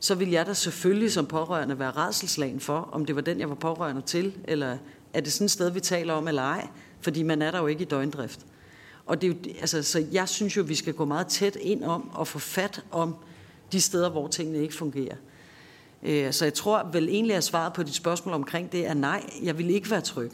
så 0.00 0.14
vil 0.14 0.30
jeg 0.30 0.46
da 0.46 0.54
selvfølgelig 0.54 1.12
som 1.12 1.26
pårørende 1.26 1.78
være 1.78 1.90
redselslagen 1.90 2.60
for, 2.60 2.88
om 2.92 3.06
det 3.06 3.16
var 3.16 3.22
den, 3.22 3.40
jeg 3.40 3.48
var 3.48 3.54
pårørende 3.54 4.02
til, 4.02 4.36
eller 4.44 4.76
er 5.12 5.20
det 5.20 5.32
sådan 5.32 5.44
et 5.44 5.50
sted, 5.50 5.70
vi 5.70 5.80
taler 5.80 6.12
om, 6.14 6.28
eller 6.28 6.42
ej 6.42 6.68
fordi 7.00 7.22
man 7.22 7.42
er 7.42 7.50
der 7.50 7.58
jo 7.58 7.66
ikke 7.66 7.82
i 7.82 7.84
døgndrift. 7.84 8.40
Og 9.06 9.22
det 9.22 9.30
er 9.30 9.34
jo, 9.34 9.54
altså, 9.60 9.82
så 9.82 10.06
jeg 10.12 10.28
synes 10.28 10.56
jo, 10.56 10.62
vi 10.62 10.74
skal 10.74 10.94
gå 10.94 11.04
meget 11.04 11.26
tæt 11.26 11.56
ind 11.56 11.84
om 11.84 12.10
og 12.12 12.28
få 12.28 12.38
fat 12.38 12.84
om 12.90 13.16
de 13.72 13.80
steder, 13.80 14.10
hvor 14.10 14.28
tingene 14.28 14.58
ikke 14.58 14.74
fungerer. 14.74 15.16
Øh, 16.02 16.32
så 16.32 16.44
jeg 16.44 16.54
tror 16.54 16.88
vel 16.92 17.08
egentlig, 17.08 17.36
at 17.36 17.44
svaret 17.44 17.72
på 17.72 17.82
dit 17.82 17.94
spørgsmål 17.94 18.34
omkring 18.34 18.72
det 18.72 18.86
er 18.86 18.94
nej, 18.94 19.30
jeg 19.42 19.58
vil 19.58 19.70
ikke 19.70 19.90
være 19.90 20.00
tryg. 20.00 20.32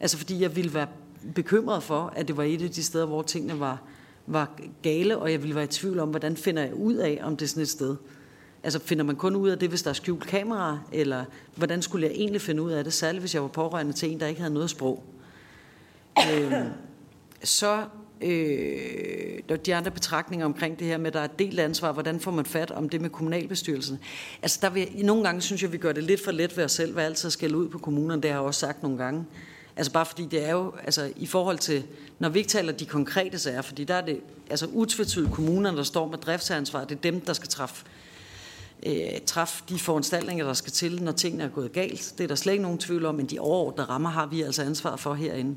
Altså 0.00 0.18
fordi 0.18 0.40
jeg 0.40 0.56
ville 0.56 0.74
være 0.74 0.86
bekymret 1.34 1.82
for, 1.82 2.12
at 2.16 2.28
det 2.28 2.36
var 2.36 2.42
et 2.42 2.62
af 2.62 2.70
de 2.70 2.82
steder, 2.82 3.06
hvor 3.06 3.22
tingene 3.22 3.60
var, 3.60 3.82
var 4.26 4.58
gale, 4.82 5.18
og 5.18 5.32
jeg 5.32 5.42
ville 5.42 5.54
være 5.54 5.64
i 5.64 5.68
tvivl 5.68 5.98
om, 5.98 6.08
hvordan 6.08 6.36
finder 6.36 6.62
jeg 6.62 6.74
ud 6.74 6.94
af, 6.94 7.20
om 7.22 7.36
det 7.36 7.44
er 7.44 7.48
sådan 7.48 7.62
et 7.62 7.68
sted. 7.68 7.96
Altså 8.62 8.78
finder 8.78 9.04
man 9.04 9.16
kun 9.16 9.36
ud 9.36 9.48
af 9.48 9.58
det, 9.58 9.68
hvis 9.68 9.82
der 9.82 9.90
er 9.90 9.94
skjult 9.94 10.26
kamera, 10.26 10.78
eller 10.92 11.24
hvordan 11.56 11.82
skulle 11.82 12.06
jeg 12.06 12.14
egentlig 12.14 12.40
finde 12.40 12.62
ud 12.62 12.70
af 12.70 12.84
det, 12.84 12.92
særligt 12.92 13.22
hvis 13.22 13.34
jeg 13.34 13.42
var 13.42 13.48
pårørende 13.48 13.92
til 13.92 14.10
en, 14.12 14.20
der 14.20 14.26
ikke 14.26 14.40
havde 14.40 14.54
noget 14.54 14.70
sprog. 14.70 15.04
Øh, 16.18 16.52
så 17.42 17.84
øh, 18.20 19.58
de 19.66 19.74
andre 19.74 19.90
betragtninger 19.90 20.46
omkring 20.46 20.78
det 20.78 20.86
her 20.86 20.98
med, 20.98 21.06
at 21.06 21.12
der 21.12 21.20
er 21.20 21.24
et 21.24 21.38
delt 21.38 21.60
ansvar, 21.60 21.92
hvordan 21.92 22.20
får 22.20 22.30
man 22.30 22.44
fat 22.44 22.70
om 22.70 22.88
det 22.88 23.00
med 23.00 23.10
kommunalbestyrelsen. 23.10 23.98
Altså 24.42 24.58
der 24.62 24.70
vil, 24.70 24.88
nogle 25.02 25.24
gange 25.24 25.40
synes 25.40 25.62
jeg, 25.62 25.72
vi 25.72 25.78
gør 25.78 25.92
det 25.92 26.02
lidt 26.04 26.24
for 26.24 26.30
let 26.30 26.56
ved 26.56 26.64
os 26.64 26.72
selv, 26.72 26.92
hvad 26.92 27.04
altid 27.04 27.30
skal 27.30 27.54
ud 27.54 27.68
på 27.68 27.78
kommunerne, 27.78 28.22
det 28.22 28.30
har 28.30 28.38
jeg 28.38 28.46
også 28.46 28.60
sagt 28.60 28.82
nogle 28.82 28.98
gange. 28.98 29.24
Altså 29.76 29.92
bare 29.92 30.06
fordi 30.06 30.26
det 30.26 30.44
er 30.44 30.52
jo, 30.52 30.74
altså 30.84 31.12
i 31.16 31.26
forhold 31.26 31.58
til, 31.58 31.84
når 32.18 32.28
vi 32.28 32.38
ikke 32.38 32.50
taler 32.50 32.72
de 32.72 32.86
konkrete 32.86 33.38
sager, 33.38 33.62
fordi 33.62 33.84
der 33.84 33.94
er 33.94 34.04
det 34.04 34.20
altså 34.50 34.66
utvetydigt 34.66 35.32
kommunerne, 35.32 35.76
der 35.76 35.82
står 35.82 36.08
med 36.08 36.18
driftsansvar, 36.18 36.84
det 36.84 36.96
er 36.96 37.00
dem, 37.00 37.20
der 37.20 37.32
skal 37.32 37.48
træffe 37.48 37.84
øh, 38.86 39.20
træffe 39.26 39.64
de 39.68 39.78
foranstaltninger, 39.78 40.44
der 40.44 40.52
skal 40.52 40.72
til, 40.72 41.02
når 41.02 41.12
tingene 41.12 41.44
er 41.44 41.48
gået 41.48 41.72
galt. 41.72 42.14
Det 42.18 42.24
er 42.24 42.28
der 42.28 42.34
slet 42.34 42.52
ikke 42.52 42.62
nogen 42.62 42.78
tvivl 42.78 43.04
om, 43.04 43.14
men 43.14 43.26
de 43.26 43.38
overordnede 43.38 43.88
rammer 43.88 44.10
har 44.10 44.26
vi 44.26 44.42
altså 44.42 44.62
ansvar 44.62 44.96
for 44.96 45.14
herinde. 45.14 45.56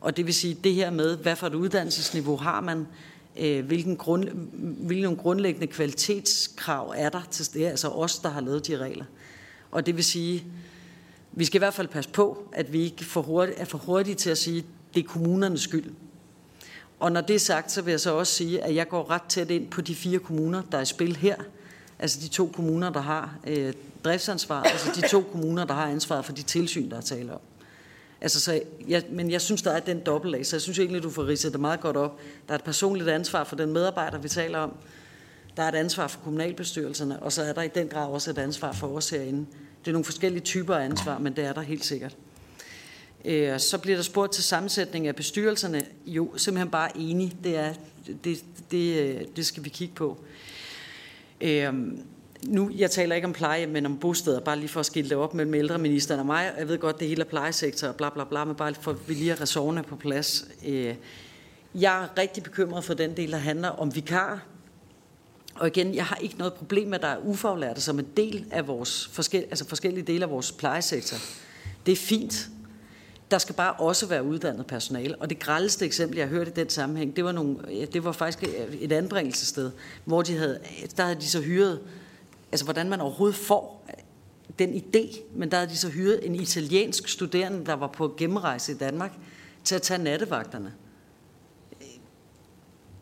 Og 0.00 0.16
det 0.16 0.26
vil 0.26 0.34
sige, 0.34 0.56
det 0.64 0.74
her 0.74 0.90
med, 0.90 1.16
hvad 1.16 1.36
for 1.36 1.46
et 1.46 1.54
uddannelsesniveau 1.54 2.36
har 2.36 2.60
man, 2.60 2.86
øh, 3.40 3.66
hvilken 3.66 3.96
grund, 3.96 4.28
hvilke 4.86 5.16
grundlæggende 5.16 5.66
kvalitetskrav 5.66 6.94
er 6.96 7.08
der 7.08 7.22
til 7.30 7.54
det, 7.54 7.66
altså 7.66 7.88
os, 7.88 8.18
der 8.18 8.28
har 8.28 8.40
lavet 8.40 8.66
de 8.66 8.76
regler. 8.76 9.04
Og 9.70 9.86
det 9.86 9.96
vil 9.96 10.04
sige, 10.04 10.44
vi 11.36 11.44
skal 11.44 11.58
i 11.58 11.62
hvert 11.64 11.74
fald 11.74 11.88
passe 11.88 12.10
på, 12.10 12.48
at 12.52 12.72
vi 12.72 12.82
ikke 12.82 13.04
for 13.04 13.22
hurtigt, 13.22 13.60
er 13.60 13.64
for 13.64 13.78
hurtige 13.78 14.14
til 14.14 14.30
at 14.30 14.38
sige, 14.38 14.58
at 14.58 14.64
det 14.94 15.04
er 15.04 15.08
kommunernes 15.08 15.60
skyld. 15.60 15.94
Og 17.00 17.12
når 17.12 17.20
det 17.20 17.34
er 17.34 17.40
sagt, 17.40 17.72
så 17.72 17.82
vil 17.82 17.90
jeg 17.90 18.00
så 18.00 18.14
også 18.14 18.32
sige, 18.32 18.64
at 18.64 18.74
jeg 18.74 18.88
går 18.88 19.10
ret 19.10 19.22
tæt 19.28 19.50
ind 19.50 19.68
på 19.68 19.80
de 19.80 19.94
fire 19.94 20.18
kommuner, 20.18 20.62
der 20.72 20.78
er 20.78 20.82
i 20.82 20.86
spil 20.86 21.16
her. 21.16 21.36
Altså 21.98 22.20
de 22.20 22.28
to 22.28 22.46
kommuner, 22.46 22.90
der 22.90 23.00
har 23.00 23.38
øh, 23.46 23.72
driftsansvaret, 24.04 24.66
altså 24.66 25.00
de 25.00 25.08
to 25.08 25.24
kommuner, 25.32 25.64
der 25.64 25.74
har 25.74 25.86
ansvaret 25.86 26.24
for 26.24 26.32
de 26.32 26.42
tilsyn, 26.42 26.90
der 26.90 26.96
er 26.96 27.00
tale 27.00 27.34
om. 27.34 27.40
Altså, 28.20 28.40
så 28.40 28.60
jeg, 28.88 29.02
men 29.10 29.30
jeg 29.30 29.40
synes, 29.40 29.62
der 29.62 29.70
er 29.70 29.80
den 29.80 30.00
dobbeltlag, 30.00 30.46
så 30.46 30.56
jeg 30.56 30.60
synes 30.60 30.78
egentlig, 30.78 31.02
du 31.02 31.10
får 31.10 31.26
ridset 31.26 31.52
det 31.52 31.60
meget 31.60 31.80
godt 31.80 31.96
op. 31.96 32.20
Der 32.48 32.54
er 32.54 32.58
et 32.58 32.64
personligt 32.64 33.08
ansvar 33.08 33.44
for 33.44 33.56
den 33.56 33.72
medarbejder, 33.72 34.18
vi 34.18 34.28
taler 34.28 34.58
om. 34.58 34.72
Der 35.56 35.62
er 35.62 35.68
et 35.68 35.74
ansvar 35.74 36.06
for 36.06 36.20
kommunalbestyrelserne, 36.20 37.22
og 37.22 37.32
så 37.32 37.42
er 37.42 37.52
der 37.52 37.62
i 37.62 37.68
den 37.68 37.88
grad 37.88 38.08
også 38.08 38.30
et 38.30 38.38
ansvar 38.38 38.72
for 38.72 38.96
os 38.96 39.10
herinde. 39.10 39.46
Det 39.84 39.90
er 39.90 39.92
nogle 39.92 40.04
forskellige 40.04 40.42
typer 40.42 40.74
af 40.74 40.84
ansvar, 40.84 41.18
men 41.18 41.36
det 41.36 41.44
er 41.44 41.52
der 41.52 41.60
helt 41.60 41.84
sikkert. 41.84 42.16
Øh, 43.24 43.60
så 43.60 43.78
bliver 43.78 43.96
der 43.96 44.02
spurgt 44.02 44.32
til 44.32 44.44
sammensætning 44.44 45.06
af 45.06 45.16
bestyrelserne. 45.16 45.82
Jo, 46.06 46.36
simpelthen 46.36 46.70
bare 46.70 46.98
enig. 46.98 47.36
Det, 47.44 47.56
er, 47.56 47.74
det, 48.24 48.44
det, 48.70 49.00
øh, 49.00 49.20
det 49.36 49.46
skal 49.46 49.64
vi 49.64 49.68
kigge 49.68 49.94
på. 49.94 50.18
Øh, 51.40 51.74
nu, 52.42 52.70
jeg 52.76 52.90
taler 52.90 53.14
ikke 53.14 53.26
om 53.26 53.32
pleje, 53.32 53.66
men 53.66 53.86
om 53.86 53.98
bosteder, 53.98 54.40
bare 54.40 54.58
lige 54.58 54.68
for 54.68 54.80
at 54.80 54.86
skille 54.86 55.10
det 55.10 55.16
op 55.16 55.34
mellem 55.34 55.54
ældreministeren 55.54 56.20
og 56.20 56.26
mig. 56.26 56.52
Jeg 56.58 56.68
ved 56.68 56.78
godt, 56.78 57.00
det 57.00 57.08
hele 57.08 57.20
er 57.20 57.28
plejesektor 57.28 57.88
og 57.88 57.96
bla 57.96 58.10
bla 58.10 58.24
bla, 58.24 58.44
men 58.44 58.54
bare 58.54 58.74
for 58.74 58.90
at 58.90 59.08
vi 59.08 59.14
lige 59.14 59.28
har 59.28 59.40
ressorterne 59.40 59.82
på 59.82 59.96
plads. 59.96 60.48
Øh, 60.66 60.94
jeg 61.74 62.02
er 62.02 62.18
rigtig 62.18 62.42
bekymret 62.42 62.84
for 62.84 62.94
den 62.94 63.16
del, 63.16 63.32
der 63.32 63.38
handler 63.38 63.68
om 63.68 63.94
vikar. 63.94 64.46
Og 65.54 65.66
igen, 65.66 65.94
jeg 65.94 66.04
har 66.04 66.16
ikke 66.16 66.36
noget 66.38 66.54
problem 66.54 66.88
med, 66.88 66.94
at 66.94 67.02
der 67.02 67.08
er 67.08 67.18
ufaglærte 67.18 67.80
som 67.80 67.98
en 67.98 68.06
del 68.16 68.46
af 68.50 68.66
vores 68.66 69.10
forskel, 69.12 69.40
altså 69.40 69.68
forskellige 69.68 70.04
dele 70.04 70.24
af 70.24 70.30
vores 70.30 70.52
plejesektor. 70.52 71.16
Det 71.86 71.92
er 71.92 71.96
fint. 71.96 72.48
Der 73.30 73.38
skal 73.38 73.54
bare 73.54 73.72
også 73.72 74.06
være 74.06 74.24
uddannet 74.24 74.66
personale. 74.66 75.16
Og 75.16 75.30
det 75.30 75.38
grældeste 75.38 75.86
eksempel, 75.86 76.18
jeg 76.18 76.28
hørte 76.28 76.50
i 76.50 76.54
den 76.54 76.68
sammenhæng, 76.68 77.16
det 77.16 77.24
var, 77.24 77.32
nogle, 77.32 77.56
det 77.92 78.04
var 78.04 78.12
faktisk 78.12 78.42
øh, 78.42 78.74
et 78.74 78.92
anbringelsessted, 78.92 79.70
hvor 80.04 80.22
de 80.22 80.36
havde, 80.36 80.58
der 80.96 81.02
havde 81.02 81.20
de 81.20 81.28
så 81.28 81.40
hyret, 81.40 81.80
altså 82.52 82.64
hvordan 82.64 82.88
man 82.88 83.00
overhovedet 83.00 83.36
får 83.36 83.86
øh, 83.88 83.94
den 84.58 84.74
idé, 84.74 85.20
men 85.34 85.50
der 85.50 85.56
havde 85.56 85.70
de 85.70 85.76
så 85.76 85.88
hyret 85.88 86.26
en 86.26 86.34
italiensk 86.34 87.08
studerende, 87.08 87.66
der 87.66 87.74
var 87.74 87.86
på 87.86 88.14
gennemrejse 88.16 88.72
i 88.72 88.74
Danmark, 88.74 89.12
til 89.64 89.74
at 89.74 89.82
tage 89.82 90.02
nattevagterne. 90.02 90.72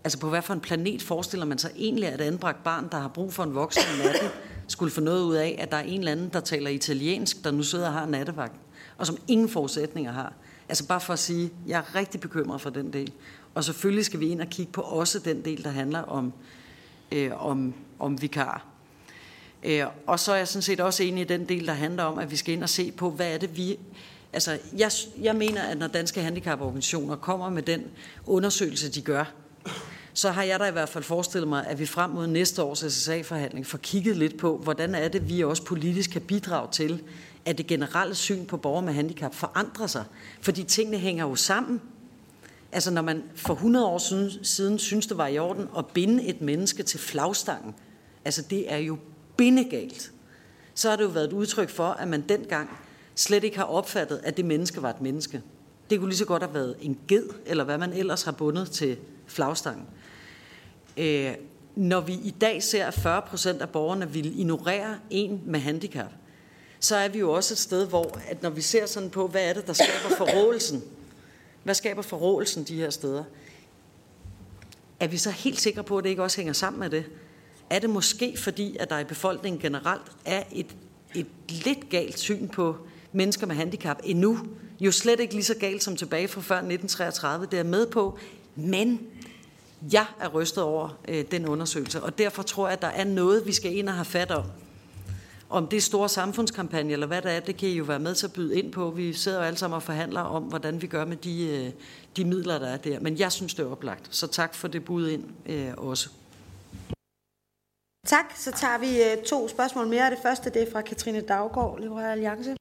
Altså 0.05 0.19
på 0.19 0.29
hvad 0.29 0.43
for 0.43 0.55
en 0.55 0.61
planet 0.61 1.03
forestiller 1.03 1.47
man 1.47 1.59
sig 1.59 1.71
egentlig, 1.77 2.09
at 2.09 2.21
et 2.21 2.25
anbragt 2.25 2.65
barn, 2.65 2.89
der 2.93 2.99
har 2.99 3.09
brug 3.09 3.33
for 3.33 3.43
en 3.43 3.55
voksen 3.55 3.83
om 3.93 4.07
natten, 4.07 4.29
skulle 4.69 4.93
få 4.93 5.01
noget 5.01 5.23
ud 5.23 5.35
af, 5.35 5.57
at 5.59 5.71
der 5.71 5.77
er 5.77 5.83
en 5.83 5.99
eller 5.99 6.13
anden, 6.13 6.29
der 6.33 6.41
taler 6.41 6.71
italiensk, 6.71 7.45
der 7.45 7.51
nu 7.51 7.63
sidder 7.63 7.87
og 7.87 7.93
har 7.93 8.07
nattevagt, 8.07 8.55
og 8.99 9.07
som 9.07 9.17
ingen 9.29 9.49
forudsætninger 9.49 10.13
har. 10.13 10.33
Altså 10.69 10.87
bare 10.87 11.01
for 11.01 11.13
at 11.13 11.19
sige, 11.19 11.51
jeg 11.67 11.79
er 11.79 11.95
rigtig 11.95 12.21
bekymret 12.21 12.61
for 12.61 12.71
den 12.71 12.93
del. 12.93 13.13
Og 13.55 13.65
selvfølgelig 13.65 14.05
skal 14.05 14.21
vi 14.21 14.29
ind 14.29 14.41
og 14.41 14.47
kigge 14.47 14.73
på 14.73 14.81
også 14.81 15.19
den 15.19 15.45
del, 15.45 15.65
der 15.65 15.71
handler 15.71 16.03
om, 16.03 16.33
øh, 17.13 17.47
om, 17.47 17.75
om 17.99 18.23
vikar. 18.23 18.67
Øh, 19.63 19.85
og 20.07 20.21
så 20.21 20.33
er 20.33 20.37
jeg 20.37 20.49
sådan 20.49 20.63
set 20.63 20.81
også 20.81 21.03
enig 21.03 21.21
i 21.21 21.25
den 21.25 21.49
del, 21.49 21.67
der 21.67 21.73
handler 21.73 22.03
om, 22.03 22.19
at 22.19 22.31
vi 22.31 22.37
skal 22.37 22.55
ind 22.55 22.63
og 22.63 22.69
se 22.69 22.93
på, 22.93 23.11
hvad 23.11 23.35
er 23.35 23.39
det, 23.39 23.57
vi... 23.57 23.79
Altså, 24.33 24.59
jeg, 24.77 24.91
jeg 25.21 25.37
mener, 25.37 25.63
at 25.63 25.79
når 25.79 25.87
danske 25.87 26.21
handicaporganisationer 26.21 27.17
kommer 27.17 27.51
med 27.51 27.63
den 27.63 27.85
undersøgelse, 28.27 28.91
de 28.91 29.03
gør, 29.03 29.25
så 30.15 30.31
har 30.31 30.43
jeg 30.43 30.61
da 30.61 30.65
i 30.65 30.73
hvert 30.73 30.89
fald 30.89 31.05
forestillet 31.05 31.49
mig, 31.49 31.67
at 31.67 31.79
vi 31.79 31.87
frem 31.87 32.11
mod 32.11 32.27
næste 32.27 32.63
års 32.63 32.85
SSA-forhandling 32.85 33.67
får 33.67 33.79
kigget 33.79 34.17
lidt 34.17 34.39
på, 34.39 34.57
hvordan 34.57 34.95
er 34.95 35.09
det, 35.09 35.29
vi 35.29 35.45
også 35.45 35.65
politisk 35.65 36.11
kan 36.11 36.21
bidrage 36.21 36.69
til, 36.73 37.03
at 37.45 37.59
det 37.59 37.67
generelle 37.67 38.15
syn 38.15 38.47
på 38.47 38.57
borgere 38.57 38.83
med 38.83 38.93
handicap 38.93 39.35
forandrer 39.35 39.87
sig. 39.87 40.05
Fordi 40.41 40.65
tingene 40.65 40.99
hænger 40.99 41.25
jo 41.25 41.35
sammen. 41.35 41.81
Altså 42.73 42.91
når 42.91 43.03
man 43.03 43.23
for 43.35 43.55
100 43.55 43.87
år 43.87 43.99
siden, 43.99 44.31
siden 44.43 44.79
synes, 44.79 45.07
det 45.07 45.17
var 45.17 45.27
i 45.27 45.39
orden 45.39 45.69
at 45.79 45.87
binde 45.87 46.25
et 46.25 46.41
menneske 46.41 46.83
til 46.83 47.01
flagstangen, 47.01 47.75
altså 48.25 48.43
det 48.43 48.73
er 48.73 48.77
jo 48.77 48.99
bindegalt, 49.37 50.13
så 50.75 50.89
har 50.89 50.97
det 50.97 51.05
jo 51.05 51.09
været 51.09 51.25
et 51.25 51.33
udtryk 51.33 51.71
for, 51.71 51.89
at 51.89 52.09
man 52.09 52.21
dengang 52.29 52.71
slet 53.15 53.45
ikke 53.45 53.57
har 53.57 53.65
opfattet, 53.65 54.21
at 54.25 54.37
det 54.37 54.45
menneske 54.45 54.83
var 54.83 54.91
et 54.91 55.01
menneske. 55.01 55.43
Det 55.91 55.99
kunne 55.99 56.09
lige 56.09 56.19
så 56.19 56.25
godt 56.25 56.43
have 56.43 56.55
været 56.55 56.77
en 56.81 56.99
ged, 57.09 57.29
eller 57.47 57.65
hvad 57.65 57.79
man 57.79 57.93
ellers 57.93 58.23
har 58.23 58.33
bundet 58.33 58.71
til 58.71 58.97
flagstangen. 59.27 59.87
Øh, 60.97 61.35
når 61.77 62.01
vi 62.01 62.13
i 62.13 62.35
dag 62.41 62.63
ser, 62.63 62.87
at 62.87 62.95
40 62.95 63.23
procent 63.23 63.63
af 63.63 63.69
borgerne 63.69 64.11
vil 64.11 64.41
ignorere 64.41 64.99
en 65.11 65.41
med 65.47 65.61
handicap, 65.61 66.11
så 66.81 66.97
er 66.97 67.09
vi 67.09 67.19
jo 67.19 67.33
også 67.33 67.55
et 67.55 67.59
sted, 67.59 67.87
hvor 67.87 68.19
at 68.29 68.43
når 68.43 68.51
vi 68.51 68.61
ser 68.61 68.87
sådan 68.87 69.11
på, 69.11 69.27
hvad 69.27 69.49
er 69.49 69.53
det, 69.53 69.67
der 69.67 69.73
skaber 69.73 70.17
forrådelsen, 70.17 70.83
hvad 71.63 71.75
skaber 71.75 72.03
forrådelsen 72.03 72.65
de 72.65 72.77
her 72.77 72.91
steder, 72.91 73.25
er 75.01 75.07
vi 75.07 75.17
så 75.17 75.31
helt 75.31 75.61
sikre 75.61 75.85
på, 75.85 75.99
at 75.99 76.05
det 76.05 76.11
ikke 76.11 76.23
også 76.23 76.37
hænger 76.37 76.53
sammen 76.53 76.81
med 76.81 76.91
det? 76.91 77.05
Er 77.71 77.79
det 77.79 77.91
måske 77.91 78.37
fordi, 78.37 78.77
at 78.81 78.91
der 78.91 78.99
i 78.99 79.05
befolkningen 79.05 79.61
generelt 79.61 80.13
er 80.25 80.43
et, 80.53 80.77
et 81.15 81.27
lidt 81.49 81.89
galt 81.91 82.19
syn 82.19 82.49
på 82.49 82.77
mennesker 83.13 83.47
med 83.47 83.57
handicap 83.57 84.01
endnu? 84.05 84.39
Jo 84.81 84.93
slet 84.93 85.21
ikke 85.21 85.35
lige 85.35 85.45
så 85.45 85.55
galt 85.55 85.83
som 85.83 85.97
tilbage 85.97 86.29
fra 86.29 86.41
før 86.41 86.55
1933, 86.55 87.47
det 87.51 87.59
er 87.59 87.63
med 87.63 87.87
på. 87.87 88.19
Men 88.57 89.01
jeg 89.93 90.07
er 90.21 90.29
rystet 90.29 90.65
over 90.65 90.99
øh, 91.09 91.25
den 91.31 91.49
undersøgelse, 91.49 92.03
og 92.03 92.19
derfor 92.19 92.43
tror 92.43 92.67
jeg, 92.67 92.73
at 92.73 92.83
der 92.83 92.89
er 92.89 93.05
noget, 93.05 93.47
vi 93.47 93.53
skal 93.53 93.77
ind 93.77 93.89
og 93.89 93.95
have 93.95 94.05
fat 94.05 94.31
om. 94.31 94.45
Om 95.51 95.67
det 95.67 95.77
er 95.77 95.81
store 95.81 96.09
samfundskampagne, 96.09 96.93
eller 96.93 97.07
hvad 97.07 97.23
det 97.23 97.33
er, 97.33 97.41
det 97.41 97.57
kan 97.57 97.69
I 97.69 97.73
jo 97.73 97.85
være 97.85 97.99
med 97.99 98.15
til 98.15 98.27
at 98.27 98.33
byde 98.33 98.59
ind 98.59 98.73
på. 98.73 98.91
Vi 98.91 99.13
sidder 99.13 99.39
jo 99.39 99.45
alle 99.45 99.59
sammen 99.59 99.75
og 99.77 99.83
forhandler 99.83 100.21
om, 100.21 100.43
hvordan 100.43 100.83
vi 100.83 100.87
gør 100.87 101.05
med 101.05 101.17
de, 101.17 101.47
øh, 101.47 101.73
de 102.17 102.25
midler, 102.25 102.59
der 102.59 102.67
er 102.67 102.77
der. 102.77 103.01
Men 103.01 103.19
jeg 103.19 103.33
synes, 103.33 103.55
det 103.55 103.63
er 103.63 103.71
oplagt. 103.71 104.15
Så 104.15 104.27
tak 104.27 104.55
for 104.55 104.69
det 104.69 104.85
bud 104.85 105.09
ind 105.09 105.25
øh, 105.47 105.75
også. 105.77 106.11
Tak. 108.07 108.25
Så 108.37 108.53
tager 108.53 108.79
vi 108.79 109.03
øh, 109.03 109.25
to 109.25 109.49
spørgsmål 109.49 109.89
mere. 109.89 110.11
Det 110.11 110.19
første 110.23 110.51
det 110.51 110.63
er 110.63 110.73
fra 110.73 110.83
Katrine 110.83 111.21
Daggaard, 111.21 111.81
Liberal 111.81 112.11
Alliance. 112.11 112.57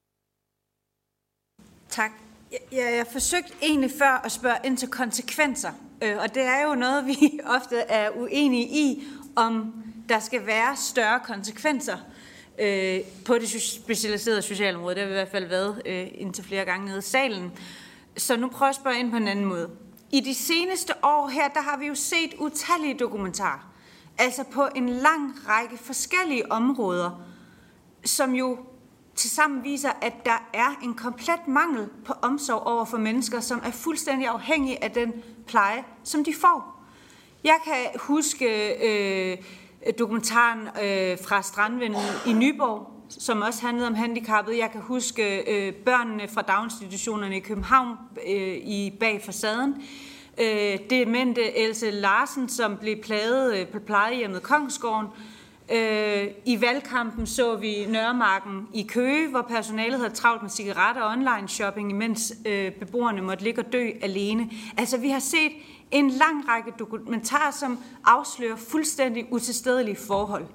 Tak. 1.89 2.11
Jeg, 2.51 2.59
jeg, 2.71 2.93
jeg 2.97 3.07
forsøgte 3.11 3.53
egentlig 3.61 3.91
før 3.99 4.21
at 4.25 4.31
spørge 4.31 4.57
ind 4.63 4.77
til 4.77 4.89
konsekvenser, 4.89 5.71
øh, 6.01 6.17
og 6.17 6.35
det 6.35 6.43
er 6.43 6.63
jo 6.67 6.75
noget, 6.75 7.07
vi 7.07 7.39
ofte 7.57 7.77
er 7.77 8.09
uenige 8.09 8.67
i, 8.67 9.03
om 9.35 9.73
der 10.09 10.19
skal 10.19 10.45
være 10.45 10.75
større 10.75 11.19
konsekvenser 11.19 11.97
øh, 12.59 12.99
på 13.25 13.33
det 13.33 13.61
specialiserede 13.61 14.41
socialområde. 14.41 14.95
Det 14.95 15.01
har 15.01 15.07
vi 15.07 15.13
i 15.13 15.17
hvert 15.17 15.31
fald 15.31 15.45
været 15.45 15.81
øh, 15.85 16.07
indtil 16.13 16.43
flere 16.43 16.65
gange 16.65 16.85
nede 16.85 16.97
i 16.97 17.01
salen. 17.01 17.51
Så 18.17 18.37
nu 18.37 18.47
prøver 18.47 18.65
jeg 18.65 18.69
at 18.69 18.75
spørge 18.75 18.99
ind 18.99 19.11
på 19.11 19.17
en 19.17 19.27
anden 19.27 19.45
måde. 19.45 19.69
I 20.11 20.19
de 20.19 20.33
seneste 20.33 20.93
år 21.03 21.27
her, 21.27 21.47
der 21.47 21.61
har 21.61 21.77
vi 21.77 21.87
jo 21.87 21.95
set 21.95 22.33
utallige 22.39 22.93
dokumentarer, 22.93 23.73
altså 24.17 24.43
på 24.43 24.67
en 24.75 24.89
lang 24.89 25.35
række 25.47 25.77
forskellige 25.77 26.51
områder, 26.51 27.21
som 28.05 28.33
jo 28.33 28.57
tilsammen 29.15 29.63
viser, 29.63 29.89
at 30.01 30.13
der 30.25 30.49
er 30.53 30.79
en 30.83 30.93
komplet 30.93 31.47
mangel 31.47 31.87
på 32.05 32.13
omsorg 32.21 32.67
over 32.67 32.85
for 32.85 32.97
mennesker, 32.97 33.39
som 33.39 33.61
er 33.65 33.71
fuldstændig 33.71 34.27
afhængige 34.27 34.83
af 34.83 34.91
den 34.91 35.13
pleje, 35.51 35.83
som 36.03 36.23
de 36.23 36.33
får. 36.41 36.83
Jeg 37.43 37.57
kan 37.63 37.99
huske 37.99 38.47
øh, 38.87 39.37
dokumentaren 39.99 40.59
øh, 40.59 41.17
fra 41.25 41.41
Strandvinden 41.41 42.01
i 42.27 42.33
Nyborg, 42.33 43.05
som 43.09 43.41
også 43.41 43.61
handlede 43.65 43.87
om 43.87 43.95
handicappede. 43.95 44.57
Jeg 44.57 44.71
kan 44.71 44.81
huske 44.81 45.51
øh, 45.51 45.73
børnene 45.73 46.27
fra 46.27 46.41
daginstitutionerne 46.41 47.37
i 47.37 47.39
København 47.39 47.97
øh, 48.27 48.55
i 48.55 48.97
bag 48.99 49.21
facaden. 49.25 49.83
Øh, 50.37 50.79
demente 50.89 51.57
Else 51.57 51.91
Larsen, 51.91 52.49
som 52.49 52.77
blev 52.77 53.01
plaget 53.01 53.59
øh, 53.59 53.67
på 53.67 53.79
plejehjemmet 53.79 54.43
Kongsgården, 54.43 55.07
Øh, 55.07 55.30
Øh, 55.69 56.27
I 56.45 56.61
valgkampen 56.61 57.27
så 57.27 57.55
vi 57.55 57.85
Nørremarken 57.85 58.67
i 58.73 58.83
Køge, 58.83 59.29
hvor 59.29 59.41
personalet 59.41 59.99
havde 59.99 60.13
travlt 60.13 60.41
med 60.41 60.49
cigaretter 60.49 61.01
og 61.01 61.11
online 61.11 61.47
shopping, 61.47 61.91
imens 61.91 62.33
øh, 62.45 62.71
beboerne 62.71 63.21
måtte 63.21 63.43
ligge 63.43 63.61
og 63.61 63.73
dø 63.73 63.89
alene. 64.01 64.49
Altså 64.77 64.97
vi 64.97 65.09
har 65.09 65.19
set 65.19 65.51
en 65.91 66.09
lang 66.09 66.47
række 66.47 66.71
dokumentarer, 66.79 67.51
som 67.51 67.79
afslører 68.05 68.55
fuldstændig 68.55 69.27
utilstedelige 69.31 69.95
forhold. 69.95 70.45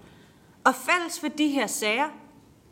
Og 0.65 0.75
fælles 0.75 1.21
for 1.21 1.29
de 1.29 1.49
her 1.49 1.67
sager, 1.67 2.09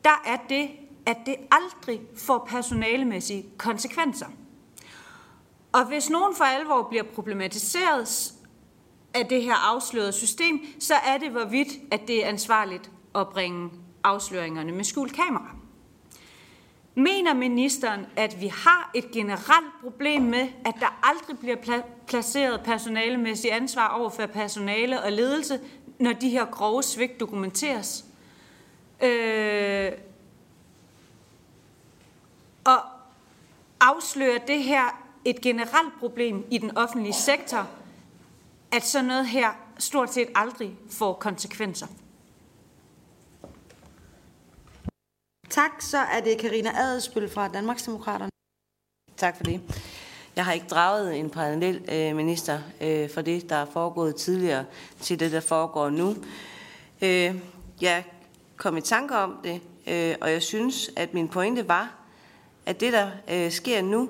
der 0.05 0.23
er 0.27 0.37
det, 0.49 0.69
at 1.07 1.17
det 1.27 1.37
aldrig 1.51 2.01
får 2.17 2.47
personalemæssige 2.51 3.47
konsekvenser. 3.59 4.27
Og 5.73 5.85
hvis 5.85 6.11
nogen 6.11 6.37
for 6.37 6.45
alvor 6.45 6.83
bliver 6.83 7.03
problematiseret, 7.03 8.33
af 9.15 9.27
det 9.27 9.43
her 9.43 9.55
afslørede 9.55 10.13
system, 10.13 10.61
så 10.81 10.95
er 10.95 11.19
det 11.19 11.31
hvorvidt, 11.31 11.69
at 11.91 12.01
det 12.09 12.25
er 12.25 12.29
ansvarligt 12.29 12.91
at 13.15 13.29
bringe 13.29 13.71
afsløringerne 14.05 14.73
med 14.73 14.85
skjult 14.85 15.13
kamera. 15.13 15.57
Mener 16.95 17.35
ministeren, 17.35 18.07
at 18.17 18.41
vi 18.41 18.47
har 18.47 18.91
et 18.95 19.11
generelt 19.11 19.73
problem 19.83 20.23
med, 20.23 20.49
at 20.65 20.75
der 20.81 21.01
aldrig 21.03 21.39
bliver 21.39 21.57
pla- 21.57 22.05
placeret 22.07 22.61
personalemæssigt 22.65 23.55
ansvar 23.55 23.89
over 23.89 24.11
for 24.11 24.27
personale 24.27 25.03
og 25.03 25.13
ledelse, 25.13 25.61
når 25.99 26.13
de 26.13 26.29
her 26.29 26.45
grove 26.45 26.83
svigt 26.83 27.21
dokumenteres? 27.21 28.05
Øh, 29.03 29.93
og 32.65 32.79
afslører 33.81 34.39
det 34.39 34.63
her 34.63 35.01
et 35.25 35.41
generelt 35.41 35.99
problem 36.01 36.47
i 36.51 36.59
den 36.59 36.77
offentlige 36.77 37.13
sektor, 37.13 37.69
at 38.75 38.87
sådan 38.87 39.05
noget 39.05 39.27
her 39.27 39.51
stort 39.79 40.15
set 40.15 40.29
aldrig 40.35 40.77
får 40.91 41.13
konsekvenser. 41.13 41.87
Tak, 45.51 45.71
så 45.81 45.99
er 45.99 46.21
det 46.21 46.39
Karina 46.39 46.71
Adelsbøl 46.77 47.31
fra 47.31 47.49
Danmarksdemokraterne. 47.49 48.31
Tak 49.17 49.37
for 49.37 49.45
det. 49.45 49.61
Jeg 50.37 50.45
har 50.45 50.53
ikke 50.53 50.67
draget 50.67 51.19
en 51.19 51.31
parallel 51.31 51.85
øh, 51.93 52.17
minister 52.17 52.61
øh, 52.81 53.11
for 53.11 53.23
det, 53.23 53.49
der 53.49 53.57
er 53.57 53.67
foregået 53.73 54.17
tidligere, 54.17 54.65
til 55.01 55.21
det, 55.21 55.33
der 55.33 55.41
foregår 55.41 55.91
nu. 55.91 56.17
Øh, 57.03 57.35
jeg 57.81 58.05
kom 58.57 58.77
i 58.77 58.81
tanke 58.81 59.17
om 59.17 59.39
det, 59.45 59.61
øh, 59.87 60.15
og 60.21 60.31
jeg 60.31 60.43
synes, 60.43 60.91
at 60.97 61.15
min 61.15 61.29
pointe 61.29 61.69
var, 61.69 61.95
at 62.67 62.81
det, 62.81 62.93
der 62.93 63.11
øh, 63.31 63.51
sker 63.51 63.83
nu, 63.83 64.09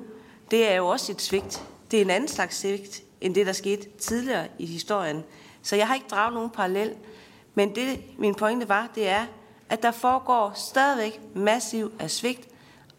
det 0.51 0.71
er 0.71 0.77
jo 0.77 0.87
også 0.87 1.13
et 1.13 1.23
svigt. 1.23 1.63
Det 1.91 1.97
er 1.97 2.05
en 2.05 2.11
anden 2.11 2.29
slags 2.29 2.57
svigt, 2.57 3.04
end 3.25 3.35
det, 3.35 3.47
der 3.47 3.53
skete 3.53 3.89
tidligere 3.99 4.49
i 4.59 4.67
historien. 4.67 5.25
Så 5.63 5.77
jeg 5.77 5.87
har 5.87 5.95
ikke 5.95 6.07
draget 6.11 6.35
nogen 6.35 6.51
parallel. 6.51 6.95
Men 7.55 7.75
det, 7.75 8.01
min 8.19 8.35
pointe 8.35 8.69
var, 8.69 8.89
det 8.95 9.09
er, 9.09 9.27
at 9.69 9.83
der 9.83 9.91
foregår 9.91 10.53
stadigvæk 10.55 11.21
massiv 11.35 11.93
af 11.99 12.11
svigt, 12.11 12.49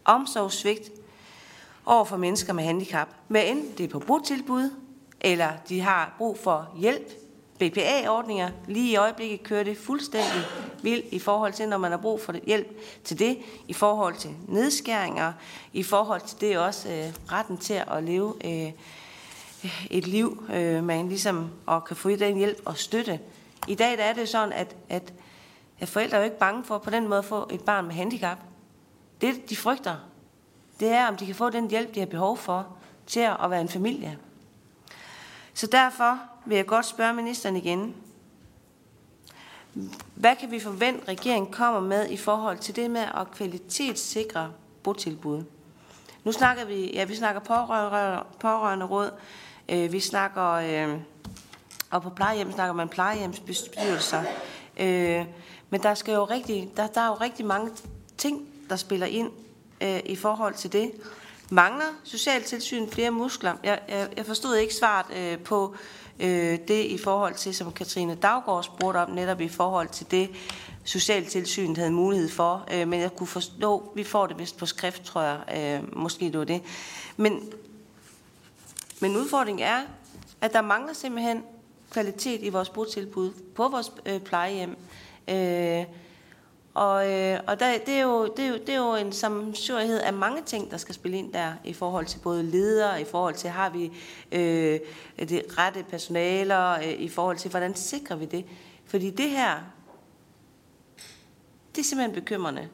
omsorgssvigt 0.04 0.90
over 1.86 2.04
for 2.04 2.16
mennesker 2.16 2.52
med 2.52 2.64
handicap. 2.64 3.08
Hvad 3.28 3.42
enten 3.44 3.72
det 3.78 3.84
er 3.84 3.88
på 3.88 3.98
botilbud, 3.98 4.70
eller 5.20 5.50
de 5.68 5.80
har 5.80 6.14
brug 6.18 6.38
for 6.38 6.68
hjælp, 6.78 7.12
BPA-ordninger. 7.58 8.50
Lige 8.66 8.92
i 8.92 8.96
øjeblikket 8.96 9.42
kører 9.42 9.62
det 9.64 9.78
fuldstændig 9.78 10.42
vildt 10.82 11.06
i 11.12 11.18
forhold 11.18 11.52
til, 11.52 11.68
når 11.68 11.78
man 11.78 11.90
har 11.90 11.98
brug 11.98 12.20
for 12.20 12.34
hjælp 12.46 12.80
til 13.04 13.18
det, 13.18 13.38
i 13.68 13.72
forhold 13.72 14.14
til 14.14 14.30
nedskæringer, 14.48 15.32
i 15.72 15.82
forhold 15.82 16.20
til 16.20 16.40
det 16.40 16.58
også 16.58 16.88
øh, 16.88 17.32
retten 17.32 17.58
til 17.58 17.82
at 17.90 18.04
leve 18.04 18.34
øh, 18.44 18.72
et 19.90 20.06
liv, 20.06 20.44
øh, 20.54 20.84
man 20.84 21.08
ligesom 21.08 21.50
og 21.66 21.84
kan 21.84 21.96
få 21.96 22.08
den 22.08 22.36
hjælp 22.36 22.62
og 22.64 22.76
støtte. 22.76 23.20
I 23.68 23.74
dag 23.74 23.98
der 23.98 24.04
er 24.04 24.12
det 24.12 24.28
sådan, 24.28 24.52
at, 24.52 24.76
at, 24.88 25.12
at 25.80 25.88
forældre 25.88 26.16
er 26.16 26.20
jo 26.20 26.24
ikke 26.24 26.38
bange 26.38 26.64
for 26.64 26.78
på 26.78 26.90
den 26.90 27.08
måde 27.08 27.18
at 27.18 27.24
få 27.24 27.48
et 27.52 27.60
barn 27.60 27.86
med 27.86 27.94
handicap. 27.94 28.38
Det, 29.20 29.50
de 29.50 29.56
frygter, 29.56 29.96
det 30.80 30.88
er, 30.88 31.08
om 31.08 31.16
de 31.16 31.26
kan 31.26 31.34
få 31.34 31.50
den 31.50 31.70
hjælp, 31.70 31.94
de 31.94 32.00
har 32.00 32.06
behov 32.06 32.36
for 32.36 32.66
til 33.06 33.20
at 33.20 33.50
være 33.50 33.60
en 33.60 33.68
familie. 33.68 34.18
Så 35.54 35.66
derfor 35.66 36.18
vil 36.46 36.56
jeg 36.56 36.66
godt 36.66 36.86
spørge 36.86 37.14
ministeren 37.14 37.56
igen. 37.56 37.94
Hvad 40.14 40.36
kan 40.36 40.50
vi 40.50 40.60
forvente, 40.60 41.02
at 41.02 41.08
regeringen 41.08 41.52
kommer 41.52 41.80
med 41.80 42.08
i 42.10 42.16
forhold 42.16 42.58
til 42.58 42.76
det 42.76 42.90
med 42.90 43.00
at 43.00 43.30
kvalitetssikre 43.30 44.52
botilbud? 44.82 45.44
Nu 46.24 46.32
snakker 46.32 46.64
vi, 46.64 46.92
ja, 46.92 47.04
vi 47.04 47.16
snakker 47.16 47.40
pårørende, 47.40 48.22
pårørende 48.40 48.86
råd, 48.86 49.10
øh, 49.68 49.92
vi 49.92 50.00
snakker, 50.00 50.50
øh, 50.52 50.98
og 51.90 52.02
på 52.02 52.10
plejehjem 52.10 52.52
snakker 52.52 52.74
man 52.74 52.88
plejehjemsbestyrelser. 52.88 54.22
Øh, 54.80 55.24
men 55.70 55.82
der, 55.82 55.94
skal 55.94 56.14
jo 56.14 56.24
rigtig, 56.24 56.70
der, 56.76 56.86
der 56.86 57.00
er 57.00 57.06
jo 57.06 57.14
rigtig 57.14 57.46
mange 57.46 57.70
ting, 58.18 58.48
der 58.68 58.76
spiller 58.76 59.06
ind 59.06 59.30
øh, 59.80 60.00
i 60.04 60.16
forhold 60.16 60.54
til 60.54 60.72
det. 60.72 60.92
Mangler 61.50 61.86
Socialtilsyn 62.04 62.90
flere 62.90 63.10
muskler? 63.10 63.52
Jeg, 63.64 63.80
jeg, 63.88 64.08
jeg 64.16 64.26
forstod 64.26 64.56
ikke 64.56 64.74
svaret 64.74 65.16
øh, 65.16 65.38
på 65.38 65.74
øh, 66.20 66.58
det 66.68 66.84
i 66.84 66.98
forhold 66.98 67.34
til, 67.34 67.54
som 67.54 67.72
Katrine 67.72 68.14
Daggaard 68.14 68.62
spurgte 68.62 68.98
om, 68.98 69.10
netop 69.10 69.40
i 69.40 69.48
forhold 69.48 69.88
til 69.88 70.10
det, 70.10 70.30
Socialtilsynet 70.84 71.78
havde 71.78 71.90
mulighed 71.90 72.28
for. 72.28 72.64
Øh, 72.72 72.88
men 72.88 73.00
jeg 73.00 73.16
kunne 73.16 73.26
forstå, 73.26 73.92
vi 73.94 74.04
får 74.04 74.26
det 74.26 74.38
vist 74.38 74.58
på 74.58 74.66
skrift, 74.66 75.04
tror 75.04 75.22
jeg. 75.22 75.38
Øh, 75.56 75.98
måske 75.98 76.24
det 76.24 76.38
var 76.38 76.44
det. 76.44 76.62
Men, 77.16 77.52
men 79.00 79.16
udfordringen 79.16 79.66
er, 79.66 79.80
at 80.40 80.52
der 80.52 80.60
mangler 80.60 80.92
simpelthen 80.92 81.42
kvalitet 81.90 82.42
i 82.42 82.48
vores 82.48 82.70
botilbud 82.70 83.32
på 83.54 83.68
vores 83.68 83.92
øh, 84.06 84.20
plejehjem. 84.20 84.76
Øh, 85.28 85.84
og, 86.74 87.12
øh, 87.12 87.40
og 87.46 87.60
der, 87.60 87.78
det, 87.86 87.94
er 87.94 88.02
jo, 88.02 88.26
det, 88.36 88.44
er 88.44 88.48
jo, 88.48 88.54
det 88.54 88.68
er 88.68 88.76
jo 88.76 88.94
en 88.94 89.12
sammensurighed 89.12 90.00
af 90.00 90.12
mange 90.12 90.42
ting, 90.42 90.70
der 90.70 90.76
skal 90.76 90.94
spille 90.94 91.18
ind 91.18 91.32
der, 91.32 91.52
i 91.64 91.72
forhold 91.72 92.06
til 92.06 92.18
både 92.18 92.42
ledere, 92.42 93.00
i 93.00 93.04
forhold 93.04 93.34
til, 93.34 93.50
har 93.50 93.70
vi 93.70 93.92
øh, 94.32 94.80
det 95.18 95.58
rette 95.58 95.84
personaler, 95.90 96.70
øh, 96.70 96.92
i 96.92 97.08
forhold 97.08 97.36
til, 97.36 97.50
hvordan 97.50 97.74
sikrer 97.74 98.16
vi 98.16 98.24
det? 98.24 98.44
Fordi 98.84 99.10
det 99.10 99.30
her, 99.30 99.56
det 101.74 101.80
er 101.80 101.84
simpelthen 101.84 102.14
bekymrende. 102.14 102.68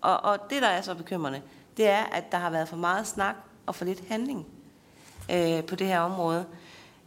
Og, 0.00 0.24
og 0.24 0.38
det, 0.50 0.62
der 0.62 0.68
er 0.68 0.80
så 0.80 0.94
bekymrende, 0.94 1.42
det 1.76 1.88
er, 1.88 2.04
at 2.04 2.32
der 2.32 2.38
har 2.38 2.50
været 2.50 2.68
for 2.68 2.76
meget 2.76 3.06
snak 3.06 3.34
og 3.66 3.74
for 3.74 3.84
lidt 3.84 4.02
handling 4.08 4.46
øh, 5.30 5.64
på 5.64 5.76
det 5.76 5.86
her 5.86 6.00
område. 6.00 6.44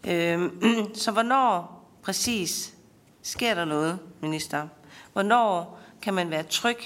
Øh, 0.07 0.49
så 1.03 1.11
hvornår 1.11 1.81
præcis 2.03 2.73
sker 3.21 3.53
der 3.53 3.65
noget, 3.65 3.99
minister? 4.21 4.67
Hvornår 5.13 5.79
kan 6.01 6.13
man 6.13 6.29
være 6.29 6.43
tryg 6.43 6.77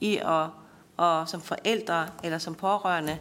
i 0.00 0.16
at, 0.16 0.46
og 0.96 1.28
som 1.28 1.40
forældre 1.40 2.06
eller 2.22 2.38
som 2.38 2.54
pårørende, 2.54 3.18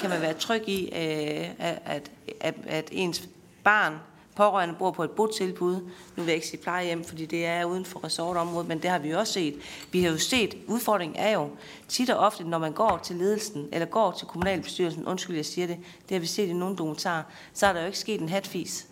kan 0.00 0.10
man 0.10 0.20
være 0.20 0.32
tryg 0.34 0.68
i, 0.68 0.84
øh, 0.84 1.50
at, 1.58 2.10
at, 2.40 2.54
at 2.66 2.88
ens 2.92 3.28
barn, 3.64 3.98
pårørende, 4.36 4.74
bor 4.78 4.90
på 4.90 5.04
et 5.04 5.10
botilbud. 5.10 5.74
Nu 6.16 6.22
vil 6.22 6.26
jeg 6.26 6.34
ikke 6.34 6.46
sige 6.46 6.62
plejehjem, 6.62 7.04
fordi 7.04 7.26
det 7.26 7.46
er 7.46 7.64
uden 7.64 7.84
for 7.84 8.04
resortområdet, 8.04 8.68
men 8.68 8.82
det 8.82 8.90
har 8.90 8.98
vi 8.98 9.10
også 9.10 9.32
set. 9.32 9.54
Vi 9.92 10.02
har 10.02 10.10
jo 10.10 10.18
set, 10.18 10.56
udfordringen 10.66 11.16
er 11.18 11.30
jo 11.30 11.50
tit 11.88 12.10
og 12.10 12.18
ofte, 12.18 12.44
når 12.44 12.58
man 12.58 12.72
går 12.72 13.00
til 13.02 13.16
ledelsen, 13.16 13.68
eller 13.72 13.86
går 13.86 14.12
til 14.12 14.26
kommunalbestyrelsen, 14.26 15.06
undskyld, 15.06 15.36
jeg 15.36 15.46
siger 15.46 15.66
det, 15.66 15.76
det 16.08 16.14
har 16.14 16.20
vi 16.20 16.26
set 16.26 16.48
i 16.48 16.52
nogle 16.52 16.76
dokumentarer, 16.76 17.22
så 17.54 17.66
er 17.66 17.72
der 17.72 17.80
jo 17.80 17.86
ikke 17.86 17.98
sket 17.98 18.20
en 18.20 18.28
hatfis. 18.28 18.86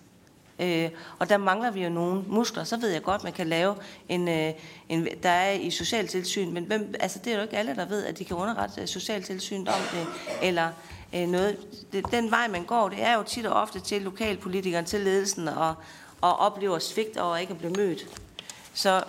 Øh, 0.58 0.90
og 1.18 1.28
der 1.28 1.36
mangler 1.36 1.70
vi 1.70 1.82
jo 1.82 1.90
nogle 1.90 2.22
muskler. 2.26 2.64
Så 2.64 2.76
ved 2.76 2.88
jeg 2.90 3.02
godt, 3.02 3.24
man 3.24 3.32
kan 3.32 3.46
lave 3.46 3.76
en, 4.08 4.28
øh, 4.28 4.52
en 4.88 5.08
der 5.22 5.28
er 5.28 5.52
i 5.52 5.70
socialtilsyn, 5.70 6.52
men 6.52 6.64
hvem, 6.64 6.94
altså, 7.00 7.18
det 7.24 7.32
er 7.32 7.36
jo 7.36 7.42
ikke 7.42 7.56
alle, 7.56 7.76
der 7.76 7.86
ved, 7.86 8.04
at 8.04 8.18
de 8.18 8.24
kan 8.24 8.36
underrette 8.36 8.86
socialtilsynet 8.86 9.68
om 9.68 9.80
det, 9.92 10.06
eller 10.42 10.68
øh, 11.14 11.28
noget. 11.28 11.56
Det, 11.92 12.04
den 12.10 12.30
vej, 12.30 12.48
man 12.48 12.64
går, 12.64 12.88
det 12.88 13.02
er 13.02 13.14
jo 13.14 13.22
tit 13.22 13.46
og 13.46 13.62
ofte 13.62 13.80
til 13.80 14.02
lokalpolitikeren, 14.02 14.84
til 14.84 15.00
ledelsen, 15.00 15.48
og, 15.48 15.74
og 16.20 16.36
oplever 16.36 16.78
svigt 16.78 17.16
og 17.16 17.40
ikke 17.40 17.50
at 17.50 17.58
blive 17.58 17.72
mødt. 17.72 18.06
Så 18.74 19.04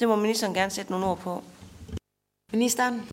det 0.00 0.08
må 0.08 0.16
ministeren 0.16 0.54
gerne 0.54 0.70
sætte 0.70 0.90
nogle 0.90 1.06
ord 1.06 1.18
på. 1.18 1.44
Ministeren? 2.52 3.08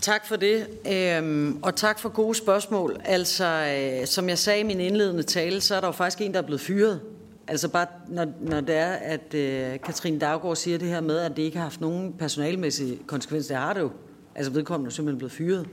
Tak 0.00 0.26
for 0.26 0.36
det, 0.36 0.66
øhm, 0.92 1.62
og 1.62 1.76
tak 1.76 1.98
for 1.98 2.08
gode 2.08 2.34
spørgsmål. 2.34 3.00
Altså, 3.04 3.44
øh, 3.44 4.06
som 4.06 4.28
jeg 4.28 4.38
sagde 4.38 4.60
i 4.60 4.62
min 4.62 4.80
indledende 4.80 5.22
tale, 5.22 5.60
så 5.60 5.74
er 5.74 5.80
der 5.80 5.88
jo 5.88 5.92
faktisk 5.92 6.20
en, 6.20 6.32
der 6.32 6.38
er 6.38 6.46
blevet 6.46 6.60
fyret. 6.60 7.00
Altså 7.48 7.68
bare, 7.68 7.86
når, 8.08 8.26
når 8.40 8.60
det 8.60 8.74
er, 8.74 8.92
at 8.92 9.34
øh, 9.34 9.80
Katrine 9.80 10.18
Daggaard 10.18 10.56
siger 10.56 10.78
det 10.78 10.88
her 10.88 11.00
med, 11.00 11.18
at 11.18 11.36
det 11.36 11.42
ikke 11.42 11.56
har 11.56 11.64
haft 11.64 11.80
nogen 11.80 12.12
personalmæssige 12.12 12.98
konsekvenser. 13.06 13.54
Det 13.54 13.62
har 13.62 13.72
det 13.72 13.80
jo. 13.80 13.90
Altså 14.34 14.52
vedkommende 14.52 14.88
er 14.88 14.92
simpelthen 14.92 15.18
blevet 15.18 15.32
fyret. 15.32 15.68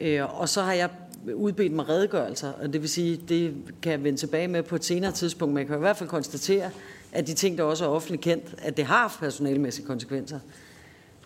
Øh, 0.00 0.40
og 0.40 0.48
så 0.48 0.62
har 0.62 0.72
jeg 0.72 0.88
udbedt 1.34 1.72
mig 1.72 1.88
redegørelser, 1.88 2.52
og 2.52 2.72
det 2.72 2.80
vil 2.80 2.88
sige, 2.88 3.20
det 3.28 3.54
kan 3.82 3.92
jeg 3.92 4.04
vende 4.04 4.18
tilbage 4.18 4.48
med 4.48 4.62
på 4.62 4.74
et 4.74 4.84
senere 4.84 5.12
tidspunkt, 5.12 5.54
men 5.54 5.58
jeg 5.58 5.66
kan 5.66 5.76
i 5.76 5.78
hvert 5.78 5.96
fald 5.96 6.08
konstatere, 6.08 6.70
at 7.12 7.26
de 7.26 7.34
ting, 7.34 7.58
der 7.58 7.64
også 7.64 7.84
er 7.84 7.88
offentligt 7.88 8.22
kendt, 8.22 8.54
at 8.58 8.76
det 8.76 8.84
har 8.84 8.96
haft 8.96 9.20
personalmæssige 9.20 9.86
konsekvenser. 9.86 10.38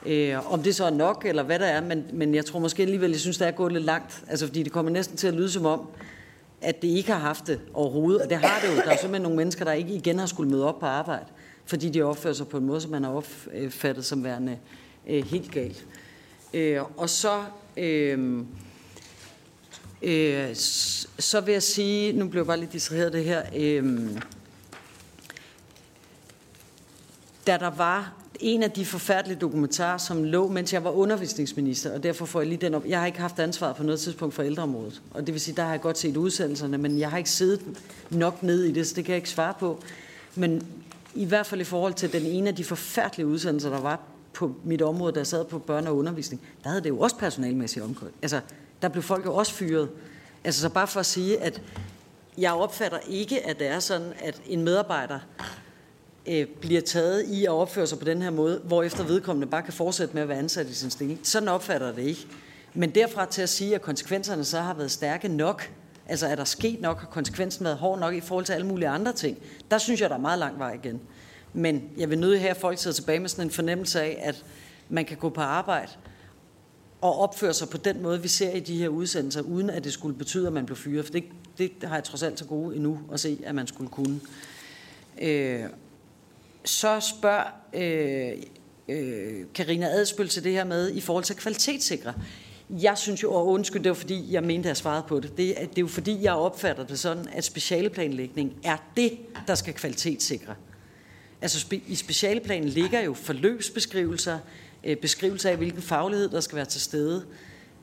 Øh, 0.06 0.52
om 0.52 0.62
det 0.62 0.74
så 0.74 0.84
er 0.84 0.90
nok, 0.90 1.24
eller 1.26 1.42
hvad 1.42 1.58
der 1.58 1.66
er, 1.66 1.80
men, 1.80 2.04
men 2.12 2.34
jeg 2.34 2.44
tror 2.44 2.58
måske 2.58 2.82
alligevel, 2.82 3.10
jeg 3.10 3.20
synes, 3.20 3.38
det 3.38 3.46
er 3.46 3.50
gået 3.50 3.72
lidt 3.72 3.84
langt. 3.84 4.24
Altså, 4.28 4.46
fordi 4.46 4.62
det 4.62 4.72
kommer 4.72 4.92
næsten 4.92 5.16
til 5.16 5.26
at 5.26 5.34
lyde 5.34 5.50
som 5.50 5.66
om, 5.66 5.88
at 6.60 6.82
det 6.82 6.88
ikke 6.88 7.12
har 7.12 7.18
haft 7.18 7.46
det 7.46 7.60
overhovedet. 7.74 8.22
Og 8.22 8.30
det 8.30 8.38
har 8.38 8.60
det 8.60 8.68
jo. 8.68 8.76
Der 8.76 8.90
er 8.90 8.96
simpelthen 8.96 9.22
nogle 9.22 9.36
mennesker, 9.36 9.64
der 9.64 9.72
ikke 9.72 9.94
igen 9.94 10.18
har 10.18 10.26
skulle 10.26 10.50
møde 10.50 10.68
op 10.68 10.80
på 10.80 10.86
arbejde, 10.86 11.24
fordi 11.66 11.88
de 11.88 12.02
opfører 12.02 12.34
sig 12.34 12.48
på 12.48 12.56
en 12.56 12.64
måde, 12.64 12.80
som 12.80 12.90
man 12.90 13.04
har 13.04 13.12
opfattet 13.12 14.04
som 14.04 14.24
værende 14.24 14.58
øh, 15.08 15.24
helt 15.26 15.50
galt. 15.50 15.86
Øh, 16.54 16.82
og 16.96 17.10
så... 17.10 17.44
Øh, 17.76 18.38
øh, 20.02 20.54
så 21.18 21.40
vil 21.40 21.52
jeg 21.52 21.62
sige, 21.62 22.12
nu 22.12 22.28
blev 22.28 22.40
jeg 22.40 22.46
bare 22.46 22.60
lidt 22.60 22.72
distraheret 22.72 23.12
det 23.12 23.24
her, 23.24 23.42
øh, 23.56 24.10
da 27.46 27.56
der 27.56 27.70
var 27.70 28.12
en 28.40 28.62
af 28.62 28.70
de 28.70 28.86
forfærdelige 28.86 29.38
dokumentarer, 29.38 29.98
som 29.98 30.24
lå, 30.24 30.48
mens 30.48 30.72
jeg 30.72 30.84
var 30.84 30.90
undervisningsminister, 30.90 31.94
og 31.94 32.02
derfor 32.02 32.26
får 32.26 32.40
jeg 32.40 32.48
lige 32.48 32.60
den 32.60 32.74
op. 32.74 32.86
Jeg 32.86 32.98
har 32.98 33.06
ikke 33.06 33.20
haft 33.20 33.38
ansvar 33.38 33.72
på 33.72 33.82
noget 33.82 34.00
tidspunkt 34.00 34.34
for 34.34 34.42
ældreområdet, 34.42 35.02
og 35.10 35.26
det 35.26 35.34
vil 35.34 35.40
sige, 35.40 35.56
der 35.56 35.62
har 35.62 35.70
jeg 35.70 35.80
godt 35.80 35.98
set 35.98 36.16
udsendelserne, 36.16 36.78
men 36.78 36.98
jeg 36.98 37.10
har 37.10 37.18
ikke 37.18 37.30
siddet 37.30 37.60
nok 38.10 38.42
ned 38.42 38.64
i 38.64 38.72
det, 38.72 38.86
så 38.86 38.94
det 38.94 39.04
kan 39.04 39.12
jeg 39.12 39.16
ikke 39.18 39.30
svare 39.30 39.54
på. 39.60 39.82
Men 40.34 40.66
i 41.14 41.24
hvert 41.24 41.46
fald 41.46 41.60
i 41.60 41.64
forhold 41.64 41.94
til 41.94 42.12
den 42.12 42.22
ene 42.22 42.48
af 42.48 42.56
de 42.56 42.64
forfærdelige 42.64 43.26
udsendelser, 43.26 43.70
der 43.70 43.80
var 43.80 44.00
på 44.34 44.54
mit 44.64 44.82
område, 44.82 45.14
der 45.14 45.24
sad 45.24 45.44
på 45.44 45.62
børne- 45.70 45.88
og 45.88 45.96
undervisning, 45.96 46.42
der 46.62 46.68
havde 46.68 46.82
det 46.82 46.88
jo 46.88 46.98
også 46.98 47.16
personalmæssigt 47.16 47.84
omkring. 47.84 48.12
Altså, 48.22 48.40
der 48.82 48.88
blev 48.88 49.02
folk 49.02 49.26
jo 49.26 49.34
også 49.34 49.52
fyret. 49.52 49.88
Altså, 50.44 50.60
så 50.60 50.68
bare 50.68 50.86
for 50.86 51.00
at 51.00 51.06
sige, 51.06 51.40
at 51.40 51.62
jeg 52.38 52.52
opfatter 52.52 52.98
ikke, 53.08 53.46
at 53.46 53.58
det 53.58 53.66
er 53.66 53.78
sådan, 53.78 54.12
at 54.18 54.40
en 54.46 54.62
medarbejder 54.62 55.18
øh, 56.26 56.46
bliver 56.60 56.80
taget 56.80 57.24
i 57.24 57.44
at 57.44 57.50
opføre 57.50 57.86
sig 57.86 57.98
på 57.98 58.04
den 58.04 58.22
her 58.22 58.30
måde, 58.30 58.60
hvor 58.64 58.82
efter 58.82 59.04
vedkommende 59.04 59.46
bare 59.46 59.62
kan 59.62 59.72
fortsætte 59.72 60.14
med 60.14 60.22
at 60.22 60.28
være 60.28 60.38
ansat 60.38 60.66
i 60.66 60.74
sin 60.74 60.90
stilling. 60.90 61.20
Sådan 61.22 61.48
opfatter 61.48 61.92
det 61.92 62.02
ikke. 62.02 62.26
Men 62.74 62.90
derfra 62.90 63.26
til 63.26 63.42
at 63.42 63.48
sige, 63.48 63.74
at 63.74 63.82
konsekvenserne 63.82 64.44
så 64.44 64.60
har 64.60 64.74
været 64.74 64.90
stærke 64.90 65.28
nok, 65.28 65.70
altså 66.06 66.26
er 66.26 66.34
der 66.34 66.44
sket 66.44 66.80
nok, 66.80 67.00
har 67.00 67.06
konsekvensen 67.06 67.64
været 67.64 67.76
hård 67.76 67.98
nok 67.98 68.14
i 68.14 68.20
forhold 68.20 68.44
til 68.44 68.52
alle 68.52 68.66
mulige 68.66 68.88
andre 68.88 69.12
ting, 69.12 69.38
der 69.70 69.78
synes 69.78 70.00
jeg, 70.00 70.10
der 70.10 70.16
er 70.16 70.20
meget 70.20 70.38
lang 70.38 70.58
vej 70.58 70.72
igen. 70.72 71.00
Men 71.54 71.90
jeg 71.96 72.10
vil 72.10 72.18
nødig 72.18 72.40
her, 72.40 72.50
at 72.50 72.56
folk 72.56 72.78
sidder 72.78 72.94
tilbage 72.94 73.20
med 73.20 73.28
sådan 73.28 73.44
en 73.44 73.50
fornemmelse 73.50 74.02
af, 74.02 74.18
at 74.22 74.44
man 74.88 75.04
kan 75.04 75.16
gå 75.16 75.28
på 75.28 75.40
arbejde 75.40 75.92
og 77.00 77.18
opføre 77.18 77.54
sig 77.54 77.68
på 77.68 77.76
den 77.76 78.02
måde, 78.02 78.22
vi 78.22 78.28
ser 78.28 78.50
i 78.50 78.60
de 78.60 78.78
her 78.78 78.88
udsendelser, 78.88 79.42
uden 79.42 79.70
at 79.70 79.84
det 79.84 79.92
skulle 79.92 80.18
betyde, 80.18 80.46
at 80.46 80.52
man 80.52 80.66
blev 80.66 80.76
fyret. 80.76 81.04
For 81.04 81.12
det, 81.12 81.24
det 81.58 81.72
har 81.82 81.94
jeg 81.94 82.04
trods 82.04 82.22
alt 82.22 82.38
så 82.38 82.44
gode 82.44 82.76
endnu 82.76 83.00
at 83.12 83.20
se, 83.20 83.40
at 83.44 83.54
man 83.54 83.66
skulle 83.66 83.90
kunne. 83.90 84.20
Øh, 85.20 85.64
så 86.64 87.00
spørger 87.00 87.44
øh, 87.74 88.32
øh, 88.88 89.44
Karina 89.54 89.86
Adspøl 89.86 90.28
til 90.28 90.44
det 90.44 90.52
her 90.52 90.64
med 90.64 90.90
i 90.90 91.00
forhold 91.00 91.24
til 91.24 91.36
kvalitetssikre. 91.36 92.14
Jeg 92.70 92.98
synes 92.98 93.22
jo, 93.22 93.32
og 93.32 93.46
undskyld, 93.46 93.82
det 93.82 93.90
var 93.90 93.94
fordi, 93.94 94.32
jeg 94.32 94.42
mente, 94.42 94.66
at 94.66 94.68
jeg 94.68 94.76
svarede 94.76 95.04
på 95.08 95.20
det. 95.20 95.36
Det 95.36 95.62
er, 95.62 95.66
det 95.66 95.78
er 95.78 95.82
jo 95.82 95.86
fordi, 95.86 96.22
jeg 96.22 96.32
opfatter 96.32 96.86
det 96.86 96.98
sådan, 96.98 97.28
at 97.32 97.44
specialeplanlægning 97.44 98.56
er 98.64 98.76
det, 98.96 99.18
der 99.46 99.54
skal 99.54 99.74
kvalitetssikre. 99.74 100.54
Altså 101.44 101.60
spe, 101.60 101.80
i 101.86 101.94
specialplanen 101.94 102.68
ligger 102.68 103.00
jo 103.00 103.14
forløbsbeskrivelser, 103.14 104.38
øh, 104.84 104.96
beskrivelser 104.96 105.50
af, 105.50 105.56
hvilken 105.56 105.82
faglighed, 105.82 106.28
der 106.28 106.40
skal 106.40 106.56
være 106.56 106.64
til 106.64 106.80
stede. 106.80 107.24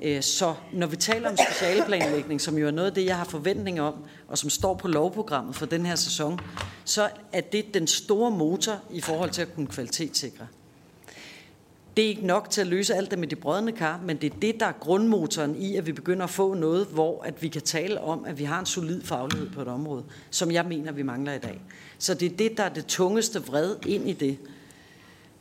Øh, 0.01 0.21
så 0.21 0.53
når 0.73 0.87
vi 0.87 0.95
taler 0.95 1.29
om 1.29 1.37
specialeplanlægning, 1.37 2.41
som 2.41 2.57
jo 2.57 2.67
er 2.67 2.71
noget 2.71 2.87
af 2.87 2.93
det, 2.93 3.05
jeg 3.05 3.17
har 3.17 3.25
forventning 3.25 3.81
om, 3.81 3.93
og 4.27 4.37
som 4.37 4.49
står 4.49 4.73
på 4.75 4.87
lovprogrammet 4.87 5.55
for 5.55 5.65
den 5.65 5.85
her 5.85 5.95
sæson, 5.95 6.39
så 6.85 7.09
er 7.33 7.41
det 7.41 7.73
den 7.73 7.87
store 7.87 8.31
motor 8.31 8.81
i 8.91 9.01
forhold 9.01 9.29
til 9.29 9.41
at 9.41 9.55
kunne 9.55 9.67
kvalitetssikre. 9.67 10.47
Det 12.01 12.05
er 12.05 12.09
ikke 12.09 12.25
nok 12.25 12.49
til 12.49 12.61
at 12.61 12.67
løse 12.67 12.95
alt 12.95 13.11
det 13.11 13.19
med 13.19 13.27
de 13.27 13.35
brødne 13.35 13.71
kar, 13.71 14.01
men 14.05 14.17
det 14.17 14.33
er 14.33 14.37
det, 14.41 14.59
der 14.59 14.65
er 14.65 14.71
grundmotoren 14.71 15.55
i, 15.55 15.75
at 15.75 15.85
vi 15.85 15.91
begynder 15.91 16.23
at 16.23 16.29
få 16.29 16.53
noget, 16.53 16.87
hvor 16.87 17.23
at 17.23 17.41
vi 17.41 17.47
kan 17.47 17.61
tale 17.61 18.01
om, 18.01 18.25
at 18.25 18.39
vi 18.39 18.43
har 18.43 18.59
en 18.59 18.65
solid 18.65 19.01
faglighed 19.01 19.49
på 19.49 19.61
et 19.61 19.67
område, 19.67 20.03
som 20.29 20.51
jeg 20.51 20.65
mener, 20.65 20.91
vi 20.91 21.03
mangler 21.03 21.33
i 21.33 21.39
dag. 21.39 21.61
Så 21.97 22.13
det 22.13 22.31
er 22.31 22.37
det, 22.37 22.57
der 22.57 22.63
er 22.63 22.69
det 22.69 22.85
tungeste 22.85 23.39
vred 23.39 23.75
ind 23.85 24.09
i 24.09 24.13
det. 24.13 24.37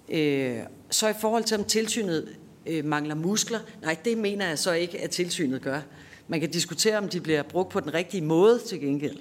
Øh, 0.08 0.62
så 0.90 1.08
i 1.08 1.12
forhold 1.20 1.44
til, 1.44 1.58
om 1.58 1.64
tilsynet 1.64 2.28
øh, 2.66 2.84
mangler 2.84 3.14
muskler, 3.14 3.58
nej, 3.82 3.96
det 4.04 4.18
mener 4.18 4.48
jeg 4.48 4.58
så 4.58 4.72
ikke, 4.72 5.00
at 5.00 5.10
tilsynet 5.10 5.62
gør. 5.62 5.80
Man 6.28 6.40
kan 6.40 6.50
diskutere, 6.50 6.98
om 6.98 7.08
de 7.08 7.20
bliver 7.20 7.42
brugt 7.42 7.68
på 7.68 7.80
den 7.80 7.94
rigtige 7.94 8.24
måde 8.24 8.58
til 8.58 8.80
gengæld. 8.80 9.16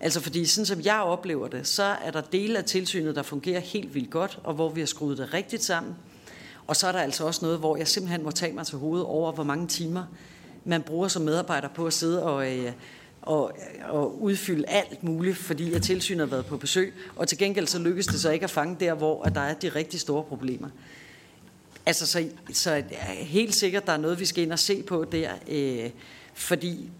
Altså 0.00 0.20
fordi, 0.20 0.44
sådan 0.44 0.66
som 0.66 0.80
jeg 0.80 1.00
oplever 1.00 1.48
det, 1.48 1.66
så 1.66 1.82
er 1.82 2.10
der 2.10 2.20
dele 2.20 2.58
af 2.58 2.64
tilsynet, 2.64 3.16
der 3.16 3.22
fungerer 3.22 3.60
helt 3.60 3.94
vildt 3.94 4.10
godt, 4.10 4.38
og 4.42 4.54
hvor 4.54 4.68
vi 4.68 4.80
har 4.80 4.86
skruet 4.86 5.18
det 5.18 5.34
rigtigt 5.34 5.62
sammen. 5.62 5.94
Og 6.66 6.76
så 6.76 6.86
er 6.86 6.92
der 6.92 6.98
altså 6.98 7.24
også 7.26 7.44
noget, 7.44 7.58
hvor 7.58 7.76
jeg 7.76 7.88
simpelthen 7.88 8.22
må 8.22 8.30
tage 8.30 8.52
mig 8.52 8.66
til 8.66 8.78
hovedet 8.78 9.06
over, 9.06 9.32
hvor 9.32 9.44
mange 9.44 9.66
timer 9.66 10.04
man 10.64 10.82
bruger 10.82 11.08
som 11.08 11.22
medarbejder 11.22 11.68
på 11.68 11.86
at 11.86 11.92
sidde 11.92 12.22
og, 12.22 12.52
øh, 12.52 12.72
og, 13.22 13.52
og 13.88 14.22
udfylde 14.22 14.68
alt 14.68 15.02
muligt, 15.02 15.36
fordi 15.36 15.72
at 15.74 15.82
tilsynet 15.82 16.20
har 16.20 16.26
været 16.26 16.46
på 16.46 16.56
besøg. 16.56 16.94
Og 17.16 17.28
til 17.28 17.38
gengæld 17.38 17.66
så 17.66 17.78
lykkes 17.78 18.06
det 18.06 18.20
så 18.20 18.30
ikke 18.30 18.44
at 18.44 18.50
fange 18.50 18.76
der, 18.80 18.94
hvor 18.94 19.22
at 19.22 19.34
der 19.34 19.40
er 19.40 19.54
de 19.54 19.68
rigtig 19.68 20.00
store 20.00 20.22
problemer. 20.22 20.68
Altså, 21.86 22.06
så, 22.06 22.28
så 22.52 22.82
helt 23.12 23.54
sikkert, 23.54 23.86
der 23.86 23.92
er 23.92 23.96
noget, 23.96 24.20
vi 24.20 24.24
skal 24.24 24.44
ind 24.44 24.52
og 24.52 24.58
se 24.58 24.82
på 24.82 25.04
der, 25.04 25.30
øh, 25.48 25.90
fordi 26.34 26.90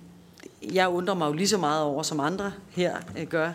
jeg 0.72 0.88
undrer 0.88 1.14
mig 1.14 1.26
jo 1.26 1.32
lige 1.32 1.48
så 1.48 1.58
meget 1.58 1.82
over, 1.82 2.02
som 2.02 2.20
andre 2.20 2.52
her 2.70 2.96
øh, 3.18 3.26
gør, 3.26 3.52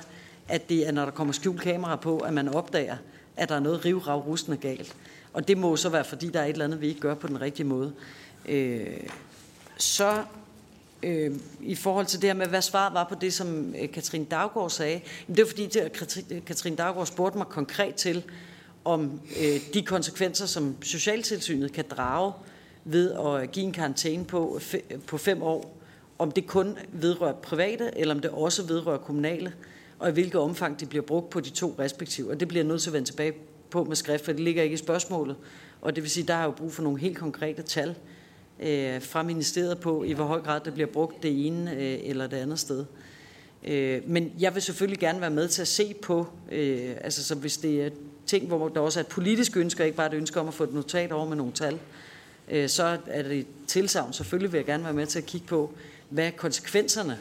at 0.47 0.70
det 0.70 0.88
er, 0.88 0.91
når 0.91 1.05
der 1.05 1.12
kommer 1.12 1.34
skjult 1.34 1.62
kamera 1.62 1.95
på, 1.95 2.18
at 2.18 2.34
man 2.34 2.47
opdager, 2.47 2.97
at 3.38 3.49
der 3.49 3.55
er 3.55 3.60
noget 3.60 3.86
rivrav 3.86 4.20
rustende 4.20 4.57
galt. 4.57 4.95
Og 5.40 5.48
det 5.48 5.58
må 5.58 5.76
så 5.76 5.90
være, 5.90 6.04
fordi 6.04 6.30
der 6.30 6.40
er 6.40 6.46
et 6.46 6.50
eller 6.50 6.66
andet, 6.66 6.82
vi 6.82 6.88
ikke 6.88 7.00
gør 7.00 7.14
på 7.14 7.28
den 7.28 7.42
rigtige 7.42 7.66
måde. 7.66 7.94
Øh, 8.46 8.88
så 9.78 10.24
øh, 11.04 11.36
i 11.62 11.76
forhold 11.76 12.06
til 12.06 12.22
det 12.22 12.30
her 12.30 12.34
med, 12.34 12.48
hvad 12.48 12.62
svaret 12.62 12.94
var 12.94 13.04
på 13.04 13.16
det, 13.22 13.34
som 13.34 13.76
øh, 13.82 13.92
Katrine 13.92 14.26
Daggaard 14.26 14.70
sagde, 14.70 15.02
det 15.28 15.40
er 15.40 15.46
fordi, 15.46 15.78
at 15.80 15.92
Katrine 16.46 16.76
Daggaard 16.76 17.06
spurgte 17.06 17.38
mig 17.38 17.48
konkret 17.48 17.96
til, 17.96 18.24
om 18.86 19.22
øh, 19.42 19.74
de 19.74 19.82
konsekvenser, 19.82 20.46
som 20.46 20.76
Socialtilsynet 20.82 21.74
kan 21.74 21.86
drage 21.90 22.34
ved 22.84 23.12
at 23.12 23.42
øh, 23.42 23.50
give 23.50 23.66
en 23.66 23.74
karantæne 23.74 24.26
på, 24.26 24.60
på 25.08 25.18
fem 25.18 25.44
år, 25.44 25.78
om 26.18 26.32
det 26.32 26.48
kun 26.48 26.78
vedrører 26.92 27.34
private, 27.34 27.92
eller 27.96 28.16
om 28.16 28.22
det 28.22 28.32
også 28.32 28.64
vedrører 28.64 28.98
kommunale, 28.98 29.54
og 30.00 30.10
i 30.10 30.12
hvilket 30.12 30.42
omfang 30.42 30.80
de 30.80 30.86
bliver 30.86 31.06
brugt 31.06 31.30
på 31.30 31.40
de 31.40 31.50
to 31.50 31.76
respektive. 31.80 32.32
Og 32.32 32.40
det 32.40 32.48
bliver 32.48 32.64
nødt 32.64 32.82
til 32.82 32.90
at 32.90 32.94
vende 32.94 33.10
tilbage 33.10 33.34
på 33.70 33.84
med 33.84 33.95
skrift, 33.95 34.26
for 34.26 34.32
det 34.32 34.41
ligger 34.41 34.63
ikke 34.63 34.74
i 34.74 34.78
spørgsmålet. 34.78 35.36
Og 35.82 35.95
det 35.95 36.03
vil 36.03 36.11
sige, 36.11 36.28
der 36.28 36.34
er 36.34 36.43
jo 36.43 36.51
brug 36.51 36.74
for 36.74 36.84
nogle 36.84 36.99
helt 36.99 37.17
konkrete 37.17 37.61
tal 37.61 37.95
øh, 38.59 39.01
fra 39.01 39.24
ministeriet 39.24 39.80
på, 39.80 40.03
i 40.03 40.11
hvor 40.11 40.26
høj 40.26 40.41
grad 40.41 40.61
det 40.65 40.74
bliver 40.74 40.88
brugt 40.88 41.24
det 41.24 41.47
ene 41.47 41.72
øh, 41.72 41.99
eller 42.03 42.28
det 42.28 42.38
andet 42.38 42.59
sted. 42.59 42.86
Øh, 43.63 44.01
men 44.05 44.32
jeg 44.39 44.53
vil 44.53 44.61
selvfølgelig 44.61 44.99
gerne 44.99 45.22
være 45.22 45.30
med 45.30 45.47
til 45.47 45.61
at 45.61 45.67
se 45.67 45.93
på, 46.01 46.28
øh, 46.51 46.95
altså 47.01 47.24
så 47.24 47.36
hvis 47.36 47.57
det 47.57 47.86
er 47.86 47.89
ting, 48.26 48.47
hvor 48.47 48.70
der 48.70 48.80
også 48.80 48.99
er 48.99 49.03
et 49.03 49.07
politisk 49.07 49.57
ønske, 49.57 49.84
og 49.84 49.86
ikke 49.86 49.97
bare 49.97 50.07
et 50.07 50.13
ønske 50.13 50.39
om 50.39 50.47
at 50.47 50.53
få 50.53 50.63
et 50.63 50.74
notat 50.74 51.11
over 51.11 51.28
med 51.28 51.38
nogle 51.38 51.51
tal, 51.51 51.80
øh, 52.49 52.70
så 52.70 52.97
er 53.07 53.22
det 53.22 53.38
et 53.38 53.47
tilsavn. 53.67 54.13
Selvfølgelig 54.13 54.51
vil 54.51 54.57
jeg 54.57 54.65
gerne 54.65 54.84
være 54.84 54.93
med 54.93 55.05
til 55.05 55.20
at 55.20 55.26
kigge 55.26 55.47
på, 55.47 55.74
hvad 56.09 56.32
konsekvenserne 56.32 57.20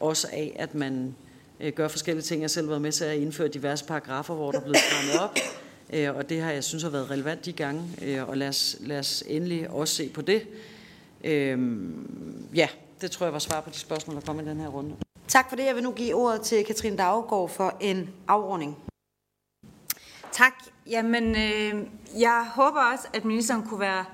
også 0.00 0.28
af, 0.32 0.56
at 0.58 0.74
man 0.74 1.14
øh, 1.60 1.72
gør 1.72 1.88
forskellige 1.88 2.22
ting. 2.22 2.40
Jeg 2.40 2.44
har 2.44 2.48
selv 2.48 2.68
været 2.68 2.82
med 2.82 2.92
til 2.92 3.04
at 3.04 3.16
indføre 3.16 3.48
diverse 3.48 3.84
paragrafer, 3.84 4.34
hvor 4.34 4.50
der 4.50 4.58
er 4.58 4.62
blevet 4.62 4.78
strammet 4.78 5.20
op, 5.20 5.38
og 5.92 6.28
det 6.28 6.40
har 6.40 6.50
jeg 6.50 6.64
synes 6.64 6.82
har 6.82 6.90
været 6.90 7.10
relevant 7.10 7.44
de 7.44 7.52
gange, 7.52 7.82
øh, 8.02 8.28
og 8.28 8.36
lad 8.36 8.48
os, 8.48 8.76
lad 8.80 8.98
os 8.98 9.24
endelig 9.26 9.70
også 9.70 9.94
se 9.94 10.08
på 10.08 10.22
det. 10.22 10.46
Øh, 11.24 11.58
ja, 12.54 12.68
det 13.00 13.10
tror 13.10 13.26
jeg 13.26 13.32
var 13.32 13.38
svar 13.38 13.60
på 13.60 13.70
de 13.70 13.78
spørgsmål, 13.78 14.16
der 14.16 14.22
kom 14.22 14.40
i 14.40 14.44
den 14.44 14.60
her 14.60 14.68
runde. 14.68 14.94
Tak 15.28 15.48
for 15.48 15.56
det. 15.56 15.64
Jeg 15.64 15.74
vil 15.74 15.82
nu 15.82 15.92
give 15.92 16.14
ordet 16.14 16.40
til 16.40 16.64
Katrine 16.64 16.96
Daggaard 16.96 17.48
for 17.48 17.76
en 17.80 18.10
afrunding. 18.28 18.76
Tak. 20.32 20.52
Jamen, 20.86 21.24
øh, 21.24 21.86
jeg 22.20 22.46
håber 22.54 22.80
også, 22.92 23.08
at 23.14 23.24
ministeren 23.24 23.62
kunne 23.62 23.80
være 23.80 24.04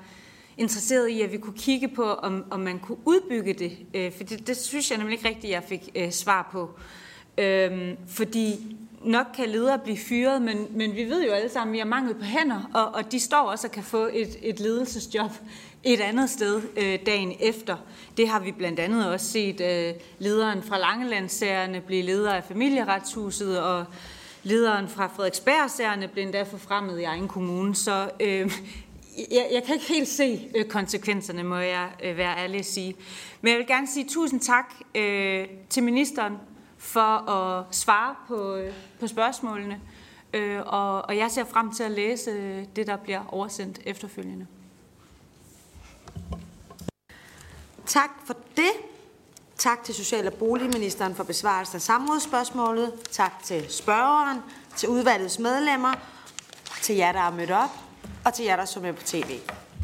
interesseret 0.56 1.08
i, 1.08 1.22
at 1.22 1.32
vi 1.32 1.38
kunne 1.38 1.58
kigge 1.58 1.88
på, 1.88 2.04
om, 2.04 2.44
om 2.50 2.60
man 2.60 2.78
kunne 2.78 2.98
udbygge 3.04 3.54
det. 3.54 3.78
Øh, 3.94 4.12
for 4.12 4.24
det, 4.24 4.46
det 4.46 4.56
synes 4.56 4.90
jeg 4.90 4.98
nemlig 4.98 5.16
ikke 5.16 5.28
rigtigt, 5.28 5.52
jeg 5.52 5.62
fik 5.68 5.90
øh, 5.94 6.10
svar 6.10 6.48
på. 6.52 6.70
Øh, 7.38 7.96
fordi 8.06 8.76
nok 9.04 9.26
kan 9.36 9.48
ledere 9.48 9.78
blive 9.78 9.98
fyret, 9.98 10.42
men, 10.42 10.66
men 10.70 10.94
vi 10.94 11.04
ved 11.04 11.24
jo 11.24 11.32
alle 11.32 11.50
sammen, 11.50 11.72
at 11.72 11.72
vi 11.72 11.78
har 11.78 11.86
mangel 11.86 12.14
på 12.14 12.24
hænder, 12.24 12.70
og, 12.74 12.94
og 12.94 13.12
de 13.12 13.20
står 13.20 13.50
også 13.50 13.66
og 13.66 13.70
kan 13.70 13.82
få 13.82 14.08
et, 14.12 14.36
et 14.42 14.60
ledelsesjob 14.60 15.30
et 15.84 16.00
andet 16.00 16.30
sted 16.30 16.62
øh, 16.76 16.98
dagen 17.06 17.32
efter. 17.40 17.76
Det 18.16 18.28
har 18.28 18.40
vi 18.40 18.52
blandt 18.52 18.80
andet 18.80 19.10
også 19.10 19.26
set 19.26 19.60
øh, 19.60 19.94
lederen 20.18 20.62
fra 20.62 20.78
Langelandssagerne 20.78 21.80
blive 21.80 22.02
leder 22.02 22.32
af 22.32 22.44
familieretshuset, 22.44 23.60
og 23.60 23.84
lederen 24.42 24.88
fra 24.88 25.06
Frederiksbergsærerne 25.06 26.08
blev 26.08 26.24
endda 26.24 26.42
forfremmet 26.42 27.00
i 27.00 27.02
egen 27.02 27.28
kommune. 27.28 27.74
Så 27.74 28.10
øh, 28.20 28.52
jeg, 29.30 29.48
jeg 29.52 29.62
kan 29.66 29.74
ikke 29.74 29.88
helt 29.88 30.08
se 30.08 30.48
øh, 30.56 30.64
konsekvenserne, 30.64 31.42
må 31.42 31.56
jeg 31.56 31.88
øh, 32.04 32.16
være 32.16 32.38
ærlig 32.38 32.58
at 32.58 32.66
sige. 32.66 32.96
Men 33.40 33.50
jeg 33.50 33.58
vil 33.58 33.66
gerne 33.66 33.86
sige 33.86 34.06
tusind 34.08 34.40
tak 34.40 34.74
øh, 34.94 35.46
til 35.70 35.82
ministeren 35.82 36.32
for 36.84 37.30
at 37.30 37.64
svare 37.70 38.14
på, 38.28 38.60
på 39.00 39.06
spørgsmålene. 39.06 39.80
Øh, 40.32 40.60
og, 40.66 41.02
og 41.02 41.16
jeg 41.16 41.30
ser 41.30 41.44
frem 41.44 41.72
til 41.74 41.82
at 41.82 41.90
læse 41.90 42.30
øh, 42.30 42.64
det, 42.76 42.86
der 42.86 42.96
bliver 42.96 43.24
oversendt 43.28 43.80
efterfølgende. 43.84 44.46
Tak 47.86 48.10
for 48.26 48.34
det. 48.56 48.72
Tak 49.56 49.84
til 49.84 49.94
Social- 49.94 50.26
og 50.26 50.32
Boligministeren 50.32 51.14
for 51.14 51.24
besvarelsen 51.24 51.76
af 51.76 51.82
samrådsspørgsmålet. 51.82 52.92
Tak 53.10 53.42
til 53.42 53.66
spørgeren, 53.72 54.38
til 54.76 54.88
udvalgets 54.88 55.38
medlemmer, 55.38 55.94
til 56.82 56.96
jer, 56.96 57.12
der 57.12 57.20
er 57.20 57.30
mødt 57.30 57.50
op, 57.50 57.70
og 58.24 58.34
til 58.34 58.44
jer, 58.44 58.56
der 58.56 58.64
så 58.64 58.80
med 58.80 58.92
på 58.92 59.02
tv. 59.02 59.40